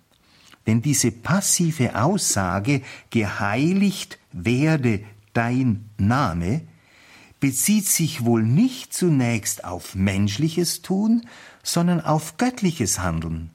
Denn 0.67 0.83
diese 0.83 1.11
passive 1.11 1.99
Aussage, 1.99 2.83
geheiligt 3.09 4.19
werde 4.31 5.05
dein 5.33 5.89
Name, 5.97 6.61
bezieht 7.41 7.87
sich 7.87 8.27
wohl 8.27 8.43
nicht 8.43 8.93
zunächst 8.93 9.65
auf 9.65 9.95
menschliches 9.95 10.83
Tun, 10.83 11.27
sondern 11.63 12.03
auf 12.03 12.37
göttliches 12.37 12.99
Handeln. 12.99 13.53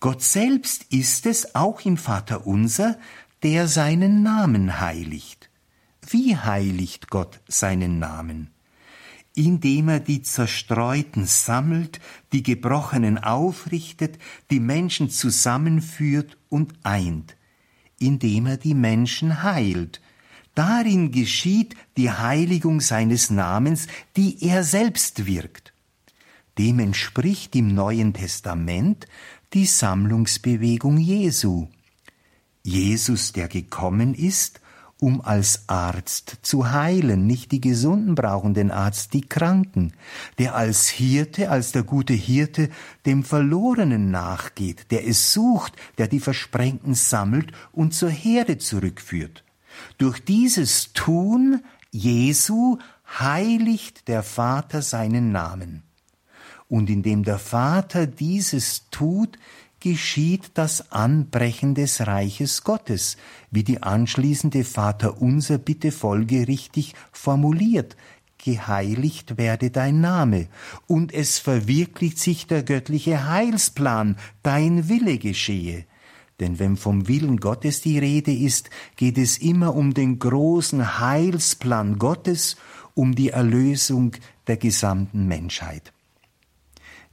Gott 0.00 0.22
selbst 0.22 0.86
ist 0.88 1.26
es 1.26 1.54
auch 1.54 1.82
im 1.82 1.98
Vater 1.98 2.46
unser, 2.46 2.96
der 3.42 3.68
seinen 3.68 4.22
Namen 4.22 4.80
heiligt. 4.80 5.50
Wie 6.08 6.34
heiligt 6.34 7.10
Gott 7.10 7.40
seinen 7.46 7.98
Namen? 7.98 8.51
Indem 9.34 9.88
er 9.88 10.00
die 10.00 10.22
Zerstreuten 10.22 11.26
sammelt, 11.26 12.00
die 12.32 12.42
Gebrochenen 12.42 13.18
aufrichtet, 13.18 14.18
die 14.50 14.60
Menschen 14.60 15.10
zusammenführt 15.10 16.36
und 16.48 16.74
eint, 16.82 17.36
indem 17.98 18.46
er 18.46 18.56
die 18.56 18.74
Menschen 18.74 19.42
heilt. 19.42 20.00
Darin 20.54 21.12
geschieht 21.12 21.76
die 21.96 22.10
Heiligung 22.10 22.80
seines 22.80 23.30
Namens, 23.30 23.86
die 24.16 24.44
er 24.46 24.64
selbst 24.64 25.24
wirkt. 25.24 25.72
Dem 26.58 26.78
entspricht 26.78 27.56
im 27.56 27.74
Neuen 27.74 28.12
Testament 28.12 29.06
die 29.54 29.64
Sammlungsbewegung 29.64 30.98
Jesu. 30.98 31.68
Jesus, 32.62 33.32
der 33.32 33.48
gekommen 33.48 34.14
ist, 34.14 34.60
um 35.02 35.20
als 35.20 35.64
Arzt 35.66 36.38
zu 36.42 36.70
heilen. 36.70 37.26
Nicht 37.26 37.50
die 37.50 37.60
Gesunden 37.60 38.14
brauchen 38.14 38.54
den 38.54 38.70
Arzt, 38.70 39.12
die 39.14 39.22
Kranken, 39.22 39.94
der 40.38 40.54
als 40.54 40.88
Hirte, 40.88 41.50
als 41.50 41.72
der 41.72 41.82
gute 41.82 42.14
Hirte 42.14 42.68
dem 43.04 43.24
Verlorenen 43.24 44.12
nachgeht, 44.12 44.92
der 44.92 45.04
es 45.04 45.32
sucht, 45.32 45.74
der 45.98 46.06
die 46.06 46.20
Versprengten 46.20 46.94
sammelt 46.94 47.50
und 47.72 47.94
zur 47.94 48.10
Herde 48.10 48.58
zurückführt. 48.58 49.42
Durch 49.98 50.24
dieses 50.24 50.92
Tun 50.92 51.62
Jesu 51.90 52.78
heiligt 53.18 54.06
der 54.06 54.22
Vater 54.22 54.82
seinen 54.82 55.32
Namen. 55.32 55.82
Und 56.68 56.88
indem 56.88 57.24
der 57.24 57.40
Vater 57.40 58.06
dieses 58.06 58.88
tut, 58.90 59.36
geschieht 59.82 60.52
das 60.54 60.92
Anbrechen 60.92 61.74
des 61.74 62.06
Reiches 62.06 62.62
Gottes, 62.62 63.16
wie 63.50 63.64
die 63.64 63.82
anschließende 63.82 64.62
Vaterunser 64.62 65.58
Bitte 65.58 65.90
folgerichtig 65.90 66.94
formuliert. 67.10 67.96
Geheiligt 68.38 69.38
werde 69.38 69.70
dein 69.70 70.00
Name, 70.00 70.46
und 70.86 71.12
es 71.12 71.40
verwirklicht 71.40 72.18
sich 72.18 72.46
der 72.46 72.62
göttliche 72.62 73.28
Heilsplan, 73.28 74.16
dein 74.44 74.88
Wille 74.88 75.18
geschehe. 75.18 75.84
Denn 76.38 76.60
wenn 76.60 76.76
vom 76.76 77.08
Willen 77.08 77.38
Gottes 77.38 77.80
die 77.80 77.98
Rede 77.98 78.32
ist, 78.32 78.70
geht 78.96 79.18
es 79.18 79.38
immer 79.38 79.74
um 79.74 79.94
den 79.94 80.20
großen 80.20 81.00
Heilsplan 81.00 81.98
Gottes, 81.98 82.56
um 82.94 83.16
die 83.16 83.30
Erlösung 83.30 84.12
der 84.46 84.58
gesamten 84.58 85.26
Menschheit 85.26 85.92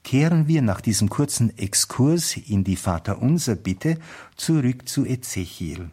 kehren 0.03 0.47
wir 0.47 0.61
nach 0.61 0.81
diesem 0.81 1.09
kurzen 1.09 1.57
Exkurs 1.57 2.37
in 2.37 2.63
die 2.63 2.75
Vaterunser 2.75 3.55
Bitte 3.55 3.97
zurück 4.35 4.87
zu 4.87 5.05
Ezechiel. 5.05 5.89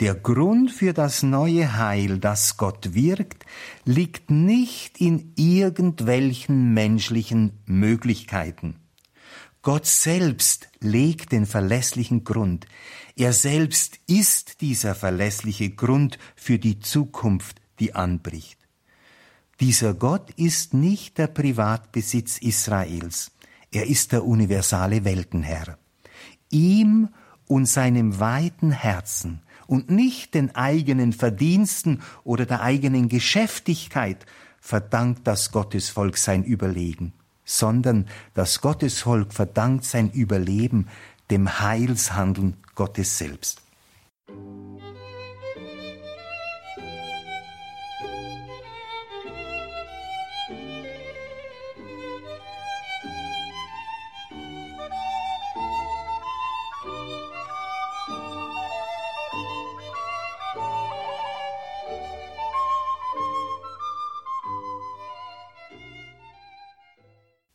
Der 0.00 0.14
Grund 0.14 0.72
für 0.72 0.92
das 0.92 1.22
neue 1.22 1.76
Heil, 1.76 2.18
das 2.18 2.56
Gott 2.56 2.94
wirkt, 2.94 3.46
liegt 3.84 4.30
nicht 4.30 5.00
in 5.00 5.32
irgendwelchen 5.36 6.74
menschlichen 6.74 7.52
Möglichkeiten. 7.66 8.76
Gott 9.62 9.86
selbst 9.86 10.68
legt 10.80 11.30
den 11.30 11.46
verlässlichen 11.46 12.24
Grund. 12.24 12.66
Er 13.14 13.32
selbst 13.32 14.00
ist 14.08 14.60
dieser 14.60 14.96
verlässliche 14.96 15.70
Grund 15.70 16.18
für 16.34 16.58
die 16.58 16.80
Zukunft, 16.80 17.60
die 17.78 17.94
anbricht. 17.94 18.61
Dieser 19.62 19.94
Gott 19.94 20.32
ist 20.32 20.74
nicht 20.74 21.18
der 21.18 21.28
Privatbesitz 21.28 22.38
Israels, 22.38 23.30
er 23.70 23.86
ist 23.86 24.10
der 24.10 24.24
universale 24.24 25.04
Weltenherr. 25.04 25.78
Ihm 26.50 27.10
und 27.46 27.66
seinem 27.66 28.18
weiten 28.18 28.72
Herzen 28.72 29.40
und 29.68 29.88
nicht 29.88 30.34
den 30.34 30.52
eigenen 30.56 31.12
Verdiensten 31.12 32.02
oder 32.24 32.44
der 32.44 32.62
eigenen 32.62 33.08
Geschäftigkeit 33.08 34.26
verdankt 34.60 35.28
das 35.28 35.52
Gottesvolk 35.52 36.16
sein 36.16 36.42
Überlegen, 36.42 37.12
sondern 37.44 38.08
das 38.34 38.62
Gottesvolk 38.62 39.32
verdankt 39.32 39.84
sein 39.84 40.10
Überleben 40.10 40.88
dem 41.30 41.60
Heilshandeln 41.60 42.56
Gottes 42.74 43.16
selbst. 43.16 43.62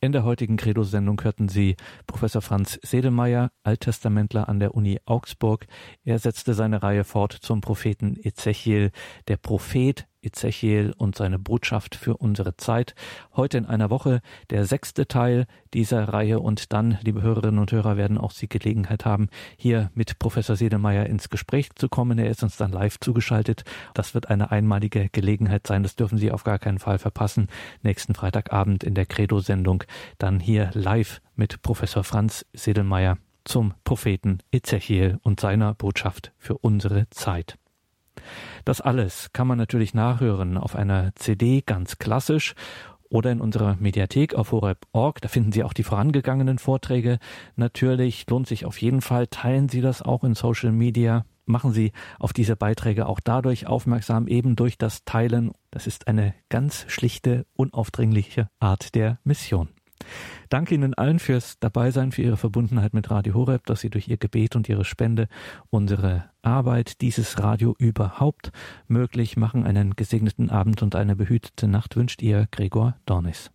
In 0.08 0.12
der 0.12 0.24
heutigen 0.24 0.56
Credo-Sendung 0.56 1.20
hörten 1.22 1.50
Sie 1.50 1.76
Professor 2.06 2.40
Franz 2.40 2.80
Sedelmeier, 2.82 3.50
Alttestamentler 3.62 4.48
an 4.48 4.58
der 4.58 4.74
Uni 4.74 5.00
Augsburg. 5.04 5.66
Er 6.02 6.18
setzte 6.18 6.54
seine 6.54 6.82
Reihe 6.82 7.04
fort 7.04 7.34
zum 7.34 7.60
Propheten 7.60 8.16
Ezechiel. 8.16 8.90
Der 9.28 9.36
Prophet 9.36 10.06
Ezechiel 10.22 10.92
und 10.96 11.16
seine 11.16 11.38
Botschaft 11.38 11.94
für 11.94 12.16
unsere 12.16 12.56
Zeit. 12.56 12.94
Heute 13.34 13.58
in 13.58 13.66
einer 13.66 13.90
Woche 13.90 14.20
der 14.50 14.64
sechste 14.64 15.06
Teil 15.06 15.46
dieser 15.74 16.08
Reihe 16.08 16.40
und 16.40 16.72
dann, 16.72 16.98
liebe 17.02 17.22
Hörerinnen 17.22 17.60
und 17.60 17.72
Hörer, 17.72 17.96
werden 17.96 18.18
auch 18.18 18.30
Sie 18.30 18.48
Gelegenheit 18.48 19.04
haben, 19.04 19.28
hier 19.56 19.90
mit 19.94 20.18
Professor 20.18 20.56
Sedelmeier 20.56 21.06
ins 21.06 21.28
Gespräch 21.28 21.70
zu 21.74 21.88
kommen. 21.88 22.18
Er 22.18 22.30
ist 22.30 22.42
uns 22.42 22.56
dann 22.56 22.72
live 22.72 22.98
zugeschaltet. 23.00 23.64
Das 23.94 24.14
wird 24.14 24.28
eine 24.28 24.50
einmalige 24.50 25.08
Gelegenheit 25.10 25.66
sein. 25.66 25.82
Das 25.82 25.96
dürfen 25.96 26.18
Sie 26.18 26.32
auf 26.32 26.44
gar 26.44 26.58
keinen 26.58 26.78
Fall 26.78 26.98
verpassen. 26.98 27.48
Nächsten 27.82 28.14
Freitagabend 28.14 28.84
in 28.84 28.94
der 28.94 29.06
Credo-Sendung 29.06 29.84
dann 30.18 30.40
hier 30.40 30.70
live 30.74 31.20
mit 31.36 31.62
Professor 31.62 32.04
Franz 32.04 32.44
Sedelmeier 32.52 33.18
zum 33.44 33.74
Propheten 33.84 34.38
Ezechiel 34.52 35.18
und 35.22 35.40
seiner 35.40 35.74
Botschaft 35.74 36.32
für 36.38 36.58
unsere 36.58 37.08
Zeit. 37.10 37.58
Das 38.64 38.80
alles 38.80 39.30
kann 39.32 39.46
man 39.46 39.58
natürlich 39.58 39.94
nachhören 39.94 40.56
auf 40.56 40.76
einer 40.76 41.14
CD 41.14 41.62
ganz 41.64 41.98
klassisch 41.98 42.54
oder 43.10 43.32
in 43.32 43.40
unserer 43.40 43.76
Mediathek 43.78 44.34
auf 44.34 44.52
horeb.org. 44.52 45.20
Da 45.20 45.28
finden 45.28 45.52
Sie 45.52 45.64
auch 45.64 45.72
die 45.72 45.82
vorangegangenen 45.84 46.58
Vorträge. 46.58 47.18
Natürlich 47.56 48.28
lohnt 48.28 48.46
sich 48.46 48.64
auf 48.64 48.80
jeden 48.80 49.00
Fall. 49.00 49.26
Teilen 49.26 49.68
Sie 49.68 49.80
das 49.80 50.02
auch 50.02 50.24
in 50.24 50.34
Social 50.34 50.72
Media. 50.72 51.24
Machen 51.46 51.72
Sie 51.72 51.92
auf 52.18 52.32
diese 52.34 52.56
Beiträge 52.56 53.06
auch 53.06 53.20
dadurch 53.20 53.66
aufmerksam, 53.66 54.28
eben 54.28 54.54
durch 54.54 54.76
das 54.76 55.04
Teilen. 55.04 55.52
Das 55.70 55.86
ist 55.86 56.06
eine 56.06 56.34
ganz 56.50 56.84
schlichte, 56.88 57.46
unaufdringliche 57.54 58.50
Art 58.60 58.94
der 58.94 59.18
Mission. 59.24 59.68
Danke 60.48 60.74
Ihnen 60.74 60.94
allen 60.94 61.18
fürs 61.18 61.58
Dabeisein, 61.58 62.12
für 62.12 62.22
Ihre 62.22 62.36
Verbundenheit 62.36 62.94
mit 62.94 63.10
Radio 63.10 63.34
Horeb, 63.34 63.66
dass 63.66 63.80
Sie 63.80 63.90
durch 63.90 64.08
Ihr 64.08 64.16
Gebet 64.16 64.56
und 64.56 64.68
Ihre 64.68 64.84
Spende 64.84 65.28
unsere 65.70 66.24
Arbeit, 66.48 67.00
dieses 67.02 67.38
Radio 67.38 67.76
überhaupt 67.78 68.50
möglich 68.88 69.36
machen. 69.36 69.64
Einen 69.64 69.94
gesegneten 69.94 70.50
Abend 70.50 70.82
und 70.82 70.94
eine 70.96 71.14
behütete 71.14 71.68
Nacht 71.68 71.96
wünscht 71.96 72.22
Ihr 72.22 72.48
Gregor 72.50 72.96
Dornis. 73.06 73.50